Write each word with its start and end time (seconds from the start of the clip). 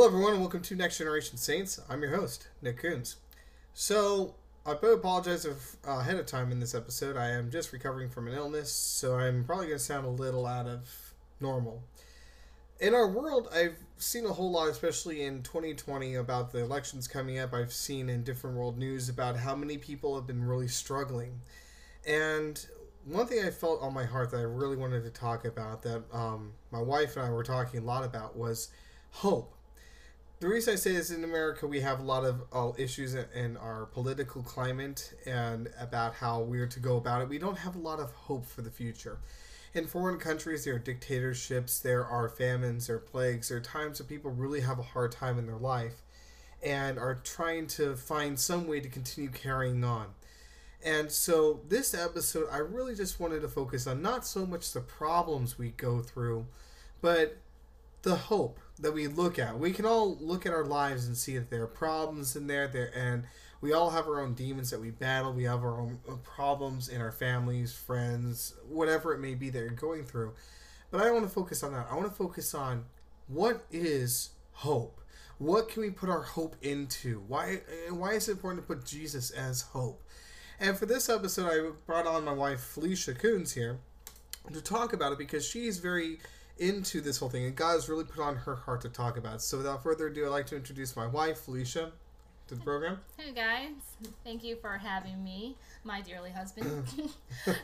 Hello, 0.00 0.08
everyone, 0.08 0.32
and 0.32 0.40
welcome 0.40 0.62
to 0.62 0.74
Next 0.74 0.96
Generation 0.96 1.36
Saints. 1.36 1.78
I'm 1.90 2.00
your 2.00 2.16
host, 2.16 2.48
Nick 2.62 2.78
Coons. 2.78 3.16
So, 3.74 4.34
I 4.64 4.72
apologize 4.72 5.44
if, 5.44 5.76
uh, 5.86 5.98
ahead 5.98 6.16
of 6.16 6.24
time 6.24 6.50
in 6.50 6.58
this 6.58 6.74
episode. 6.74 7.18
I 7.18 7.28
am 7.28 7.50
just 7.50 7.70
recovering 7.70 8.08
from 8.08 8.26
an 8.26 8.32
illness, 8.32 8.72
so 8.72 9.18
I'm 9.18 9.44
probably 9.44 9.66
going 9.66 9.78
to 9.78 9.84
sound 9.84 10.06
a 10.06 10.08
little 10.08 10.46
out 10.46 10.66
of 10.66 11.12
normal. 11.38 11.82
In 12.80 12.94
our 12.94 13.06
world, 13.06 13.50
I've 13.52 13.76
seen 13.98 14.24
a 14.24 14.32
whole 14.32 14.50
lot, 14.50 14.68
especially 14.68 15.24
in 15.24 15.42
2020, 15.42 16.14
about 16.14 16.50
the 16.50 16.60
elections 16.60 17.06
coming 17.06 17.38
up. 17.38 17.52
I've 17.52 17.70
seen 17.70 18.08
in 18.08 18.22
different 18.22 18.56
world 18.56 18.78
news 18.78 19.10
about 19.10 19.36
how 19.36 19.54
many 19.54 19.76
people 19.76 20.14
have 20.14 20.26
been 20.26 20.42
really 20.42 20.68
struggling. 20.68 21.38
And 22.06 22.64
one 23.04 23.26
thing 23.26 23.44
I 23.44 23.50
felt 23.50 23.82
on 23.82 23.92
my 23.92 24.06
heart 24.06 24.30
that 24.30 24.38
I 24.38 24.44
really 24.44 24.78
wanted 24.78 25.04
to 25.04 25.10
talk 25.10 25.44
about, 25.44 25.82
that 25.82 26.04
um, 26.10 26.52
my 26.70 26.80
wife 26.80 27.18
and 27.18 27.26
I 27.26 27.30
were 27.30 27.44
talking 27.44 27.80
a 27.80 27.84
lot 27.84 28.02
about, 28.02 28.34
was 28.34 28.70
hope 29.10 29.52
the 30.40 30.48
reason 30.48 30.72
I 30.72 30.76
say 30.76 30.92
this 30.92 31.10
in 31.10 31.22
America, 31.22 31.66
we 31.66 31.80
have 31.80 32.00
a 32.00 32.02
lot 32.02 32.24
of 32.24 32.42
uh, 32.50 32.72
issues 32.78 33.14
in, 33.14 33.26
in 33.34 33.56
our 33.58 33.84
political 33.86 34.42
climate 34.42 35.12
and 35.26 35.68
about 35.78 36.14
how 36.14 36.40
we're 36.40 36.66
to 36.66 36.80
go 36.80 36.96
about 36.96 37.20
it. 37.20 37.28
We 37.28 37.38
don't 37.38 37.58
have 37.58 37.76
a 37.76 37.78
lot 37.78 38.00
of 38.00 38.10
hope 38.12 38.46
for 38.46 38.62
the 38.62 38.70
future. 38.70 39.18
In 39.74 39.86
foreign 39.86 40.18
countries, 40.18 40.64
there 40.64 40.76
are 40.76 40.78
dictatorships, 40.78 41.78
there 41.80 42.06
are 42.06 42.28
famines, 42.30 42.86
there 42.86 42.96
are 42.96 43.00
plagues, 43.00 43.50
there 43.50 43.58
are 43.58 43.60
times 43.60 44.00
when 44.00 44.08
people 44.08 44.30
really 44.30 44.62
have 44.62 44.78
a 44.78 44.82
hard 44.82 45.12
time 45.12 45.38
in 45.38 45.46
their 45.46 45.58
life 45.58 46.02
and 46.62 46.98
are 46.98 47.16
trying 47.16 47.66
to 47.66 47.94
find 47.94 48.40
some 48.40 48.66
way 48.66 48.80
to 48.80 48.88
continue 48.88 49.30
carrying 49.30 49.84
on. 49.84 50.06
And 50.82 51.12
so, 51.12 51.60
this 51.68 51.92
episode, 51.92 52.48
I 52.50 52.58
really 52.58 52.94
just 52.94 53.20
wanted 53.20 53.42
to 53.42 53.48
focus 53.48 53.86
on 53.86 54.00
not 54.00 54.26
so 54.26 54.46
much 54.46 54.72
the 54.72 54.80
problems 54.80 55.58
we 55.58 55.70
go 55.72 56.00
through, 56.00 56.46
but 57.02 57.36
the 58.02 58.16
hope 58.16 58.58
that 58.80 58.92
we 58.92 59.06
look 59.06 59.38
at. 59.38 59.58
We 59.58 59.72
can 59.72 59.86
all 59.86 60.16
look 60.20 60.46
at 60.46 60.52
our 60.52 60.64
lives 60.64 61.06
and 61.06 61.16
see 61.16 61.36
that 61.38 61.50
there 61.50 61.62
are 61.62 61.68
problems 61.68 62.36
in 62.36 62.46
there, 62.46 62.66
there 62.68 62.90
and 62.96 63.24
we 63.60 63.72
all 63.74 63.90
have 63.90 64.06
our 64.06 64.20
own 64.20 64.34
demons 64.34 64.70
that 64.70 64.80
we 64.80 64.90
battle. 64.90 65.32
We 65.32 65.44
have 65.44 65.62
our 65.62 65.80
own 65.80 65.98
uh, 66.08 66.14
problems 66.16 66.88
in 66.88 67.00
our 67.00 67.12
families, 67.12 67.72
friends, 67.72 68.54
whatever 68.66 69.12
it 69.12 69.18
may 69.18 69.34
be 69.34 69.50
that 69.50 69.58
you're 69.58 69.70
going 69.70 70.04
through. 70.04 70.32
But 70.90 71.02
I 71.02 71.04
don't 71.04 71.14
want 71.14 71.28
to 71.28 71.34
focus 71.34 71.62
on 71.62 71.72
that. 71.74 71.86
I 71.90 71.94
want 71.94 72.08
to 72.08 72.14
focus 72.14 72.54
on 72.54 72.86
what 73.28 73.64
is 73.70 74.30
hope. 74.52 75.00
What 75.38 75.68
can 75.68 75.82
we 75.82 75.90
put 75.90 76.08
our 76.08 76.22
hope 76.22 76.56
into? 76.62 77.22
Why 77.28 77.60
and 77.86 77.98
why 77.98 78.12
is 78.12 78.28
it 78.28 78.32
important 78.32 78.66
to 78.66 78.74
put 78.74 78.84
Jesus 78.84 79.30
as 79.30 79.62
hope? 79.62 80.02
And 80.58 80.76
for 80.76 80.86
this 80.86 81.08
episode, 81.08 81.50
I 81.50 81.70
brought 81.86 82.06
on 82.06 82.24
my 82.24 82.32
wife 82.32 82.60
Felicia 82.60 83.14
Coons 83.14 83.52
here 83.52 83.78
to 84.52 84.60
talk 84.60 84.92
about 84.92 85.12
it 85.12 85.18
because 85.18 85.46
she's 85.46 85.78
very 85.78 86.18
into 86.60 87.00
this 87.00 87.16
whole 87.18 87.30
thing, 87.30 87.46
and 87.46 87.56
God 87.56 87.72
has 87.72 87.88
really 87.88 88.04
put 88.04 88.20
on 88.20 88.36
her 88.36 88.54
heart 88.54 88.82
to 88.82 88.88
talk 88.88 89.16
about. 89.16 89.42
So, 89.42 89.56
without 89.56 89.82
further 89.82 90.06
ado, 90.06 90.26
I'd 90.26 90.28
like 90.28 90.46
to 90.46 90.56
introduce 90.56 90.94
my 90.94 91.06
wife, 91.06 91.40
Felicia, 91.40 91.90
to 92.48 92.54
the 92.54 92.60
program. 92.60 93.00
Hey 93.16 93.32
guys, 93.32 93.70
thank 94.24 94.44
you 94.44 94.56
for 94.56 94.76
having 94.76 95.24
me, 95.24 95.56
my 95.84 96.02
dearly 96.02 96.30
husband. 96.30 96.86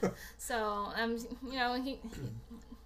so, 0.38 0.88
um, 0.96 1.18
you 1.44 1.58
know, 1.58 1.74
he, 1.74 2.00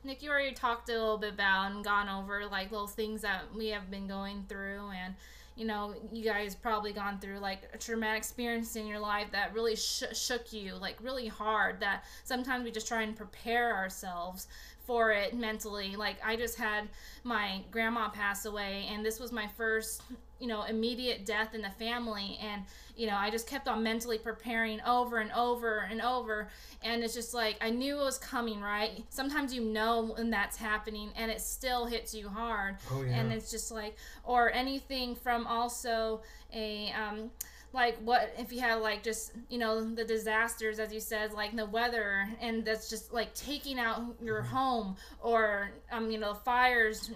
Nick, 0.02 0.22
you 0.22 0.30
already 0.30 0.52
talked 0.52 0.88
a 0.88 0.92
little 0.92 1.18
bit 1.18 1.34
about 1.34 1.70
and 1.70 1.84
gone 1.84 2.08
over 2.08 2.44
like 2.46 2.72
little 2.72 2.88
things 2.88 3.22
that 3.22 3.42
we 3.54 3.68
have 3.68 3.90
been 3.90 4.08
going 4.08 4.44
through, 4.48 4.90
and 4.90 5.14
you 5.56 5.66
know, 5.66 5.94
you 6.10 6.24
guys 6.24 6.54
probably 6.54 6.92
gone 6.92 7.20
through 7.20 7.38
like 7.38 7.62
a 7.72 7.78
traumatic 7.78 8.18
experience 8.18 8.74
in 8.76 8.86
your 8.86 8.98
life 8.98 9.28
that 9.30 9.52
really 9.52 9.76
sh- 9.76 10.04
shook 10.12 10.52
you, 10.52 10.74
like 10.74 10.96
really 11.02 11.28
hard. 11.28 11.78
That 11.80 12.04
sometimes 12.24 12.64
we 12.64 12.72
just 12.72 12.88
try 12.88 13.02
and 13.02 13.14
prepare 13.14 13.76
ourselves 13.76 14.48
for 14.90 15.12
it 15.12 15.36
mentally. 15.36 15.94
Like 15.94 16.16
I 16.24 16.34
just 16.34 16.58
had 16.58 16.88
my 17.22 17.60
grandma 17.70 18.08
pass 18.08 18.44
away, 18.44 18.88
and 18.90 19.06
this 19.06 19.20
was 19.20 19.30
my 19.30 19.46
first, 19.56 20.02
you 20.40 20.48
know, 20.48 20.64
immediate 20.64 21.24
death 21.24 21.54
in 21.54 21.62
the 21.62 21.70
family, 21.70 22.40
and 22.42 22.62
you 22.96 23.06
know, 23.06 23.14
I 23.14 23.30
just 23.30 23.46
kept 23.46 23.68
on 23.68 23.84
mentally 23.84 24.18
preparing 24.18 24.80
over 24.80 25.18
and 25.18 25.30
over 25.30 25.86
and 25.88 26.02
over, 26.02 26.48
and 26.82 27.04
it's 27.04 27.14
just 27.14 27.34
like 27.34 27.56
I 27.60 27.70
knew 27.70 28.00
it 28.00 28.04
was 28.04 28.18
coming. 28.18 28.60
Right? 28.60 29.04
Sometimes 29.10 29.54
you 29.54 29.60
know 29.60 30.12
when 30.16 30.28
that's 30.28 30.56
happening, 30.56 31.10
and 31.14 31.30
it 31.30 31.40
still 31.40 31.86
hits 31.86 32.12
you 32.12 32.28
hard, 32.28 32.78
oh, 32.90 33.02
yeah. 33.02 33.14
and 33.14 33.32
it's 33.32 33.48
just 33.48 33.70
like, 33.70 33.94
or 34.24 34.52
anything 34.52 35.14
from 35.14 35.46
also 35.46 36.20
a 36.52 36.92
um, 37.00 37.30
like 37.72 37.96
what 37.98 38.34
if 38.36 38.52
you 38.52 38.60
have 38.60 38.80
like 38.80 39.02
just 39.02 39.32
you 39.48 39.58
know 39.58 39.94
the 39.94 40.04
disasters 40.04 40.80
as 40.80 40.92
you 40.92 40.98
said 40.98 41.32
like 41.32 41.54
the 41.54 41.66
weather 41.66 42.28
and 42.40 42.64
that's 42.64 42.90
just 42.90 43.12
like 43.12 43.32
taking 43.34 43.78
out 43.78 44.02
your 44.22 44.42
mm-hmm. 44.42 44.56
home 44.56 44.96
or 45.22 45.70
um 45.92 46.10
you 46.10 46.18
know 46.18 46.34
fires 46.34 47.12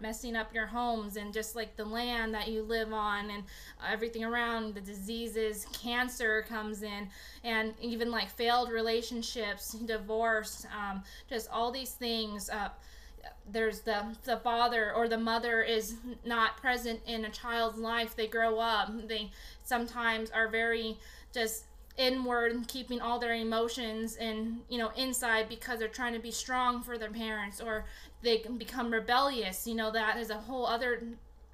messing 0.00 0.36
up 0.36 0.54
your 0.54 0.66
homes 0.66 1.16
and 1.16 1.32
just 1.32 1.56
like 1.56 1.76
the 1.76 1.84
land 1.84 2.32
that 2.32 2.48
you 2.48 2.62
live 2.62 2.92
on 2.92 3.30
and 3.30 3.42
everything 3.90 4.24
around 4.24 4.74
the 4.74 4.80
diseases 4.80 5.66
cancer 5.72 6.44
comes 6.48 6.82
in 6.82 7.08
and 7.42 7.74
even 7.80 8.10
like 8.10 8.30
failed 8.30 8.70
relationships 8.70 9.72
divorce 9.72 10.66
um, 10.76 11.02
just 11.28 11.48
all 11.50 11.72
these 11.72 11.92
things 11.92 12.48
uh, 12.50 12.68
there's 13.50 13.80
the 13.80 14.04
the 14.24 14.36
father 14.38 14.92
or 14.94 15.08
the 15.08 15.18
mother 15.18 15.62
is 15.62 15.96
not 16.24 16.56
present 16.56 17.00
in 17.06 17.24
a 17.24 17.30
child's 17.30 17.78
life 17.78 18.16
they 18.16 18.26
grow 18.26 18.58
up 18.58 18.90
they 19.08 19.30
sometimes 19.66 20.30
are 20.30 20.48
very 20.48 20.96
just 21.32 21.64
inward 21.98 22.52
and 22.52 22.68
keeping 22.68 23.00
all 23.00 23.18
their 23.18 23.34
emotions 23.34 24.16
and 24.16 24.58
you 24.68 24.76
know 24.76 24.90
inside 24.96 25.48
because 25.48 25.78
they're 25.78 25.88
trying 25.88 26.12
to 26.12 26.18
be 26.18 26.30
strong 26.30 26.82
for 26.82 26.98
their 26.98 27.10
parents 27.10 27.58
or 27.58 27.86
they 28.22 28.36
can 28.36 28.58
become 28.58 28.92
rebellious 28.92 29.66
you 29.66 29.74
know 29.74 29.90
that 29.90 30.18
is 30.18 30.28
a 30.28 30.34
whole 30.34 30.66
other 30.66 31.00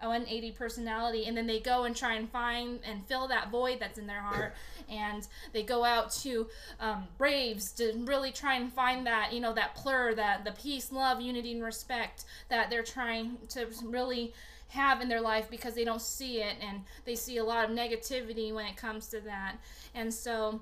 180 0.03 0.53
personality. 0.53 1.27
And 1.27 1.37
then 1.37 1.47
they 1.47 1.61
go 1.61 1.84
and 1.84 1.97
try 1.97 2.15
and 2.15 2.31
find 2.31 2.81
and 2.84 3.06
fill 3.06 3.28
that 3.28 3.51
void 3.51 3.78
that's 3.81 3.99
in 3.99 4.06
their 4.06 4.21
heart. 4.21 4.55
And 4.89 5.27
they 5.53 5.62
go 5.62 5.84
out 5.84 6.11
to 6.22 6.49
um, 6.81 7.06
braves 7.19 7.72
to 7.72 7.93
really 8.05 8.33
try 8.33 8.56
and 8.56 8.72
find 8.72 9.06
that 9.06 9.33
you 9.33 9.41
know 9.41 9.55
that 9.55 9.75
plur 9.75 10.15
that 10.15 10.45
the 10.45 10.53
peace 10.53 10.93
love 10.93 11.21
unity 11.21 11.53
and 11.53 11.62
respect 11.62 12.25
that 12.49 12.69
they're 12.69 12.83
trying 12.83 13.39
to 13.51 13.67
really 13.84 14.34
have 14.72 15.00
in 15.00 15.09
their 15.09 15.21
life 15.21 15.49
because 15.50 15.75
they 15.75 15.84
don't 15.84 16.00
see 16.00 16.41
it 16.41 16.56
and 16.60 16.81
they 17.05 17.15
see 17.15 17.37
a 17.37 17.44
lot 17.44 17.69
of 17.69 17.77
negativity 17.77 18.53
when 18.55 18.66
it 18.66 18.77
comes 18.77 19.09
to 19.09 19.21
that. 19.21 19.56
And 19.94 20.12
so 20.12 20.60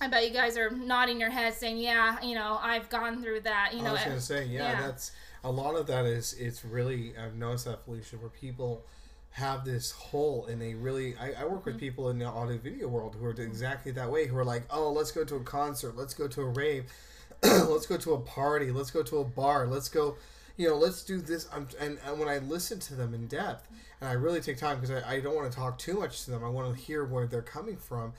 I 0.00 0.08
bet 0.08 0.26
you 0.26 0.32
guys 0.32 0.58
are 0.58 0.70
nodding 0.70 1.20
your 1.20 1.30
head 1.30 1.54
saying, 1.54 1.78
"Yeah, 1.78 2.20
you 2.22 2.34
know, 2.34 2.58
I've 2.60 2.88
gone 2.90 3.22
through 3.22 3.40
that." 3.40 3.70
You 3.72 3.82
know, 3.82 3.90
I 3.90 3.92
was 3.92 4.02
gonna 4.02 4.20
say, 4.20 4.44
yeah, 4.46 4.72
yeah, 4.72 4.86
that's 4.86 5.12
a 5.44 5.50
lot 5.50 5.76
of 5.76 5.86
that 5.86 6.04
is 6.04 6.34
it's 6.34 6.64
really 6.64 7.14
I've 7.16 7.36
noticed 7.36 7.66
that 7.66 7.84
Felicia 7.84 8.16
where 8.16 8.30
people 8.30 8.84
have 9.30 9.64
this 9.64 9.92
hole 9.92 10.46
and 10.46 10.60
they 10.60 10.74
really 10.74 11.14
I, 11.16 11.42
I 11.42 11.44
work 11.44 11.66
with 11.66 11.74
mm-hmm. 11.74 11.80
people 11.80 12.10
in 12.10 12.18
the 12.18 12.24
audio 12.24 12.58
video 12.58 12.88
world 12.88 13.16
who 13.18 13.26
are 13.26 13.30
exactly 13.30 13.92
that 13.92 14.10
way 14.10 14.26
who 14.26 14.36
are 14.36 14.44
like 14.44 14.64
oh 14.70 14.90
let's 14.90 15.12
go 15.12 15.24
to 15.24 15.36
a 15.36 15.40
concert 15.40 15.94
let's 15.94 16.14
go 16.14 16.26
to 16.26 16.40
a 16.40 16.46
rave 16.46 16.90
let's 17.42 17.84
go 17.84 17.98
to 17.98 18.14
a 18.14 18.18
party 18.18 18.70
let's 18.70 18.90
go 18.90 19.02
to 19.02 19.18
a 19.18 19.24
bar 19.24 19.66
let's 19.66 19.90
go 19.90 20.16
you 20.56 20.68
know, 20.68 20.76
let's 20.76 21.02
do 21.02 21.20
this. 21.20 21.48
I'm, 21.52 21.68
and, 21.78 21.98
and 22.06 22.18
when 22.18 22.28
I 22.28 22.38
listen 22.38 22.78
to 22.80 22.94
them 22.94 23.14
in 23.14 23.26
depth, 23.26 23.68
and 24.00 24.08
I 24.08 24.14
really 24.14 24.40
take 24.40 24.58
time 24.58 24.80
because 24.80 25.02
I, 25.02 25.14
I 25.14 25.20
don't 25.20 25.34
want 25.34 25.50
to 25.50 25.56
talk 25.56 25.78
too 25.78 25.94
much 25.94 26.24
to 26.24 26.30
them, 26.30 26.44
I 26.44 26.48
want 26.48 26.74
to 26.74 26.80
hear 26.80 27.04
where 27.04 27.26
they're 27.26 27.42
coming 27.42 27.76
from. 27.76 28.12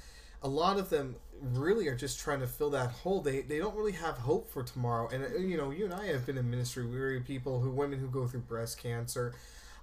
A 0.44 0.48
lot 0.48 0.78
of 0.78 0.90
them 0.90 1.16
really 1.42 1.88
are 1.88 1.96
just 1.96 2.20
trying 2.20 2.40
to 2.40 2.48
fill 2.48 2.70
that 2.72 2.92
hole. 2.92 3.22
They, 3.22 3.42
they 3.42 3.58
don't 3.58 3.76
really 3.76 3.94
have 3.94 4.18
hope 4.18 4.50
for 4.50 4.64
tomorrow. 4.64 5.08
And, 5.10 5.24
uh, 5.24 5.38
you 5.38 5.58
know, 5.58 5.72
you 5.72 5.86
and 5.86 5.94
I 5.94 6.08
have 6.08 6.26
been 6.26 6.38
in 6.38 6.50
ministry. 6.50 6.86
We're 6.86 7.20
people 7.22 7.60
who, 7.60 7.72
women 7.72 8.00
who 8.00 8.08
go 8.08 8.28
through 8.28 8.42
breast 8.42 8.78
cancer. 8.78 9.34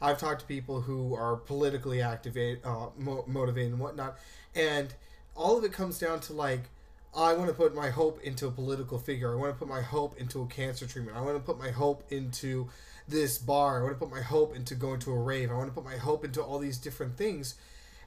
I've 0.00 0.18
talked 0.18 0.40
to 0.40 0.46
people 0.46 0.80
who 0.80 1.14
are 1.14 1.36
politically 1.36 2.02
activated, 2.02 2.64
uh, 2.64 2.88
mo- 2.96 3.24
motivated, 3.26 3.72
and 3.72 3.80
whatnot. 3.80 4.18
And 4.54 4.94
all 5.34 5.56
of 5.58 5.64
it 5.64 5.72
comes 5.72 5.98
down 5.98 6.20
to 6.20 6.32
like, 6.32 6.64
I 7.16 7.34
want 7.34 7.48
to 7.48 7.54
put 7.54 7.74
my 7.74 7.90
hope 7.90 8.20
into 8.22 8.48
a 8.48 8.50
political 8.50 8.98
figure. 8.98 9.32
I 9.32 9.36
want 9.36 9.52
to 9.52 9.58
put 9.58 9.68
my 9.68 9.82
hope 9.82 10.18
into 10.18 10.42
a 10.42 10.46
cancer 10.46 10.86
treatment. 10.86 11.16
I 11.16 11.20
want 11.20 11.36
to 11.36 11.42
put 11.42 11.58
my 11.58 11.70
hope 11.70 12.02
into 12.10 12.68
this 13.06 13.38
bar. 13.38 13.78
I 13.78 13.82
want 13.82 13.94
to 13.94 14.04
put 14.04 14.10
my 14.10 14.22
hope 14.22 14.56
into 14.56 14.74
going 14.74 14.98
to 15.00 15.12
a 15.12 15.18
rave. 15.18 15.50
I 15.50 15.54
want 15.54 15.68
to 15.68 15.74
put 15.74 15.84
my 15.84 15.96
hope 15.96 16.24
into 16.24 16.42
all 16.42 16.58
these 16.58 16.78
different 16.78 17.16
things. 17.16 17.54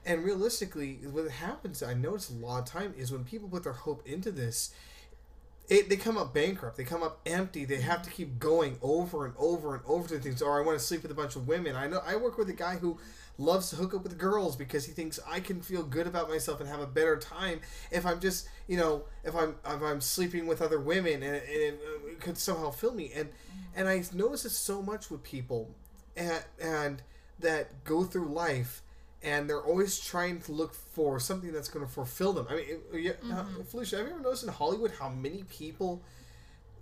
And 0.04 0.24
realistically, 0.24 0.98
what 1.10 1.30
happens, 1.30 1.82
I 1.82 1.94
notice 1.94 2.30
a 2.30 2.34
lot 2.34 2.58
of 2.60 2.64
time, 2.66 2.94
is 2.98 3.10
when 3.10 3.24
people 3.24 3.48
put 3.48 3.64
their 3.64 3.72
hope 3.72 4.06
into 4.06 4.30
this, 4.30 4.72
it, 5.68 5.88
they 5.88 5.96
come 5.96 6.16
up 6.16 6.32
bankrupt. 6.32 6.76
They 6.76 6.84
come 6.84 7.02
up 7.02 7.20
empty. 7.26 7.64
They 7.64 7.80
have 7.80 8.02
to 8.02 8.10
keep 8.10 8.38
going 8.38 8.78
over 8.80 9.26
and 9.26 9.34
over 9.38 9.74
and 9.74 9.84
over 9.86 10.08
to 10.08 10.18
things. 10.18 10.40
Or 10.40 10.60
I 10.60 10.64
want 10.64 10.78
to 10.78 10.84
sleep 10.84 11.02
with 11.02 11.10
a 11.10 11.14
bunch 11.14 11.36
of 11.36 11.46
women. 11.46 11.76
I 11.76 11.86
know 11.86 12.00
I 12.06 12.16
work 12.16 12.38
with 12.38 12.48
a 12.48 12.54
guy 12.54 12.76
who 12.76 12.98
loves 13.38 13.70
to 13.70 13.76
hook 13.76 13.94
up 13.94 14.02
with 14.02 14.18
girls 14.18 14.56
because 14.56 14.84
he 14.84 14.92
thinks 14.92 15.20
I 15.28 15.40
can 15.40 15.60
feel 15.60 15.84
good 15.84 16.06
about 16.06 16.28
myself 16.28 16.60
and 16.60 16.68
have 16.68 16.80
a 16.80 16.86
better 16.86 17.16
time 17.16 17.60
if 17.92 18.04
I'm 18.04 18.18
just 18.18 18.48
you 18.66 18.76
know 18.76 19.04
if 19.22 19.34
I'm 19.34 19.54
if 19.64 19.80
I'm 19.80 20.00
sleeping 20.00 20.48
with 20.48 20.60
other 20.60 20.80
women 20.80 21.22
and, 21.22 21.36
and 21.36 21.42
it, 21.46 21.80
uh, 21.80 22.08
it 22.08 22.20
could 22.20 22.36
somehow 22.36 22.70
fill 22.70 22.92
me 22.92 23.12
and 23.14 23.28
and 23.76 23.88
I 23.88 24.02
notice 24.12 24.44
it 24.44 24.50
so 24.50 24.82
much 24.82 25.08
with 25.08 25.22
people 25.22 25.70
and 26.16 26.42
and 26.60 27.02
that 27.38 27.84
go 27.84 28.02
through 28.02 28.26
life 28.26 28.82
and 29.22 29.48
they're 29.48 29.62
always 29.62 29.98
trying 29.98 30.40
to 30.42 30.52
look 30.52 30.74
for 30.74 31.18
something 31.18 31.52
that's 31.52 31.68
going 31.68 31.84
to 31.84 31.90
fulfill 31.90 32.32
them. 32.32 32.46
I 32.48 32.56
mean, 32.56 32.64
mm-hmm. 32.92 33.32
uh, 33.32 33.44
Felicia, 33.64 33.96
have 33.98 34.06
you 34.06 34.12
ever 34.12 34.22
noticed 34.22 34.44
in 34.44 34.50
Hollywood 34.50 34.92
how 34.98 35.08
many 35.08 35.44
people 35.44 36.02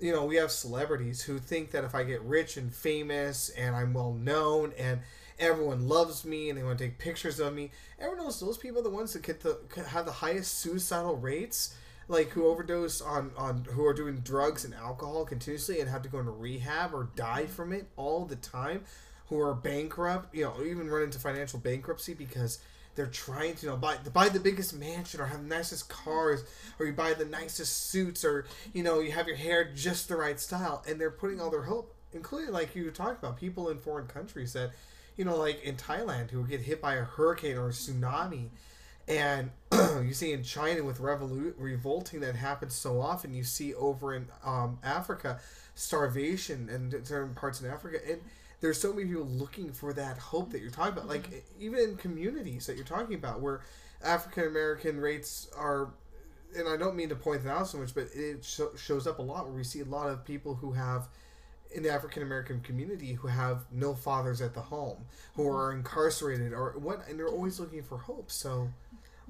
you 0.00 0.12
know, 0.12 0.24
we 0.24 0.36
have 0.36 0.50
celebrities 0.50 1.22
who 1.22 1.38
think 1.38 1.70
that 1.70 1.84
if 1.84 1.94
I 1.94 2.04
get 2.04 2.20
rich 2.22 2.56
and 2.56 2.70
famous 2.72 3.48
and 3.50 3.74
I'm 3.74 3.94
well 3.94 4.12
known 4.12 4.72
and 4.78 5.00
everyone 5.38 5.88
loves 5.88 6.24
me 6.24 6.48
and 6.48 6.58
they 6.58 6.62
want 6.62 6.78
to 6.78 6.84
take 6.84 6.98
pictures 6.98 7.40
of 7.40 7.54
me. 7.54 7.70
Everyone 7.98 8.24
knows 8.24 8.40
those 8.40 8.58
people 8.58 8.80
are 8.80 8.84
the 8.84 8.90
ones 8.90 9.12
that 9.12 9.22
get 9.22 9.40
the 9.40 9.58
have 9.88 10.06
the 10.06 10.12
highest 10.12 10.58
suicidal 10.58 11.16
rates, 11.16 11.74
like 12.08 12.30
who 12.30 12.46
overdose 12.46 13.00
on 13.00 13.32
on 13.36 13.66
who 13.70 13.84
are 13.84 13.94
doing 13.94 14.20
drugs 14.20 14.64
and 14.64 14.74
alcohol 14.74 15.24
continuously 15.24 15.80
and 15.80 15.90
have 15.90 16.02
to 16.02 16.08
go 16.08 16.18
into 16.18 16.30
rehab 16.30 16.94
or 16.94 17.10
die 17.16 17.46
from 17.46 17.72
it 17.72 17.86
all 17.96 18.24
the 18.24 18.36
time, 18.36 18.84
who 19.28 19.40
are 19.40 19.54
bankrupt, 19.54 20.34
you 20.34 20.44
know, 20.44 20.54
even 20.62 20.88
run 20.88 21.02
into 21.02 21.18
financial 21.18 21.58
bankruptcy 21.58 22.14
because 22.14 22.58
they're 22.94 23.06
trying 23.06 23.54
to 23.54 23.66
you 23.66 23.70
know 23.70 23.76
buy 23.76 23.96
buy 24.12 24.28
the 24.28 24.40
biggest 24.40 24.74
mansion 24.74 25.20
or 25.20 25.26
have 25.26 25.42
the 25.42 25.54
nicest 25.54 25.88
cars 25.88 26.44
or 26.78 26.86
you 26.86 26.92
buy 26.94 27.12
the 27.12 27.26
nicest 27.26 27.90
suits 27.90 28.24
or 28.24 28.46
you 28.72 28.82
know 28.82 29.00
you 29.00 29.12
have 29.12 29.28
your 29.28 29.36
hair 29.36 29.70
just 29.74 30.08
the 30.08 30.16
right 30.16 30.40
style 30.40 30.82
and 30.88 30.98
they're 30.98 31.10
putting 31.10 31.38
all 31.38 31.50
their 31.50 31.64
hope 31.64 31.94
including 32.12 32.52
like 32.52 32.74
you 32.74 32.90
talked 32.90 33.22
about 33.22 33.36
people 33.36 33.68
in 33.68 33.78
foreign 33.78 34.06
countries 34.06 34.52
that 34.54 34.72
you 35.16 35.24
know 35.24 35.36
like 35.36 35.62
in 35.62 35.76
Thailand 35.76 36.30
who 36.30 36.44
get 36.46 36.62
hit 36.62 36.80
by 36.80 36.94
a 36.94 37.04
hurricane 37.04 37.56
or 37.56 37.68
a 37.68 37.72
tsunami. 37.72 38.48
And 39.08 39.52
you 39.72 40.12
see 40.12 40.32
in 40.32 40.42
China 40.42 40.82
with 40.82 40.98
revolu- 40.98 41.54
revolting 41.56 42.18
that 42.20 42.34
happens 42.34 42.74
so 42.74 43.00
often 43.00 43.32
you 43.32 43.44
see 43.44 43.72
over 43.74 44.14
in 44.14 44.26
um, 44.44 44.80
Africa 44.82 45.38
starvation 45.76 46.68
in 46.68 47.04
certain 47.04 47.34
parts 47.34 47.60
in 47.60 47.70
Africa 47.70 47.98
and 48.10 48.20
there's 48.60 48.80
so 48.80 48.92
many 48.92 49.06
people 49.08 49.26
looking 49.26 49.72
for 49.72 49.92
that 49.92 50.18
hope 50.18 50.50
that 50.52 50.60
you're 50.60 50.70
talking 50.70 50.92
about. 50.94 51.08
Like 51.08 51.30
Mm-hmm. 51.30 51.62
even 51.62 51.78
in 51.80 51.96
communities 51.96 52.66
that 52.66 52.76
you're 52.76 52.84
talking 52.84 53.14
about, 53.14 53.40
where 53.40 53.60
African 54.02 54.44
American 54.46 55.00
rates 55.00 55.48
are, 55.56 55.90
and 56.56 56.68
I 56.68 56.76
don't 56.76 56.96
mean 56.96 57.08
to 57.10 57.16
point 57.16 57.44
that 57.44 57.50
out 57.50 57.68
so 57.68 57.78
much, 57.78 57.94
but 57.94 58.08
it 58.14 58.44
sho 58.44 58.70
shows 58.76 59.06
up 59.06 59.18
a 59.18 59.22
lot 59.22 59.46
where 59.46 59.54
we 59.56 59.64
see 59.64 59.80
a 59.80 59.84
lot 59.84 60.08
of 60.08 60.24
people 60.24 60.54
who 60.56 60.72
have. 60.72 61.08
In 61.74 61.82
the 61.82 61.90
African 61.90 62.22
American 62.22 62.60
community, 62.60 63.12
who 63.14 63.26
have 63.26 63.66
no 63.72 63.92
fathers 63.92 64.40
at 64.40 64.54
the 64.54 64.60
home, 64.62 65.04
who 65.34 65.42
Mm-hmm. 65.42 65.56
are 65.56 65.72
incarcerated, 65.72 66.52
or 66.54 66.74
what, 66.78 67.06
and 67.08 67.18
they're 67.18 67.28
always 67.28 67.58
looking 67.58 67.82
for 67.82 67.98
hope. 67.98 68.30
So, 68.30 68.70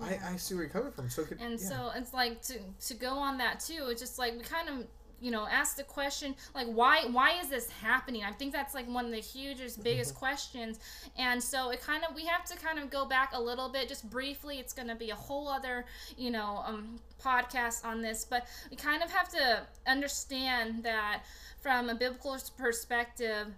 I, 0.01 0.19
I 0.23 0.37
see 0.37 0.55
where 0.55 0.65
you're 0.65 0.71
coming 0.73 0.93
from. 0.93 1.09
So, 1.09 1.25
could, 1.25 1.41
And 1.41 1.59
yeah. 1.59 1.67
so 1.67 1.91
it's 1.97 2.13
like 2.13 2.43
to 2.43 2.59
to 2.89 2.95
go 2.95 3.15
on 3.17 3.39
that 3.39 3.61
too. 3.61 3.87
It's 3.89 4.01
just 4.03 4.19
like 4.19 4.35
we 4.37 4.43
kind 4.45 4.69
of 4.69 4.87
you 5.21 5.31
know 5.31 5.47
ask 5.51 5.77
the 5.77 5.83
question 5.83 6.35
like 6.55 6.67
why 6.67 7.05
why 7.11 7.39
is 7.41 7.49
this 7.49 7.71
happening? 7.71 8.23
I 8.25 8.33
think 8.33 8.53
that's 8.53 8.75
like 8.75 8.89
one 8.89 9.05
of 9.07 9.11
the 9.13 9.19
hugest 9.19 9.83
biggest 9.83 10.11
Mm-hmm. 10.11 10.19
questions. 10.19 10.79
And 11.17 11.43
so 11.43 11.71
it 11.71 11.81
kind 11.83 12.05
of 12.09 12.15
we 12.15 12.27
have 12.27 12.45
to 12.47 12.57
kind 12.57 12.79
of 12.79 12.91
go 12.91 13.07
back 13.07 13.31
a 13.33 13.41
little 13.41 13.69
bit 13.69 13.89
just 13.89 14.09
briefly. 14.11 14.59
It's 14.59 14.73
going 14.73 14.89
to 14.89 14.95
be 14.95 15.11
a 15.11 15.15
whole 15.17 15.49
other 15.49 15.85
you 16.17 16.31
know 16.31 16.63
um, 16.67 16.99
podcast 17.23 17.85
on 17.85 18.03
this, 18.03 18.25
but 18.29 18.47
we 18.71 18.77
kind 18.77 19.03
of 19.03 19.11
have 19.11 19.29
to 19.31 19.63
understand 19.87 20.85
that 20.85 21.23
from 21.63 21.89
a 21.89 21.95
biblical 21.95 22.37
perspective, 22.57 23.49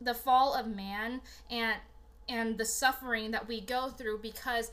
the 0.00 0.14
fall 0.14 0.54
of 0.54 0.66
man 0.66 1.20
and 1.50 1.76
and 2.28 2.58
the 2.58 2.64
suffering 2.64 3.30
that 3.30 3.48
we 3.48 3.60
go 3.60 3.88
through 3.88 4.18
because 4.18 4.70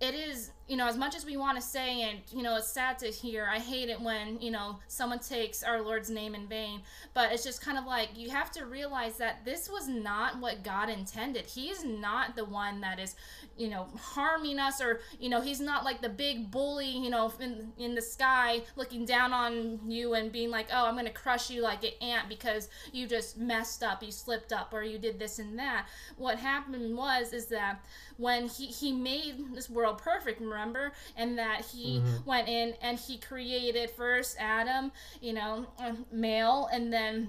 it 0.00 0.14
is 0.14 0.50
you 0.68 0.76
know 0.76 0.86
as 0.86 0.96
much 0.96 1.14
as 1.14 1.24
we 1.24 1.36
want 1.36 1.56
to 1.56 1.62
say 1.62 2.02
and 2.02 2.18
you 2.32 2.42
know 2.42 2.56
it's 2.56 2.68
sad 2.68 2.98
to 3.00 3.06
hear. 3.06 3.48
I 3.50 3.58
hate 3.58 3.88
it 3.88 4.00
when 4.00 4.40
you 4.40 4.50
know 4.50 4.78
someone 4.88 5.18
takes 5.18 5.62
our 5.62 5.80
lord's 5.80 6.10
name 6.10 6.34
in 6.34 6.46
vain. 6.46 6.82
But 7.14 7.32
it's 7.32 7.44
just 7.44 7.60
kind 7.60 7.78
of 7.78 7.84
like 7.86 8.10
you 8.16 8.30
have 8.30 8.50
to 8.52 8.66
realize 8.66 9.16
that 9.18 9.44
this 9.44 9.68
was 9.70 9.88
not 9.88 10.40
what 10.40 10.62
god 10.64 10.88
intended. 10.88 11.46
He 11.46 11.68
is 11.68 11.84
not 11.84 12.36
the 12.36 12.44
one 12.44 12.80
that 12.80 12.98
is 12.98 13.14
you 13.56 13.68
know 13.68 13.86
harming 13.98 14.58
us 14.58 14.80
or 14.80 15.00
you 15.18 15.28
know 15.28 15.40
he's 15.40 15.60
not 15.60 15.84
like 15.84 16.02
the 16.02 16.08
big 16.08 16.50
bully 16.50 16.90
you 16.90 17.10
know 17.10 17.32
in 17.40 17.72
in 17.78 17.94
the 17.94 18.02
sky 18.02 18.60
looking 18.76 19.04
down 19.06 19.32
on 19.32 19.80
you 19.86 20.12
and 20.12 20.30
being 20.30 20.50
like 20.50 20.66
oh 20.72 20.86
i'm 20.86 20.94
gonna 20.94 21.10
crush 21.10 21.50
you 21.50 21.62
like 21.62 21.82
an 21.82 21.90
ant 22.02 22.28
because 22.28 22.68
you 22.92 23.06
just 23.06 23.38
messed 23.38 23.82
up 23.82 24.02
you 24.02 24.12
slipped 24.12 24.52
up 24.52 24.72
or 24.74 24.82
you 24.82 24.98
did 24.98 25.18
this 25.18 25.38
and 25.38 25.58
that. 25.58 25.86
What 26.16 26.38
happened 26.38 26.96
was 26.96 27.32
is 27.32 27.46
that 27.46 27.80
when 28.16 28.48
he 28.48 28.66
he 28.66 28.92
made 28.92 29.54
this 29.54 29.68
world 29.70 29.98
perfect 29.98 30.40
remember 30.56 30.92
and 31.16 31.38
that 31.38 31.64
he 31.64 31.98
mm-hmm. 31.98 32.28
went 32.28 32.48
in 32.48 32.74
and 32.82 32.98
he 32.98 33.18
created 33.18 33.90
first 33.90 34.36
adam 34.38 34.90
you 35.20 35.32
know 35.32 35.66
male 36.10 36.68
and 36.72 36.92
then 36.92 37.28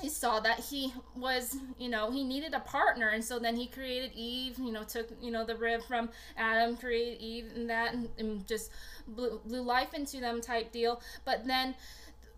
he 0.00 0.08
saw 0.08 0.38
that 0.38 0.60
he 0.60 0.92
was 1.16 1.56
you 1.78 1.88
know 1.88 2.10
he 2.10 2.22
needed 2.22 2.54
a 2.54 2.60
partner 2.60 3.08
and 3.08 3.24
so 3.24 3.38
then 3.38 3.56
he 3.56 3.66
created 3.66 4.12
eve 4.14 4.56
you 4.58 4.70
know 4.70 4.84
took 4.84 5.08
you 5.20 5.30
know 5.30 5.44
the 5.44 5.56
rib 5.56 5.82
from 5.82 6.08
adam 6.36 6.76
created 6.76 7.20
eve 7.20 7.46
and 7.56 7.68
that 7.68 7.92
and, 7.94 8.08
and 8.18 8.46
just 8.46 8.70
blew, 9.08 9.40
blew 9.44 9.62
life 9.62 9.94
into 9.94 10.20
them 10.20 10.40
type 10.40 10.72
deal. 10.72 11.00
But 11.24 11.46
then 11.46 11.74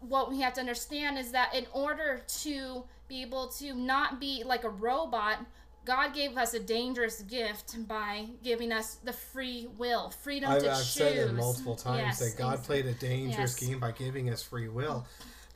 what 0.00 0.30
we 0.30 0.40
have 0.40 0.54
to 0.54 0.60
understand 0.60 1.18
is 1.18 1.32
that 1.32 1.54
in 1.54 1.66
order 1.72 2.22
to 2.42 2.84
be 3.08 3.22
able 3.22 3.48
to 3.48 3.74
not 3.74 4.20
be 4.20 4.42
like 4.44 4.64
a 4.64 4.68
robot 4.68 5.44
God 5.84 6.14
gave 6.14 6.36
us 6.36 6.54
a 6.54 6.60
dangerous 6.60 7.22
gift 7.22 7.86
by 7.88 8.26
giving 8.44 8.72
us 8.72 8.96
the 8.96 9.12
free 9.12 9.68
will, 9.78 10.10
freedom 10.10 10.50
I've, 10.50 10.62
to 10.62 10.70
I've 10.70 10.76
choose. 10.76 10.86
said 10.86 11.16
it 11.16 11.32
multiple 11.34 11.74
times 11.74 12.20
Yes, 12.20 12.32
that 12.32 12.38
God 12.38 12.58
ex- 12.58 12.66
played 12.66 12.86
a 12.86 12.92
dangerous 12.92 13.60
yes. 13.60 13.68
game 13.68 13.80
by 13.80 13.92
giving 13.92 14.30
us 14.30 14.42
free 14.42 14.68
will. 14.68 15.06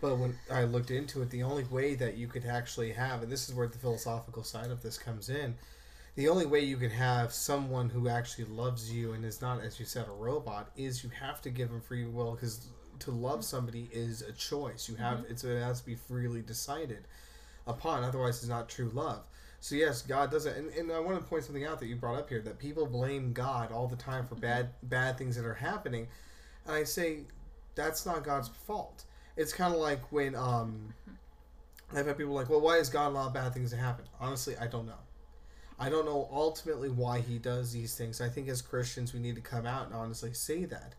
But 0.00 0.18
when 0.18 0.36
I 0.50 0.64
looked 0.64 0.90
into 0.90 1.22
it, 1.22 1.30
the 1.30 1.42
only 1.42 1.64
way 1.64 1.94
that 1.94 2.16
you 2.16 2.26
could 2.26 2.44
actually 2.44 2.92
have, 2.92 3.22
and 3.22 3.30
this 3.30 3.48
is 3.48 3.54
where 3.54 3.66
the 3.66 3.78
philosophical 3.78 4.42
side 4.42 4.70
of 4.70 4.82
this 4.82 4.98
comes 4.98 5.28
in, 5.28 5.54
the 6.16 6.28
only 6.28 6.46
way 6.46 6.60
you 6.60 6.76
can 6.76 6.90
have 6.90 7.32
someone 7.32 7.88
who 7.88 8.08
actually 8.08 8.44
loves 8.44 8.92
you 8.92 9.12
and 9.12 9.24
is 9.24 9.40
not, 9.40 9.62
as 9.62 9.80
you 9.80 9.86
said, 9.86 10.06
a 10.08 10.12
robot, 10.12 10.70
is 10.76 11.02
you 11.02 11.10
have 11.10 11.40
to 11.42 11.50
give 11.50 11.70
them 11.70 11.80
free 11.80 12.04
will 12.06 12.32
because 12.32 12.66
to 13.00 13.10
love 13.10 13.40
mm-hmm. 13.40 13.42
somebody 13.42 13.88
is 13.92 14.22
a 14.22 14.32
choice. 14.32 14.88
You 14.88 14.96
have 14.96 15.18
mm-hmm. 15.18 15.32
it's, 15.32 15.44
it 15.44 15.60
has 15.60 15.80
to 15.80 15.86
be 15.86 15.96
freely 15.96 16.42
decided 16.42 17.06
upon. 17.66 18.04
Otherwise, 18.04 18.38
it's 18.38 18.48
not 18.48 18.68
true 18.68 18.90
love. 18.94 19.24
So 19.64 19.76
yes, 19.76 20.02
God 20.02 20.30
does 20.30 20.44
it, 20.44 20.58
and, 20.58 20.68
and 20.74 20.92
I 20.92 21.00
want 21.00 21.18
to 21.18 21.24
point 21.26 21.42
something 21.42 21.64
out 21.64 21.80
that 21.80 21.86
you 21.86 21.96
brought 21.96 22.18
up 22.18 22.28
here 22.28 22.42
that 22.42 22.58
people 22.58 22.84
blame 22.84 23.32
God 23.32 23.72
all 23.72 23.88
the 23.88 23.96
time 23.96 24.26
for 24.26 24.34
bad 24.34 24.68
bad 24.82 25.16
things 25.16 25.36
that 25.36 25.46
are 25.46 25.54
happening, 25.54 26.06
and 26.66 26.74
I 26.74 26.84
say 26.84 27.20
that's 27.74 28.04
not 28.04 28.24
God's 28.24 28.48
fault. 28.48 29.04
It's 29.38 29.54
kind 29.54 29.72
of 29.72 29.80
like 29.80 30.12
when 30.12 30.34
um, 30.34 30.92
I've 31.96 32.06
had 32.06 32.18
people 32.18 32.34
like, 32.34 32.50
well, 32.50 32.60
why 32.60 32.76
does 32.76 32.90
God 32.90 33.12
allow 33.12 33.30
bad 33.30 33.54
things 33.54 33.70
to 33.70 33.78
happen? 33.78 34.04
Honestly, 34.20 34.54
I 34.60 34.66
don't 34.66 34.84
know. 34.84 35.00
I 35.78 35.88
don't 35.88 36.04
know 36.04 36.28
ultimately 36.30 36.90
why 36.90 37.20
He 37.20 37.38
does 37.38 37.72
these 37.72 37.96
things. 37.96 38.20
I 38.20 38.28
think 38.28 38.48
as 38.48 38.60
Christians 38.60 39.14
we 39.14 39.20
need 39.20 39.36
to 39.36 39.40
come 39.40 39.64
out 39.64 39.86
and 39.86 39.94
honestly 39.94 40.34
say 40.34 40.66
that. 40.66 40.92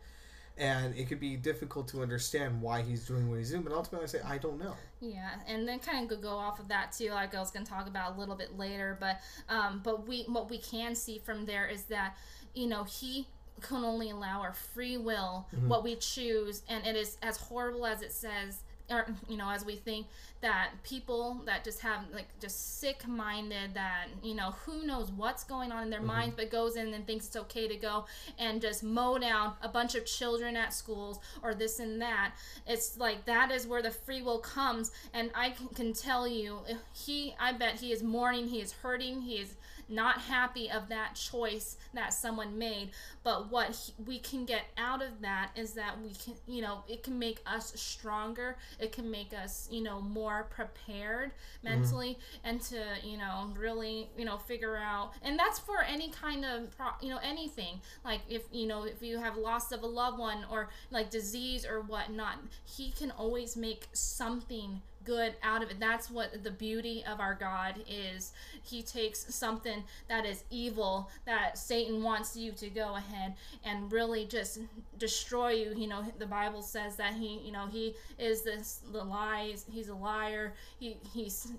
And 0.58 0.98
it 0.98 1.08
could 1.08 1.20
be 1.20 1.36
difficult 1.36 1.88
to 1.90 2.02
understand 2.02 2.64
why 2.64 2.82
he's 2.82 3.06
doing 3.06 3.30
what 3.30 3.38
he's 3.38 3.52
doing, 3.52 3.62
but 3.62 3.74
ultimately 3.74 4.06
I 4.06 4.08
say 4.08 4.22
I 4.26 4.40
don't 4.40 4.58
know. 4.58 4.74
Yeah, 5.08 5.30
and 5.48 5.68
then 5.68 5.80
kind 5.80 6.12
of 6.12 6.22
go 6.22 6.30
off 6.30 6.60
of 6.60 6.68
that 6.70 6.92
too, 6.92 7.12
like 7.12 7.36
I 7.36 7.40
was 7.40 7.52
going 7.52 7.66
to 7.66 7.72
talk 7.72 7.88
about 7.88 8.16
a 8.16 8.20
little 8.20 8.36
bit 8.36 8.58
later. 8.58 8.98
But 9.00 9.20
um, 9.50 9.82
but 9.84 10.08
we 10.08 10.24
what 10.24 10.50
we 10.50 10.58
can 10.58 10.96
see 10.96 11.20
from 11.20 11.46
there 11.46 11.68
is 11.68 11.84
that 11.86 12.18
you 12.54 12.68
know 12.68 12.84
he 12.84 13.28
can 13.62 13.84
only 13.84 14.10
allow 14.10 14.42
our 14.42 14.54
free 14.54 14.98
will, 14.98 15.48
what 15.68 15.84
we 15.84 15.96
choose, 15.96 16.64
and 16.68 16.86
it 16.86 16.96
is 16.96 17.18
as 17.22 17.38
horrible 17.38 17.86
as 17.86 18.02
it 18.02 18.12
says, 18.12 18.64
or 18.90 19.08
you 19.28 19.38
know, 19.38 19.50
as 19.50 19.66
we 19.66 19.76
think 19.76 20.08
that 20.42 20.72
people 20.84 21.42
that 21.46 21.64
just 21.64 21.80
have 21.80 22.02
like 22.14 22.28
just 22.40 22.80
sick 22.80 23.08
minded, 23.08 23.74
that 23.74 24.08
you 24.22 24.36
know 24.36 24.52
who 24.66 24.86
knows 24.86 25.12
what's 25.12 25.44
going 25.44 25.72
on 25.72 25.84
in 25.84 25.90
their 25.90 26.00
mm-hmm. 26.00 26.08
minds, 26.08 26.36
but 26.36 26.52
goes 26.52 26.76
in 26.76 26.94
and 26.94 27.06
thinks 27.08 27.28
it's 27.28 27.36
okay 27.36 27.68
to 27.68 27.76
go 27.76 28.06
and 28.38 28.62
just 28.62 28.84
mow 28.84 29.18
down 29.18 29.54
a 29.62 29.70
bunch 29.70 29.96
of 29.96 30.06
children 30.06 30.56
at 30.56 30.74
schools 30.74 31.20
or 31.42 31.54
this 31.54 31.80
and 31.80 32.02
that. 32.02 32.34
It's 32.68 32.98
like 32.98 33.26
that 33.26 33.52
is 33.52 33.68
where 33.68 33.82
the 33.82 33.92
free 33.92 34.22
will 34.22 34.40
comes, 34.40 34.92
and 35.14 35.32
I 35.34 35.52
can, 35.52 35.68
can 35.70 35.94
tell 35.94 36.28
you, 36.28 36.60
he, 36.94 37.36
I 37.40 37.54
bet 37.54 37.80
he 37.80 37.92
is 37.92 38.04
mourning, 38.04 38.48
he 38.48 38.62
is 38.62 38.72
hurting, 38.72 39.22
he 39.22 39.36
is 39.36 39.56
not 39.90 40.22
happy 40.22 40.70
of 40.70 40.90
that 40.90 41.16
choice 41.16 41.78
that 41.94 42.14
someone 42.14 42.58
made. 42.58 42.92
But 43.24 43.52
what 43.52 43.72
he, 43.72 43.94
we 44.06 44.20
can 44.20 44.46
get 44.46 44.64
out 44.78 45.02
of 45.02 45.22
that 45.22 45.52
is 45.56 45.74
that 45.74 46.02
we 46.02 46.12
can 46.14 46.34
you 46.48 46.62
know 46.62 46.84
it 46.88 47.04
can 47.04 47.18
make 47.20 47.40
us 47.46 47.74
stronger. 47.76 48.58
It 48.80 48.92
can 48.92 49.10
make 49.10 49.34
us 49.34 49.68
you 49.72 49.84
know 49.84 50.02
more 50.02 50.48
prepared 50.50 51.32
mm-hmm. 51.32 51.70
mentally 51.70 52.18
and 52.44 52.62
to 52.64 52.84
you 53.04 53.18
know 53.18 53.52
really 53.58 54.10
you 54.18 54.26
know 54.26 54.38
figure 54.38 54.78
out 54.78 55.14
and 55.22 55.38
that's 55.38 55.60
for 55.60 55.82
any 55.82 56.10
kind 56.10 56.46
of 56.46 56.76
pro- 56.78 57.00
you 57.02 57.10
know 57.10 57.20
anything. 57.24 57.82
Like 58.04 58.22
if 58.30 58.44
you 58.52 58.68
know 58.68 58.84
if 58.84 59.02
you 59.02 59.20
have 59.20 59.38
loss 59.38 59.72
of 59.72 59.84
a 59.84 59.88
loved 59.88 60.20
one 60.20 60.46
or 60.52 60.70
like 60.92 61.10
disease 61.10 61.66
or 61.66 61.82
whatnot 61.82 62.40
he 62.64 62.92
can 62.92 63.12
always 63.12 63.56
make 63.56 63.88
something 63.94 64.82
good 65.06 65.36
out 65.44 65.64
of 65.64 65.70
it. 65.70 65.80
That's 65.80 66.10
what 66.10 66.44
the 66.44 66.52
beauty 66.52 67.04
of 67.08 67.20
our 67.20 67.36
God 67.36 67.76
is. 67.88 68.34
He 68.64 68.82
takes 68.82 69.34
something 69.34 69.84
that 70.08 70.26
is 70.26 70.44
evil 70.50 71.10
that 71.26 71.58
Satan 71.58 72.04
wants 72.04 72.36
you 72.36 72.52
to 72.54 72.70
go 72.70 72.96
ahead 72.96 73.36
and 73.64 73.92
really 73.92 74.26
just 74.26 74.60
destroy 74.98 75.52
you. 75.52 75.74
You 75.76 75.88
know, 75.88 76.04
the 76.18 76.26
Bible 76.26 76.62
says 76.62 76.96
that 76.98 77.14
he, 77.14 77.40
you 77.44 77.52
know, 77.52 77.68
he 77.68 77.96
is 78.18 78.44
this 78.44 78.82
the 78.92 79.04
lies. 79.04 79.66
He's 79.72 79.90
a 79.90 79.96
liar. 79.96 80.54
He 80.80 80.98
he's 81.14 81.54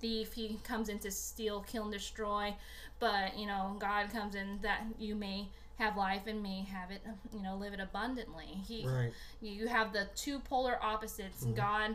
thief. 0.00 0.32
He 0.32 0.58
comes 0.64 0.88
in 0.88 0.98
to 1.00 1.10
steal, 1.10 1.60
kill, 1.62 1.84
and 1.84 1.92
destroy. 1.92 2.54
But 2.98 3.36
you 3.36 3.46
know, 3.46 3.76
God 3.78 4.10
comes 4.10 4.34
in 4.34 4.58
that 4.62 4.84
you 4.98 5.14
may 5.14 5.48
have 5.78 5.96
life 5.96 6.22
and 6.26 6.42
may 6.42 6.62
have 6.62 6.90
it, 6.90 7.02
you 7.34 7.42
know, 7.42 7.56
live 7.56 7.72
it 7.72 7.80
abundantly. 7.80 8.60
He 8.66 8.86
Right. 8.86 9.12
you 9.40 9.66
have 9.68 9.92
the 9.92 10.08
two 10.14 10.38
polar 10.40 10.78
opposites 10.82 11.44
mm-hmm. 11.44 11.54
god 11.54 11.94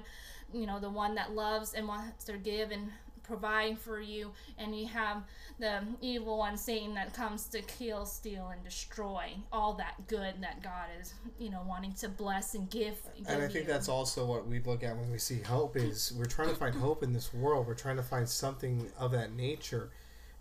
you 0.53 0.65
know 0.65 0.79
the 0.79 0.89
one 0.89 1.15
that 1.15 1.33
loves 1.33 1.73
and 1.73 1.87
wants 1.87 2.23
to 2.25 2.37
give 2.37 2.71
and 2.71 2.89
provide 3.27 3.77
for 3.77 3.99
you, 3.99 4.31
and 4.57 4.77
you 4.77 4.87
have 4.87 5.23
the 5.59 5.81
evil 6.01 6.37
one, 6.37 6.57
Satan, 6.57 6.95
that 6.95 7.13
comes 7.13 7.45
to 7.47 7.61
kill, 7.61 8.05
steal, 8.05 8.47
and 8.47 8.63
destroy 8.63 9.31
all 9.51 9.73
that 9.73 9.95
good 10.07 10.35
that 10.41 10.63
God 10.63 10.87
is, 10.99 11.13
you 11.37 11.49
know, 11.49 11.61
wanting 11.67 11.93
to 11.93 12.09
bless 12.09 12.55
and 12.55 12.69
give. 12.69 12.95
give 13.17 13.27
and 13.27 13.43
I 13.43 13.47
think 13.47 13.67
you. 13.67 13.73
that's 13.73 13.89
also 13.89 14.25
what 14.25 14.47
we 14.47 14.59
look 14.59 14.83
at 14.83 14.95
when 14.95 15.11
we 15.11 15.17
see 15.17 15.41
hope 15.41 15.75
is 15.75 16.13
we're 16.17 16.25
trying 16.25 16.49
to 16.49 16.55
find 16.55 16.73
hope 16.75 17.03
in 17.03 17.11
this 17.13 17.33
world. 17.33 17.67
We're 17.67 17.75
trying 17.75 17.97
to 17.97 18.03
find 18.03 18.27
something 18.27 18.89
of 18.97 19.11
that 19.11 19.33
nature, 19.33 19.89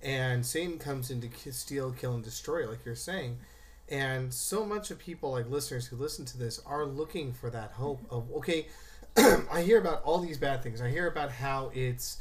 and 0.03 0.47
Satan 0.47 0.79
comes 0.79 1.11
in 1.11 1.21
to 1.21 1.53
steal, 1.53 1.93
kill, 1.93 2.15
and 2.15 2.25
destroy, 2.25 2.69
like 2.69 2.85
you're 2.85 2.95
saying. 2.95 3.39
And 3.89 4.35
so 4.35 4.65
much 4.65 4.91
of 4.91 4.99
people, 4.99 5.31
like 5.33 5.49
listeners 5.49 5.87
who 5.87 5.97
listen 5.97 6.25
to 6.27 6.39
this, 6.39 6.61
are 6.67 6.85
looking 6.85 7.33
for 7.33 7.51
that 7.51 7.73
hope 7.73 8.05
of 8.11 8.31
okay. 8.37 8.67
I 9.53 9.63
hear 9.63 9.79
about 9.79 10.03
all 10.05 10.19
these 10.19 10.39
bad 10.39 10.63
things. 10.63 10.81
I 10.81 10.91
hear 10.91 11.07
about 11.07 11.31
how 11.31 11.71
it's, 11.75 12.19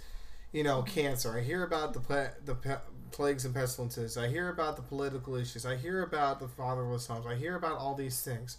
you 0.51 0.63
know, 0.63 0.81
cancer. 0.83 1.37
I 1.37 1.41
hear 1.41 1.63
about 1.63 1.93
the 1.93 1.99
pla- 1.99 2.29
the 2.45 2.55
pe- 2.55 2.77
plagues 3.11 3.45
and 3.45 3.53
pestilences. 3.53 4.17
I 4.17 4.27
hear 4.27 4.49
about 4.49 4.75
the 4.75 4.81
political 4.81 5.35
issues. 5.35 5.65
I 5.65 5.75
hear 5.75 6.03
about 6.03 6.39
the 6.39 6.47
fatherless 6.47 7.07
homes. 7.07 7.25
I 7.25 7.35
hear 7.35 7.55
about 7.55 7.77
all 7.77 7.95
these 7.95 8.21
things. 8.21 8.57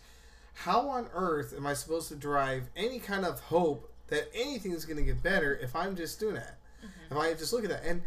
How 0.54 0.88
on 0.88 1.06
earth 1.14 1.54
am 1.56 1.66
I 1.66 1.74
supposed 1.74 2.08
to 2.08 2.14
derive 2.14 2.64
any 2.76 2.98
kind 2.98 3.24
of 3.24 3.40
hope 3.40 3.90
that 4.08 4.28
anything 4.34 4.72
is 4.72 4.84
going 4.84 4.96
to 4.96 5.02
get 5.02 5.22
better 5.22 5.54
if 5.56 5.74
I'm 5.74 5.96
just 5.96 6.20
doing 6.20 6.34
that? 6.34 6.58
If 7.10 7.16
I 7.16 7.32
just 7.34 7.52
look 7.52 7.64
at 7.64 7.70
that, 7.70 7.84
and 7.84 8.02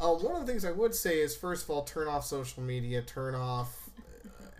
uh, 0.00 0.08
one 0.08 0.34
of 0.34 0.40
the 0.40 0.46
things 0.46 0.64
I 0.64 0.72
would 0.72 0.94
say 0.94 1.20
is, 1.20 1.36
first 1.36 1.64
of 1.64 1.70
all, 1.70 1.82
turn 1.82 2.08
off 2.08 2.24
social 2.24 2.62
media. 2.62 3.02
Turn 3.02 3.34
off. 3.34 3.90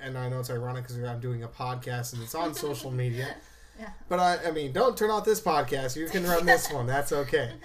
And 0.03 0.17
I 0.17 0.29
know 0.31 0.41
it's 0.41 0.51
ironic 0.51 0.85
because 0.85 1.03
I'm 1.03 1.21
doing 1.21 1.43
a 1.43 1.49
podcast 1.49 2.15
and 2.15 2.23
it's 2.23 2.35
on 2.35 2.55
social 2.55 2.91
media. 2.91 3.35
Yeah. 3.81 3.91
But 4.11 4.21
I, 4.21 4.49
I 4.49 4.51
mean, 4.51 4.73
don't 4.73 4.97
turn 4.97 5.11
off 5.11 5.25
this 5.25 5.41
podcast. 5.41 5.97
You 5.97 6.07
can 6.07 6.25
run 6.25 6.45
this 6.45 6.71
one. 6.71 6.87
That's 6.87 7.13
okay. 7.13 7.53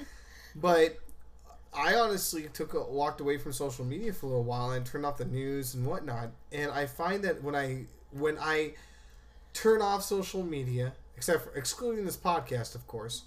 But 0.57 0.97
I 1.73 1.95
honestly 1.95 2.47
took 2.53 2.75
a, 2.75 2.81
walked 2.81 3.19
away 3.19 3.37
from 3.37 3.51
social 3.51 3.83
media 3.83 4.13
for 4.13 4.27
a 4.27 4.29
little 4.29 4.45
while 4.45 4.71
and 4.71 4.85
turned 4.85 5.05
off 5.05 5.17
the 5.17 5.25
news 5.25 5.75
and 5.75 5.85
whatnot. 5.85 6.31
And 6.53 6.71
I 6.71 6.85
find 6.85 7.21
that 7.25 7.43
when 7.43 7.55
I 7.55 7.87
when 8.11 8.37
I 8.39 8.75
turn 9.53 9.81
off 9.81 10.03
social 10.03 10.43
media, 10.43 10.93
except 11.17 11.43
for 11.43 11.53
excluding 11.57 12.05
this 12.05 12.15
podcast, 12.15 12.73
of 12.73 12.87
course, 12.87 13.23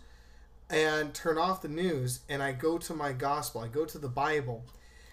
and 0.70 1.12
turn 1.12 1.36
off 1.36 1.60
the 1.60 1.68
news, 1.68 2.20
and 2.30 2.42
I 2.42 2.52
go 2.52 2.78
to 2.78 2.94
my 2.94 3.12
gospel, 3.12 3.60
I 3.60 3.68
go 3.68 3.84
to 3.84 3.98
the 3.98 4.08
Bible. 4.08 4.64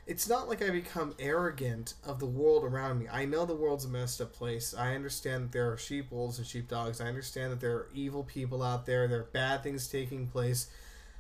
It's 0.08 0.30
not 0.30 0.48
like 0.48 0.62
I 0.62 0.70
become 0.70 1.16
arrogant 1.18 1.96
of 2.06 2.20
the 2.20 2.28
world 2.28 2.64
around 2.64 3.00
me. 3.00 3.08
I 3.12 3.26
know 3.26 3.44
the 3.46 3.56
world's 3.56 3.86
a 3.86 3.90
messed 3.90 4.22
up 4.22 4.34
place. 4.34 4.76
I 4.78 4.94
understand 4.94 5.46
that 5.46 5.52
there 5.52 5.72
are 5.72 5.78
sheep 5.78 6.12
wolves 6.12 6.38
and 6.38 6.46
sheepdogs. 6.46 7.02
I 7.02 7.08
understand 7.08 7.52
that 7.52 7.60
there 7.60 7.74
are 7.74 7.90
evil 7.94 8.24
people 8.24 8.62
out 8.62 8.86
there. 8.86 9.08
There 9.08 9.22
are 9.22 9.30
bad 9.34 9.64
things 9.64 9.88
taking 9.88 10.28
place. 10.28 10.70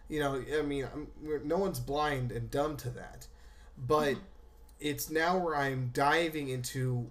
You 0.07 0.19
know, 0.19 0.43
I 0.55 0.61
mean, 0.61 0.87
I'm, 0.93 1.07
no 1.47 1.57
one's 1.57 1.79
blind 1.79 2.31
and 2.31 2.51
dumb 2.51 2.77
to 2.77 2.89
that. 2.91 3.25
But 3.75 4.17
it's 4.79 5.09
now 5.09 5.39
where 5.39 5.55
I'm 5.55 5.89
diving 5.91 6.49
into 6.49 7.09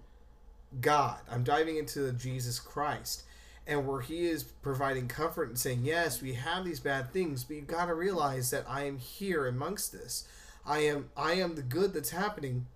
God. 0.80 1.18
I'm 1.28 1.42
diving 1.42 1.76
into 1.76 2.12
Jesus 2.12 2.60
Christ. 2.60 3.24
And 3.66 3.88
where 3.88 4.00
he 4.00 4.26
is 4.26 4.44
providing 4.44 5.08
comfort 5.08 5.48
and 5.48 5.58
saying, 5.58 5.80
Yes, 5.82 6.22
we 6.22 6.34
have 6.34 6.64
these 6.64 6.80
bad 6.80 7.12
things, 7.12 7.42
but 7.42 7.56
you've 7.56 7.66
got 7.66 7.86
to 7.86 7.94
realize 7.94 8.50
that 8.50 8.64
I 8.68 8.84
am 8.84 8.98
here 8.98 9.48
amongst 9.48 9.90
this. 9.90 10.28
I 10.66 10.80
am 10.80 11.10
I 11.16 11.34
am 11.34 11.54
the 11.54 11.62
good 11.62 11.92
that's 11.92 12.10
happening. 12.10 12.66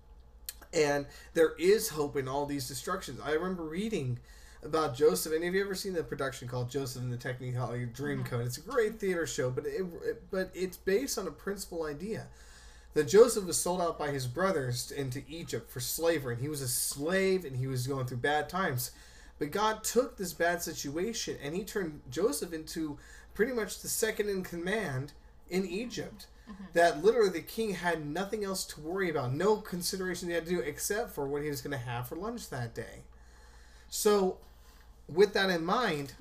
And 0.71 1.07
there 1.33 1.53
is 1.57 1.89
hope 1.89 2.15
in 2.15 2.27
all 2.27 2.45
these 2.45 2.67
destructions. 2.67 3.19
I 3.23 3.31
remember 3.31 3.63
reading 3.63 4.19
about 4.61 4.95
Joseph. 4.95 5.33
Any 5.33 5.47
of 5.47 5.55
you 5.55 5.63
ever 5.63 5.73
seen 5.73 5.93
the 5.93 6.03
production 6.03 6.47
called 6.47 6.69
Joseph 6.69 7.01
and 7.01 7.11
the 7.11 7.17
Technicolor 7.17 7.91
Dream 7.91 8.19
mm-hmm. 8.19 8.35
Dreamcoat? 8.35 8.45
It's 8.45 8.57
a 8.57 8.61
great 8.61 8.99
theater 8.99 9.25
show, 9.25 9.49
but 9.49 9.65
it, 9.65 9.85
it 10.03 10.23
but 10.29 10.51
it's 10.53 10.77
based 10.77 11.17
on 11.17 11.27
a 11.27 11.31
principal 11.31 11.85
idea 11.85 12.27
that 12.93 13.07
Joseph 13.07 13.45
was 13.45 13.57
sold 13.59 13.81
out 13.81 13.97
by 13.97 14.09
his 14.09 14.27
brothers 14.27 14.91
into 14.91 15.23
Egypt 15.27 15.69
for 15.69 15.79
slavery, 15.79 16.33
and 16.33 16.41
he 16.41 16.49
was 16.49 16.61
a 16.61 16.67
slave 16.67 17.45
and 17.45 17.57
he 17.57 17.67
was 17.67 17.87
going 17.87 18.05
through 18.05 18.17
bad 18.17 18.49
times. 18.49 18.91
But 19.37 19.51
God 19.51 19.83
took 19.83 20.17
this 20.17 20.33
bad 20.33 20.61
situation 20.61 21.37
and 21.41 21.55
he 21.55 21.63
turned 21.63 22.01
Joseph 22.11 22.51
into 22.51 22.97
pretty 23.33 23.53
much 23.53 23.79
the 23.79 23.87
second 23.87 24.29
in 24.29 24.43
command 24.43 25.13
in 25.49 25.65
Egypt. 25.65 26.27
That 26.73 27.03
literally 27.03 27.29
the 27.29 27.41
king 27.41 27.73
had 27.73 28.05
nothing 28.05 28.43
else 28.43 28.63
to 28.65 28.81
worry 28.81 29.09
about, 29.09 29.33
no 29.33 29.57
consideration 29.57 30.29
he 30.29 30.35
had 30.35 30.45
to 30.45 30.51
do 30.51 30.59
except 30.59 31.11
for 31.11 31.27
what 31.27 31.41
he 31.41 31.49
was 31.49 31.61
going 31.61 31.71
to 31.71 31.85
have 31.85 32.07
for 32.07 32.15
lunch 32.15 32.49
that 32.49 32.73
day. 32.73 33.03
So, 33.89 34.37
with 35.07 35.33
that 35.33 35.49
in 35.49 35.65
mind, 35.65 36.13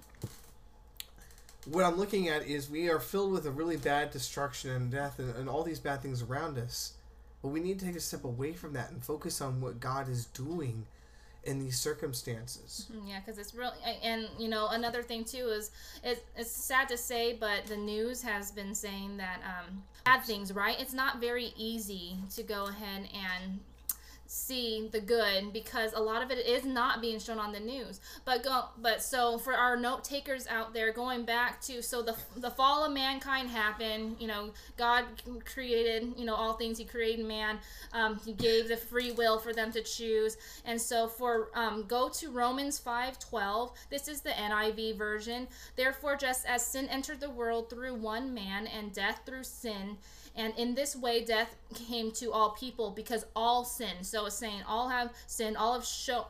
what 1.67 1.85
I'm 1.85 1.97
looking 1.97 2.29
at 2.29 2.47
is 2.47 2.71
we 2.71 2.89
are 2.89 2.99
filled 2.99 3.33
with 3.33 3.47
a 3.47 3.51
really 3.51 3.77
bad 3.77 4.11
destruction 4.11 4.71
and 4.71 4.91
death 4.91 5.19
and, 5.19 5.35
and 5.37 5.49
all 5.49 5.63
these 5.63 5.79
bad 5.81 6.01
things 6.03 6.23
around 6.23 6.57
us. 6.59 6.95
But 7.43 7.49
we 7.49 7.61
need 7.61 7.79
to 7.79 7.85
take 7.85 7.97
a 7.97 8.01
step 8.01 8.25
away 8.25 8.53
from 8.53 8.73
that 8.73 8.91
and 8.91 9.05
focus 9.05 9.41
on 9.41 9.61
what 9.61 9.79
God 9.81 10.09
is 10.09 10.27
doing 10.27 10.87
in 11.45 11.59
these 11.59 11.79
circumstances. 11.79 12.87
Mm, 12.93 13.09
Yeah, 13.09 13.21
because 13.21 13.39
it's 13.39 13.55
really, 13.55 13.77
and 14.03 14.29
you 14.39 14.49
know, 14.49 14.69
another 14.69 15.03
thing 15.03 15.25
too 15.25 15.49
is 15.49 15.71
it's, 16.03 16.21
it's 16.37 16.51
sad 16.51 16.89
to 16.89 16.97
say, 16.97 17.37
but 17.39 17.67
the 17.67 17.77
news 17.77 18.23
has 18.23 18.51
been 18.51 18.75
saying 18.75 19.17
that 19.19 19.41
um, 19.45 19.83
things, 20.25 20.53
right? 20.53 20.81
It's 20.81 20.93
not 20.93 21.21
very 21.21 21.53
easy 21.57 22.17
to 22.35 22.43
go 22.43 22.67
ahead 22.67 23.09
and 23.13 23.61
see 24.31 24.87
the 24.93 25.01
good 25.01 25.55
because 25.55 25.95
a 25.95 25.99
lot 25.99 26.23
of 26.23 26.31
it 26.31 26.47
is 26.47 26.63
not 26.65 27.01
being 27.01 27.19
shown 27.19 27.39
on 27.39 27.51
the 27.51 27.59
news. 27.59 27.99
But 28.27 28.45
go 28.45 28.67
but 28.77 29.03
so 29.03 29.39
for 29.39 29.55
our 29.55 29.75
note 29.75 30.05
takers 30.05 30.47
out 30.47 30.75
there 30.75 30.93
going 30.93 31.25
back 31.25 31.63
to 31.63 31.83
so 31.83 32.03
the 32.03 32.15
the 32.37 32.51
fall 32.51 32.85
of 32.85 32.93
mankind 32.93 33.49
happened 33.49 34.17
you 34.21 34.27
know 34.27 34.51
god 34.77 35.05
created 35.47 36.13
you 36.17 36.27
know 36.27 36.35
all 36.35 36.53
things 36.53 36.77
he 36.77 36.85
created 36.85 37.25
man 37.25 37.59
um, 37.95 38.21
he 38.23 38.35
gave 38.35 38.69
the 38.69 38.77
free 38.77 39.13
will 39.13 39.39
for 39.39 39.55
them 39.55 39.73
to 39.73 39.83
choose. 39.83 40.37
And 40.67 40.79
so 40.79 41.09
for 41.09 41.49
um, 41.55 41.87
go 41.89 42.11
to 42.11 42.31
romans 42.31 42.79
5 42.79 43.19
12 43.19 43.73
this 43.89 44.09
is 44.09 44.21
the 44.21 44.31
niv 44.31 44.99
version. 44.99 45.49
Therefore 45.75 46.17
just 46.17 46.45
as 46.47 46.65
sin 46.65 46.87
entered 46.89 47.21
the 47.21 47.31
world 47.31 47.71
through 47.71 47.95
one 47.95 48.35
man 48.35 48.67
and 48.67 48.93
death 48.93 49.23
through 49.25 49.45
sin 49.45 49.97
and 50.39 50.55
in 50.57 50.75
this 50.77 50.95
way, 50.95 51.25
death 51.25 51.57
came 51.75 52.13
to 52.13 52.33
all 52.33 52.51
people 52.51 52.91
because 52.93 53.27
all 53.35 53.65
sin. 53.65 54.03
So 54.03 54.27
it's 54.27 54.37
saying 54.37 54.63
all 54.67 54.89
have 54.89 55.13
sinned, 55.27 55.57
all 55.57 55.75
have 55.75 55.87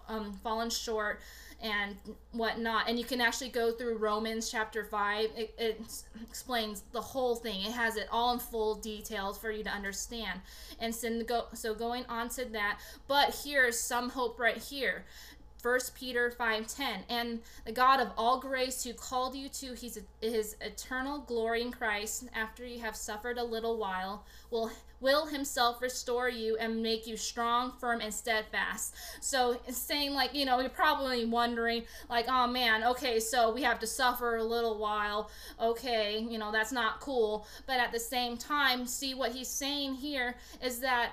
um, 0.08 0.32
fallen 0.42 0.70
short, 0.70 1.20
and 1.60 1.96
whatnot. 2.32 2.88
And 2.88 2.98
you 2.98 3.04
can 3.04 3.20
actually 3.20 3.50
go 3.50 3.72
through 3.72 3.98
Romans 3.98 4.50
chapter 4.50 4.84
5. 4.84 5.30
It, 5.36 5.54
it 5.58 5.80
explains 6.22 6.84
the 6.92 7.00
whole 7.00 7.36
thing, 7.36 7.62
it 7.62 7.72
has 7.72 7.96
it 7.96 8.08
all 8.10 8.32
in 8.32 8.38
full 8.38 8.76
details 8.76 9.38
for 9.38 9.50
you 9.50 9.64
to 9.64 9.70
understand. 9.70 10.40
And 10.80 10.94
sin 10.94 11.24
go, 11.26 11.46
so 11.54 11.74
going 11.74 12.04
on 12.08 12.28
to 12.30 12.44
that, 12.46 12.78
but 13.08 13.38
here's 13.44 13.78
some 13.78 14.10
hope 14.10 14.38
right 14.38 14.56
here. 14.58 15.04
1 15.62 15.80
Peter 15.94 16.30
5:10 16.30 17.04
and 17.08 17.40
the 17.64 17.72
God 17.72 18.00
of 18.00 18.12
all 18.16 18.38
grace 18.38 18.84
who 18.84 18.92
called 18.92 19.34
you 19.34 19.48
to 19.48 19.74
his, 19.74 20.00
his 20.20 20.56
eternal 20.60 21.18
glory 21.18 21.62
in 21.62 21.72
Christ 21.72 22.28
after 22.34 22.64
you 22.64 22.80
have 22.80 22.94
suffered 22.94 23.38
a 23.38 23.44
little 23.44 23.76
while 23.76 24.24
will 24.50 24.70
will 25.00 25.26
himself 25.26 25.80
restore 25.80 26.28
you 26.28 26.56
and 26.56 26.82
make 26.82 27.06
you 27.06 27.16
strong 27.16 27.72
firm 27.78 28.00
and 28.00 28.12
steadfast. 28.12 28.94
So 29.20 29.60
it's 29.66 29.78
saying 29.78 30.12
like 30.12 30.34
you 30.34 30.44
know 30.44 30.60
you're 30.60 30.70
probably 30.70 31.24
wondering 31.24 31.84
like 32.08 32.26
oh 32.28 32.46
man 32.46 32.84
okay 32.84 33.20
so 33.20 33.52
we 33.52 33.62
have 33.62 33.78
to 33.80 33.86
suffer 33.86 34.36
a 34.36 34.44
little 34.44 34.78
while. 34.78 35.30
Okay 35.60 36.18
you 36.18 36.38
know 36.38 36.52
that's 36.52 36.72
not 36.72 37.00
cool. 37.00 37.46
But 37.66 37.80
at 37.80 37.92
the 37.92 38.00
same 38.00 38.36
time 38.36 38.86
see 38.86 39.14
what 39.14 39.32
he's 39.32 39.48
saying 39.48 39.94
here 39.94 40.36
is 40.62 40.80
that 40.80 41.12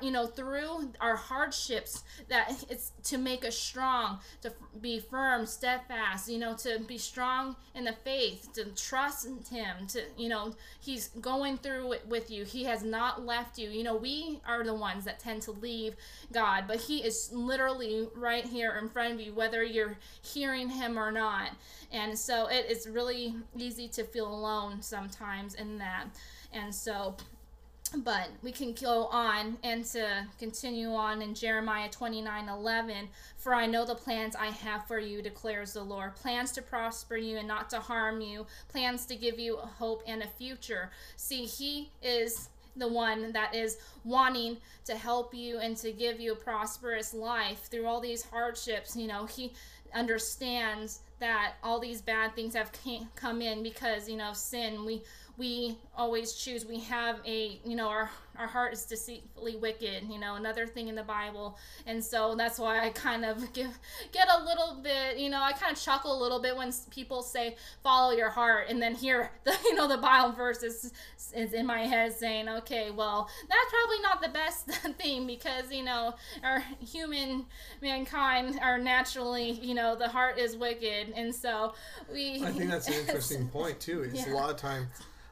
you 0.00 0.10
know 0.10 0.26
through 0.26 0.90
our 1.00 1.16
hardships 1.16 2.02
that 2.28 2.64
it's 2.70 2.92
to 3.02 3.18
make 3.18 3.44
us 3.44 3.56
strong 3.56 4.18
to 4.40 4.52
be 4.80 4.98
firm 4.98 5.44
steadfast 5.44 6.28
you 6.30 6.38
know 6.38 6.54
to 6.54 6.78
be 6.86 6.96
strong 6.96 7.54
in 7.74 7.84
the 7.84 7.92
faith 8.04 8.48
to 8.54 8.64
trust 8.74 9.28
him 9.50 9.86
to 9.86 10.02
you 10.16 10.28
know 10.28 10.54
he's 10.80 11.08
going 11.20 11.58
through 11.58 11.92
it 11.92 12.06
with 12.08 12.30
you. 12.30 12.44
He 12.44 12.64
has 12.64 12.82
not 12.82 13.24
left 13.24 13.58
you. 13.58 13.70
You 13.70 13.82
know 13.82 13.96
we 13.96 14.40
are 14.46 14.64
the 14.64 14.74
ones 14.74 15.04
that 15.04 15.18
tend 15.18 15.42
to 15.42 15.52
leave 15.52 15.96
god 16.32 16.64
but 16.66 16.76
he 16.76 16.98
is 16.98 17.30
literally 17.32 18.08
right 18.14 18.44
here 18.44 18.78
in 18.80 18.88
front 18.88 19.14
of 19.14 19.20
you 19.20 19.34
whether 19.34 19.62
you're 19.62 19.96
hearing 20.22 20.68
him 20.68 20.98
or 20.98 21.10
not. 21.12 21.50
And 21.92 22.18
so 22.18 22.46
it 22.48 22.66
is 22.70 22.88
really 22.88 23.34
easy 23.56 23.88
to 23.88 24.04
feel 24.04 24.28
alone 24.28 24.82
sometimes 24.82 25.54
in 25.54 25.78
that. 25.78 26.06
And 26.52 26.74
so 26.74 27.16
but 27.88 28.28
we 28.42 28.52
can 28.52 28.72
go 28.72 29.06
on 29.06 29.58
and 29.62 29.84
to 29.86 30.26
continue 30.38 30.92
on 30.94 31.22
in 31.22 31.34
Jeremiah 31.34 31.88
29 31.88 32.48
11. 32.48 33.08
For 33.36 33.54
I 33.54 33.66
know 33.66 33.84
the 33.84 33.94
plans 33.94 34.34
I 34.34 34.46
have 34.46 34.86
for 34.86 34.98
you, 34.98 35.22
declares 35.22 35.72
the 35.72 35.82
Lord 35.82 36.16
plans 36.16 36.52
to 36.52 36.62
prosper 36.62 37.16
you 37.16 37.38
and 37.38 37.48
not 37.48 37.70
to 37.70 37.80
harm 37.80 38.20
you, 38.20 38.46
plans 38.68 39.06
to 39.06 39.16
give 39.16 39.38
you 39.38 39.56
hope 39.56 40.02
and 40.06 40.22
a 40.22 40.26
future. 40.26 40.90
See, 41.16 41.44
He 41.44 41.90
is 42.02 42.48
the 42.76 42.88
one 42.88 43.32
that 43.32 43.54
is 43.54 43.78
wanting 44.04 44.58
to 44.84 44.96
help 44.96 45.34
you 45.34 45.58
and 45.58 45.76
to 45.78 45.92
give 45.92 46.20
you 46.20 46.32
a 46.32 46.36
prosperous 46.36 47.14
life 47.14 47.68
through 47.70 47.86
all 47.86 48.00
these 48.00 48.22
hardships. 48.24 48.96
You 48.96 49.06
know, 49.06 49.26
He 49.26 49.52
understands 49.94 51.00
that 51.18 51.54
all 51.62 51.80
these 51.80 52.02
bad 52.02 52.34
things 52.34 52.54
have 52.54 52.70
come 53.14 53.40
in 53.40 53.62
because 53.62 54.08
you 54.08 54.16
know 54.16 54.32
sin 54.32 54.84
we 54.84 55.02
we 55.38 55.76
always 55.96 56.32
choose 56.32 56.64
we 56.64 56.80
have 56.80 57.20
a 57.26 57.60
you 57.64 57.76
know 57.76 57.88
our 57.88 58.10
our 58.38 58.46
heart 58.46 58.72
is 58.72 58.84
deceitfully 58.84 59.56
wicked 59.56 60.04
you 60.10 60.18
know 60.18 60.34
another 60.34 60.66
thing 60.66 60.88
in 60.88 60.94
the 60.94 61.02
bible 61.02 61.58
and 61.86 62.02
so 62.02 62.34
that's 62.34 62.58
why 62.58 62.84
i 62.84 62.90
kind 62.90 63.24
of 63.24 63.52
give 63.52 63.78
get 64.12 64.28
a 64.28 64.44
little 64.44 64.78
bit 64.82 65.18
you 65.18 65.28
know 65.28 65.40
i 65.40 65.52
kind 65.52 65.72
of 65.72 65.80
chuckle 65.80 66.18
a 66.18 66.20
little 66.20 66.40
bit 66.40 66.56
when 66.56 66.72
people 66.90 67.22
say 67.22 67.56
follow 67.82 68.12
your 68.12 68.30
heart 68.30 68.66
and 68.68 68.80
then 68.80 68.94
hear 68.94 69.30
the 69.44 69.54
you 69.64 69.74
know 69.74 69.88
the 69.88 69.96
bible 69.98 70.32
verse 70.32 70.62
is, 70.62 70.92
is 71.34 71.52
in 71.52 71.66
my 71.66 71.80
head 71.80 72.12
saying 72.12 72.48
okay 72.48 72.90
well 72.90 73.28
that's 73.48 73.70
probably 73.70 74.00
not 74.00 74.22
the 74.22 74.28
best 74.28 74.66
thing 74.98 75.26
because 75.26 75.70
you 75.70 75.84
know 75.84 76.14
our 76.42 76.62
human 76.80 77.44
mankind 77.82 78.58
are 78.62 78.78
naturally 78.78 79.52
you 79.52 79.74
know 79.74 79.94
the 79.96 80.08
heart 80.08 80.38
is 80.38 80.56
wicked 80.56 81.12
and 81.14 81.34
so 81.34 81.74
we 82.12 82.42
i 82.44 82.50
think 82.50 82.70
that's 82.70 82.88
an 82.88 82.94
interesting 82.94 83.48
point 83.48 83.78
too 83.80 84.02
it's 84.02 84.26
yeah. 84.26 84.32
a 84.32 84.34
lot 84.34 84.50
of 84.50 84.56
time 84.56 84.88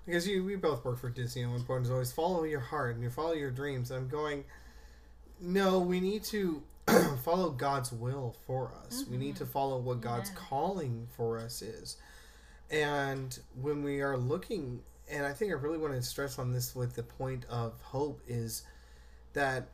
because 0.06 0.26
you 0.26 0.44
we 0.44 0.56
both 0.56 0.84
work 0.84 0.98
for 0.98 1.10
Disney 1.10 1.42
and 1.42 1.52
one 1.52 1.62
point 1.64 1.84
is 1.84 1.90
always 1.90 2.12
follow 2.12 2.44
your 2.44 2.60
heart 2.60 2.94
and 2.94 3.02
you 3.02 3.10
follow 3.10 3.32
your 3.32 3.50
dreams. 3.50 3.90
I'm 3.90 4.08
going 4.08 4.44
no, 5.40 5.80
we 5.80 6.00
need 6.00 6.22
to 6.24 6.62
follow 7.22 7.50
God's 7.50 7.92
will 7.92 8.36
for 8.46 8.72
us. 8.86 9.02
Mm-hmm. 9.02 9.10
We 9.12 9.16
need 9.18 9.36
to 9.36 9.44
mm-hmm. 9.44 9.52
follow 9.52 9.78
what 9.78 10.00
God's 10.00 10.30
yeah. 10.30 10.40
calling 10.48 11.08
for 11.16 11.38
us 11.38 11.60
is. 11.62 11.96
And 12.70 13.38
when 13.60 13.82
we 13.82 14.00
are 14.00 14.16
looking 14.16 14.80
and 15.10 15.26
I 15.26 15.32
think 15.32 15.50
I 15.50 15.54
really 15.54 15.78
want 15.78 15.94
to 15.94 16.02
stress 16.02 16.38
on 16.38 16.52
this 16.52 16.74
with 16.74 16.94
the 16.94 17.02
point 17.02 17.44
of 17.50 17.80
hope 17.82 18.20
is 18.26 18.62
that 19.34 19.68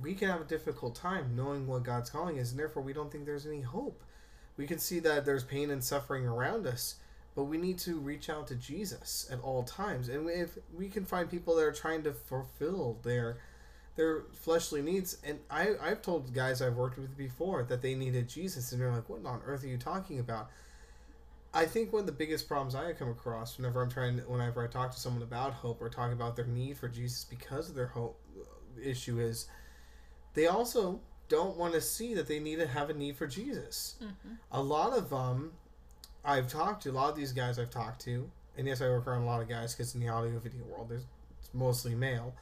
we 0.00 0.14
can 0.14 0.28
have 0.28 0.40
a 0.40 0.44
difficult 0.44 0.94
time 0.94 1.34
knowing 1.36 1.66
what 1.66 1.82
God's 1.82 2.10
calling 2.10 2.36
is, 2.36 2.50
and 2.50 2.58
therefore 2.58 2.82
we 2.82 2.92
don't 2.92 3.10
think 3.10 3.26
there's 3.26 3.46
any 3.46 3.60
hope. 3.60 4.02
We 4.56 4.66
can 4.66 4.78
see 4.78 4.98
that 5.00 5.24
there's 5.24 5.44
pain 5.44 5.70
and 5.70 5.82
suffering 5.82 6.26
around 6.26 6.66
us, 6.66 6.96
but 7.40 7.46
we 7.46 7.56
need 7.56 7.78
to 7.78 7.98
reach 7.98 8.28
out 8.28 8.46
to 8.48 8.54
Jesus 8.54 9.26
at 9.32 9.40
all 9.40 9.62
times. 9.62 10.10
And 10.10 10.28
if 10.28 10.58
we 10.76 10.90
can 10.90 11.06
find 11.06 11.30
people 11.30 11.56
that 11.56 11.62
are 11.62 11.72
trying 11.72 12.02
to 12.02 12.12
fulfill 12.12 12.98
their 13.02 13.38
their 13.96 14.24
fleshly 14.34 14.82
needs, 14.82 15.16
and 15.24 15.38
I 15.50 15.70
I've 15.80 16.02
told 16.02 16.34
guys 16.34 16.60
I've 16.60 16.76
worked 16.76 16.98
with 16.98 17.16
before 17.16 17.62
that 17.62 17.80
they 17.80 17.94
needed 17.94 18.28
Jesus, 18.28 18.72
and 18.72 18.80
they're 18.80 18.92
like, 18.92 19.08
"What 19.08 19.24
on 19.24 19.40
earth 19.46 19.64
are 19.64 19.68
you 19.68 19.78
talking 19.78 20.18
about?" 20.18 20.50
I 21.54 21.64
think 21.64 21.94
one 21.94 22.00
of 22.00 22.06
the 22.06 22.12
biggest 22.12 22.46
problems 22.46 22.74
I 22.74 22.92
come 22.92 23.08
across 23.08 23.56
whenever 23.56 23.80
I'm 23.80 23.90
trying, 23.90 24.18
whenever 24.18 24.62
I 24.62 24.66
talk 24.66 24.92
to 24.92 25.00
someone 25.00 25.22
about 25.22 25.54
hope 25.54 25.80
or 25.80 25.88
talk 25.88 26.12
about 26.12 26.36
their 26.36 26.44
need 26.44 26.76
for 26.76 26.88
Jesus 26.88 27.24
because 27.24 27.70
of 27.70 27.74
their 27.74 27.86
hope 27.86 28.20
issue 28.82 29.18
is, 29.18 29.48
they 30.34 30.46
also 30.46 31.00
don't 31.30 31.56
want 31.56 31.72
to 31.72 31.80
see 31.80 32.12
that 32.12 32.26
they 32.26 32.38
need 32.38 32.56
to 32.56 32.66
have 32.66 32.90
a 32.90 32.94
need 32.94 33.16
for 33.16 33.26
Jesus. 33.26 33.94
Mm-hmm. 34.02 34.34
A 34.52 34.62
lot 34.62 34.92
of 34.92 35.08
them 35.08 35.52
I've 36.24 36.48
talked 36.48 36.82
to 36.82 36.90
a 36.90 36.92
lot 36.92 37.10
of 37.10 37.16
these 37.16 37.32
guys 37.32 37.58
I've 37.58 37.70
talked 37.70 38.02
to, 38.02 38.30
and 38.56 38.66
yes, 38.66 38.82
I 38.82 38.88
work 38.88 39.06
around 39.06 39.22
a 39.22 39.26
lot 39.26 39.40
of 39.40 39.48
guys 39.48 39.74
because 39.74 39.94
in 39.94 40.00
the 40.00 40.08
audio 40.08 40.38
video 40.38 40.62
world, 40.64 40.88
there's 40.88 41.04
it's 41.40 41.54
mostly 41.54 41.94
male. 41.94 42.34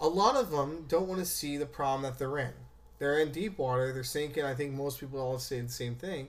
A 0.00 0.06
lot 0.06 0.36
of 0.36 0.50
them 0.50 0.86
don't 0.88 1.08
want 1.08 1.20
to 1.20 1.26
see 1.26 1.56
the 1.56 1.66
problem 1.66 2.02
that 2.02 2.18
they're 2.18 2.38
in. 2.38 2.52
They're 2.98 3.18
in 3.18 3.32
deep 3.32 3.58
water. 3.58 3.92
They're 3.92 4.04
sinking. 4.04 4.44
I 4.44 4.54
think 4.54 4.74
most 4.74 5.00
people 5.00 5.20
all 5.20 5.38
say 5.38 5.60
the 5.60 5.68
same 5.68 5.96
thing. 5.96 6.28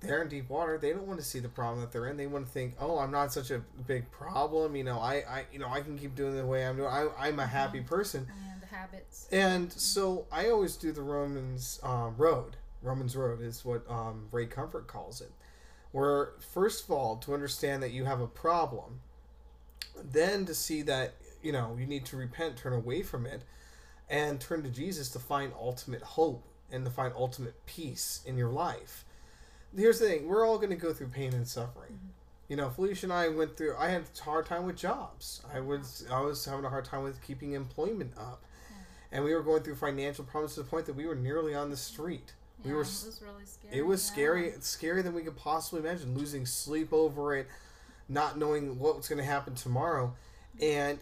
They're 0.00 0.22
in 0.22 0.28
deep 0.28 0.50
water. 0.50 0.76
They 0.76 0.90
don't 0.90 1.06
want 1.06 1.20
to 1.20 1.24
see 1.24 1.38
the 1.38 1.48
problem 1.48 1.80
that 1.82 1.92
they're 1.92 2.08
in. 2.08 2.16
They 2.16 2.26
want 2.26 2.46
to 2.46 2.52
think, 2.52 2.74
"Oh, 2.80 2.98
I'm 2.98 3.12
not 3.12 3.32
such 3.32 3.52
a 3.52 3.62
big 3.86 4.10
problem. 4.10 4.74
You 4.74 4.82
know, 4.82 4.98
I, 4.98 5.14
I, 5.28 5.44
you 5.52 5.60
know, 5.60 5.68
I 5.68 5.80
can 5.80 5.96
keep 5.96 6.16
doing 6.16 6.36
the 6.36 6.44
way 6.44 6.66
I'm 6.66 6.76
doing. 6.76 6.88
I, 6.88 7.06
I'm 7.16 7.38
a 7.38 7.46
happy 7.46 7.78
mm-hmm. 7.78 7.88
person." 7.88 8.26
And 8.52 8.60
the 8.60 8.66
habits. 8.66 9.28
And 9.30 9.72
so 9.72 10.26
I 10.32 10.50
always 10.50 10.74
do 10.74 10.90
the 10.90 11.02
Romans 11.02 11.78
um, 11.84 12.16
road 12.16 12.56
Romans 12.82 13.16
Road 13.16 13.40
is 13.40 13.64
what 13.64 13.88
um, 13.88 14.26
Ray 14.32 14.46
Comfort 14.46 14.86
calls 14.86 15.20
it. 15.20 15.30
Where, 15.92 16.32
first 16.40 16.84
of 16.84 16.90
all, 16.90 17.16
to 17.18 17.34
understand 17.34 17.82
that 17.82 17.92
you 17.92 18.04
have 18.04 18.20
a 18.20 18.26
problem, 18.26 19.00
then 20.02 20.46
to 20.46 20.54
see 20.54 20.82
that, 20.82 21.14
you 21.42 21.52
know, 21.52 21.76
you 21.78 21.86
need 21.86 22.04
to 22.06 22.16
repent, 22.16 22.56
turn 22.56 22.72
away 22.72 23.02
from 23.02 23.26
it, 23.26 23.42
and 24.08 24.40
turn 24.40 24.62
to 24.62 24.70
Jesus 24.70 25.08
to 25.10 25.18
find 25.18 25.52
ultimate 25.58 26.02
hope 26.02 26.44
and 26.70 26.84
to 26.84 26.90
find 26.90 27.12
ultimate 27.16 27.66
peace 27.66 28.22
in 28.26 28.36
your 28.36 28.48
life. 28.48 29.04
Here's 29.76 30.00
the 30.00 30.06
thing 30.06 30.28
we're 30.28 30.46
all 30.46 30.56
going 30.56 30.70
to 30.70 30.76
go 30.76 30.92
through 30.92 31.08
pain 31.08 31.32
and 31.32 31.46
suffering. 31.46 31.92
Mm-hmm. 31.92 32.08
You 32.48 32.56
know, 32.56 32.68
Felicia 32.68 33.06
and 33.06 33.12
I 33.12 33.28
went 33.28 33.56
through. 33.56 33.76
I 33.78 33.88
had 33.88 34.02
a 34.02 34.22
hard 34.22 34.44
time 34.44 34.66
with 34.66 34.76
jobs. 34.76 35.42
I 35.54 35.60
was 35.60 36.04
I 36.10 36.20
was 36.20 36.44
having 36.44 36.66
a 36.66 36.68
hard 36.68 36.84
time 36.84 37.02
with 37.02 37.22
keeping 37.22 37.52
employment 37.52 38.12
up, 38.18 38.42
and 39.10 39.24
we 39.24 39.34
were 39.34 39.42
going 39.42 39.62
through 39.62 39.76
financial 39.76 40.24
problems 40.24 40.54
to 40.54 40.62
the 40.62 40.68
point 40.68 40.84
that 40.86 40.94
we 40.94 41.06
were 41.06 41.14
nearly 41.14 41.54
on 41.54 41.70
the 41.70 41.76
street 41.78 42.34
we 42.64 42.70
yeah, 42.70 42.76
were. 42.76 42.82
It 42.82 42.86
was 42.86 43.22
really 43.22 43.46
scary. 43.46 43.78
It 43.78 43.86
was 43.86 44.06
yeah. 44.06 44.12
scary. 44.12 44.48
It's 44.48 44.76
scarier 44.76 45.02
than 45.02 45.14
we 45.14 45.22
could 45.22 45.36
possibly 45.36 45.80
imagine. 45.80 46.16
Losing 46.16 46.46
sleep 46.46 46.92
over 46.92 47.36
it, 47.36 47.48
not 48.08 48.38
knowing 48.38 48.78
what's 48.78 49.08
going 49.08 49.18
to 49.18 49.24
happen 49.24 49.54
tomorrow, 49.54 50.14
and 50.60 50.98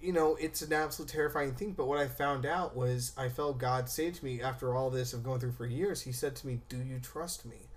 you 0.00 0.12
know 0.12 0.36
it's 0.40 0.62
an 0.62 0.72
absolute 0.72 1.08
terrifying 1.08 1.54
thing. 1.54 1.72
But 1.72 1.86
what 1.86 1.98
I 1.98 2.06
found 2.06 2.46
out 2.46 2.76
was 2.76 3.12
I 3.16 3.28
felt 3.28 3.58
God 3.58 3.88
say 3.88 4.10
to 4.10 4.24
me 4.24 4.40
after 4.40 4.74
all 4.74 4.90
this 4.90 5.12
of 5.12 5.22
going 5.22 5.40
through 5.40 5.52
for 5.52 5.66
years. 5.66 6.02
He 6.02 6.12
said 6.12 6.36
to 6.36 6.46
me, 6.46 6.60
"Do 6.68 6.78
you 6.78 6.98
trust 7.00 7.44
me?" 7.44 7.68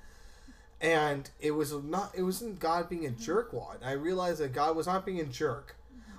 And 0.80 1.30
it 1.40 1.52
was 1.52 1.74
not. 1.74 2.14
It 2.16 2.24
wasn't 2.24 2.60
God 2.60 2.90
being 2.90 3.06
a 3.06 3.10
mm-hmm. 3.10 3.32
jerkwad. 3.32 3.86
I 3.86 3.94
realized 3.94 4.40
that 4.40 4.54
God 4.54 4.76
was 4.76 4.88
not 4.88 5.06
being 5.06 5.20
a 5.20 5.26
jerk 5.26 5.76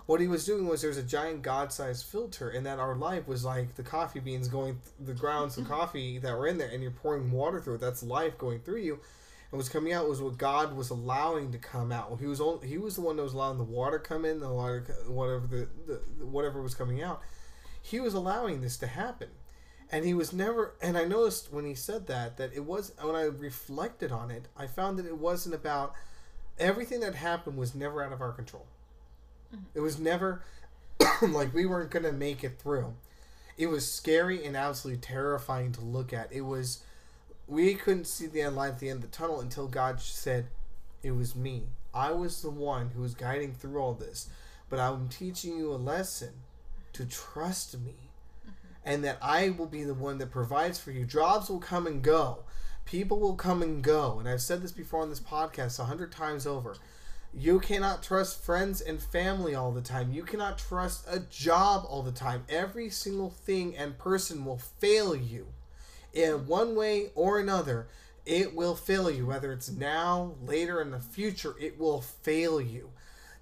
what 0.08 0.22
he 0.22 0.26
was 0.26 0.46
doing 0.46 0.66
was 0.66 0.80
there's 0.80 0.96
a 0.96 1.02
giant 1.02 1.42
god-sized 1.42 2.06
filter 2.06 2.48
and 2.48 2.64
that 2.64 2.78
our 2.78 2.96
life 2.96 3.28
was 3.28 3.44
like 3.44 3.74
the 3.74 3.82
coffee 3.82 4.20
beans 4.20 4.48
going 4.48 4.72
th- 4.72 5.06
the 5.06 5.12
grounds 5.12 5.58
of 5.58 5.68
coffee 5.68 6.16
that 6.16 6.34
were 6.34 6.46
in 6.46 6.56
there 6.56 6.70
and 6.70 6.80
you're 6.82 6.90
pouring 6.90 7.30
water 7.30 7.60
through 7.60 7.74
it. 7.74 7.82
That's 7.82 8.02
life 8.02 8.38
going 8.38 8.60
through 8.60 8.80
you. 8.80 8.94
And 8.94 9.58
what's 9.58 9.68
coming 9.68 9.92
out 9.92 10.08
was 10.08 10.22
what 10.22 10.38
god 10.38 10.74
was 10.74 10.88
allowing 10.88 11.52
to 11.52 11.58
come 11.58 11.92
out. 11.92 12.16
He 12.18 12.26
was 12.26 12.40
only, 12.40 12.66
he 12.66 12.78
was 12.78 12.94
the 12.94 13.02
one 13.02 13.16
that 13.16 13.22
was 13.22 13.34
allowing 13.34 13.58
the 13.58 13.64
water 13.64 13.98
come 13.98 14.24
in 14.24 14.40
the 14.40 14.48
water 14.48 14.80
whatever 15.08 15.46
the, 15.46 15.68
the 15.86 16.24
whatever 16.24 16.62
was 16.62 16.74
coming 16.74 17.02
out. 17.02 17.20
He 17.82 18.00
was 18.00 18.14
allowing 18.14 18.62
this 18.62 18.78
to 18.78 18.86
happen. 18.86 19.28
And 19.92 20.06
he 20.06 20.14
was 20.14 20.32
never 20.32 20.74
and 20.80 20.96
i 20.96 21.04
noticed 21.04 21.52
when 21.52 21.66
he 21.66 21.74
said 21.74 22.06
that 22.06 22.38
that 22.38 22.54
it 22.54 22.64
was 22.64 22.92
when 23.02 23.14
i 23.14 23.22
reflected 23.22 24.12
on 24.12 24.30
it 24.30 24.46
i 24.54 24.66
found 24.66 24.98
that 24.98 25.06
it 25.06 25.16
wasn't 25.16 25.54
about 25.54 25.94
everything 26.58 27.00
that 27.00 27.14
happened 27.14 27.56
was 27.56 27.74
never 27.74 28.02
out 28.02 28.12
of 28.12 28.20
our 28.20 28.32
control 28.32 28.66
Mm-hmm. 29.54 29.64
It 29.74 29.80
was 29.80 29.98
never 29.98 30.42
like 31.22 31.54
we 31.54 31.66
weren't 31.66 31.90
gonna 31.90 32.12
make 32.12 32.44
it 32.44 32.58
through. 32.58 32.94
It 33.56 33.68
was 33.68 33.90
scary 33.90 34.44
and 34.44 34.56
absolutely 34.56 35.00
terrifying 35.00 35.72
to 35.72 35.80
look 35.80 36.12
at. 36.12 36.32
It 36.32 36.42
was 36.42 36.82
we 37.46 37.74
couldn't 37.74 38.06
see 38.06 38.26
the 38.26 38.42
end 38.42 38.56
light 38.56 38.72
at 38.72 38.78
the 38.78 38.90
end 38.90 39.02
of 39.02 39.10
the 39.10 39.16
tunnel 39.16 39.40
until 39.40 39.66
God 39.66 40.00
said, 40.00 40.48
"It 41.02 41.12
was 41.12 41.34
me. 41.34 41.68
I 41.94 42.12
was 42.12 42.42
the 42.42 42.50
one 42.50 42.90
who 42.90 43.02
was 43.02 43.14
guiding 43.14 43.54
through 43.54 43.80
all 43.80 43.94
this, 43.94 44.28
but 44.68 44.78
I'm 44.78 45.08
teaching 45.08 45.56
you 45.56 45.72
a 45.72 45.76
lesson 45.76 46.42
to 46.92 47.04
trust 47.04 47.78
me." 47.78 48.10
Mm-hmm. 48.46 48.52
And 48.84 49.04
that 49.04 49.18
I 49.22 49.50
will 49.50 49.66
be 49.66 49.84
the 49.84 49.94
one 49.94 50.18
that 50.18 50.30
provides 50.30 50.78
for 50.78 50.90
you. 50.90 51.04
Jobs 51.04 51.48
will 51.48 51.60
come 51.60 51.86
and 51.86 52.02
go. 52.02 52.44
People 52.84 53.18
will 53.18 53.34
come 53.34 53.62
and 53.62 53.82
go. 53.82 54.18
And 54.18 54.28
I've 54.28 54.40
said 54.40 54.62
this 54.62 54.72
before 54.72 55.02
on 55.02 55.10
this 55.10 55.20
podcast 55.20 55.78
a 55.78 55.84
hundred 55.84 56.12
times 56.12 56.46
over 56.46 56.76
you 57.34 57.60
cannot 57.60 58.02
trust 58.02 58.42
friends 58.42 58.80
and 58.80 59.00
family 59.00 59.54
all 59.54 59.70
the 59.70 59.82
time. 59.82 60.12
You 60.12 60.22
cannot 60.22 60.58
trust 60.58 61.04
a 61.08 61.20
job 61.20 61.84
all 61.88 62.02
the 62.02 62.12
time. 62.12 62.44
Every 62.48 62.90
single 62.90 63.30
thing 63.30 63.76
and 63.76 63.98
person 63.98 64.44
will 64.44 64.58
fail 64.58 65.14
you 65.14 65.48
in 66.12 66.46
one 66.46 66.74
way 66.74 67.10
or 67.14 67.38
another. 67.38 67.88
It 68.24 68.54
will 68.54 68.74
fail 68.74 69.10
you, 69.10 69.26
whether 69.26 69.52
it's 69.52 69.70
now, 69.70 70.34
later, 70.42 70.80
in 70.82 70.90
the 70.90 71.00
future, 71.00 71.54
it 71.60 71.78
will 71.78 72.00
fail 72.00 72.60
you. 72.60 72.90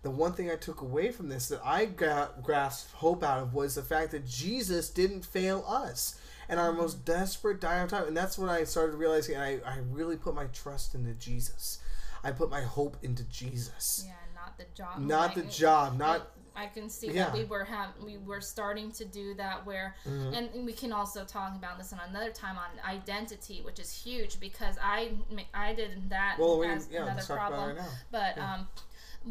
The 0.02 0.10
one 0.10 0.34
thing 0.34 0.50
I 0.50 0.56
took 0.56 0.80
away 0.80 1.10
from 1.10 1.28
this 1.28 1.48
that 1.48 1.60
I 1.64 1.86
got 1.86 2.42
grasped 2.42 2.92
hope 2.92 3.24
out 3.24 3.42
of 3.42 3.54
was 3.54 3.74
the 3.74 3.82
fact 3.82 4.12
that 4.12 4.26
Jesus 4.26 4.90
didn't 4.90 5.24
fail 5.24 5.64
us 5.66 6.20
and 6.48 6.60
our 6.60 6.68
mm-hmm. 6.68 6.82
most 6.82 7.04
desperate 7.04 7.60
dire 7.60 7.88
time. 7.88 8.06
And 8.06 8.16
that's 8.16 8.38
when 8.38 8.48
I 8.48 8.64
started 8.64 8.96
realizing 8.96 9.36
I, 9.36 9.54
I 9.66 9.78
really 9.90 10.16
put 10.16 10.34
my 10.34 10.44
trust 10.46 10.94
into 10.94 11.12
Jesus 11.14 11.80
I 12.26 12.32
put 12.32 12.50
my 12.50 12.60
hope 12.60 12.96
into 13.02 13.22
Jesus. 13.24 14.04
Yeah, 14.04 14.12
not 14.34 14.58
the 14.58 14.64
job. 14.74 14.98
Not 14.98 15.34
the 15.36 15.42
job. 15.42 15.96
Not. 15.96 16.32
I 16.56 16.66
can 16.66 16.88
see 16.88 17.08
yeah. 17.08 17.26
that 17.26 17.34
we 17.34 17.44
were 17.44 17.64
have 17.64 17.90
we 18.02 18.16
were 18.16 18.40
starting 18.40 18.90
to 18.92 19.04
do 19.04 19.34
that 19.34 19.64
where 19.66 19.94
mm-hmm. 20.08 20.32
and 20.32 20.64
we 20.64 20.72
can 20.72 20.90
also 20.90 21.22
talk 21.22 21.54
about 21.54 21.76
this 21.76 21.92
on 21.92 22.00
another 22.08 22.30
time 22.30 22.56
on 22.56 22.90
identity 22.90 23.60
which 23.62 23.78
is 23.78 23.92
huge 23.92 24.40
because 24.40 24.76
I 24.82 25.12
I 25.52 25.74
did 25.74 26.08
that 26.08 26.36
well, 26.38 26.58
we, 26.58 26.66
as 26.66 26.88
yeah, 26.90 27.02
another 27.02 27.22
problem 27.26 27.76
right 27.76 27.86
but 28.10 28.38
yeah. 28.38 28.54
um 28.54 28.68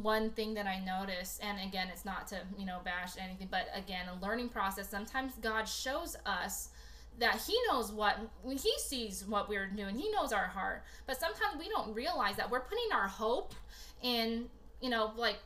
one 0.02 0.30
thing 0.32 0.54
that 0.56 0.68
I 0.68 0.80
noticed, 0.84 1.42
and 1.42 1.58
again, 1.66 1.88
it's 1.92 2.04
not 2.04 2.28
to 2.28 2.42
you 2.58 2.66
know 2.66 2.80
bash 2.84 3.14
anything, 3.18 3.48
but 3.50 3.70
again, 3.74 4.08
a 4.10 4.24
learning 4.24 4.50
process. 4.50 4.90
Sometimes 4.90 5.34
God 5.42 5.68
shows 5.70 6.18
us 6.26 6.70
that 7.20 7.42
he 7.48 7.58
knows 7.70 7.92
what 7.92 8.18
he 8.50 8.74
sees 8.78 9.26
what 9.28 9.48
we're 9.48 9.68
doing 9.68 9.96
he 9.96 10.12
knows 10.12 10.34
our 10.34 10.48
heart 10.48 10.84
but 11.08 11.20
sometimes 11.20 11.58
we 11.58 11.70
don't 11.70 11.94
realize 11.94 12.36
that 12.36 12.50
we're 12.50 12.62
putting 12.62 12.92
our 12.94 13.08
hope 13.08 13.54
in 14.02 14.46
you 14.82 14.90
know 14.90 15.12
like 15.16 15.40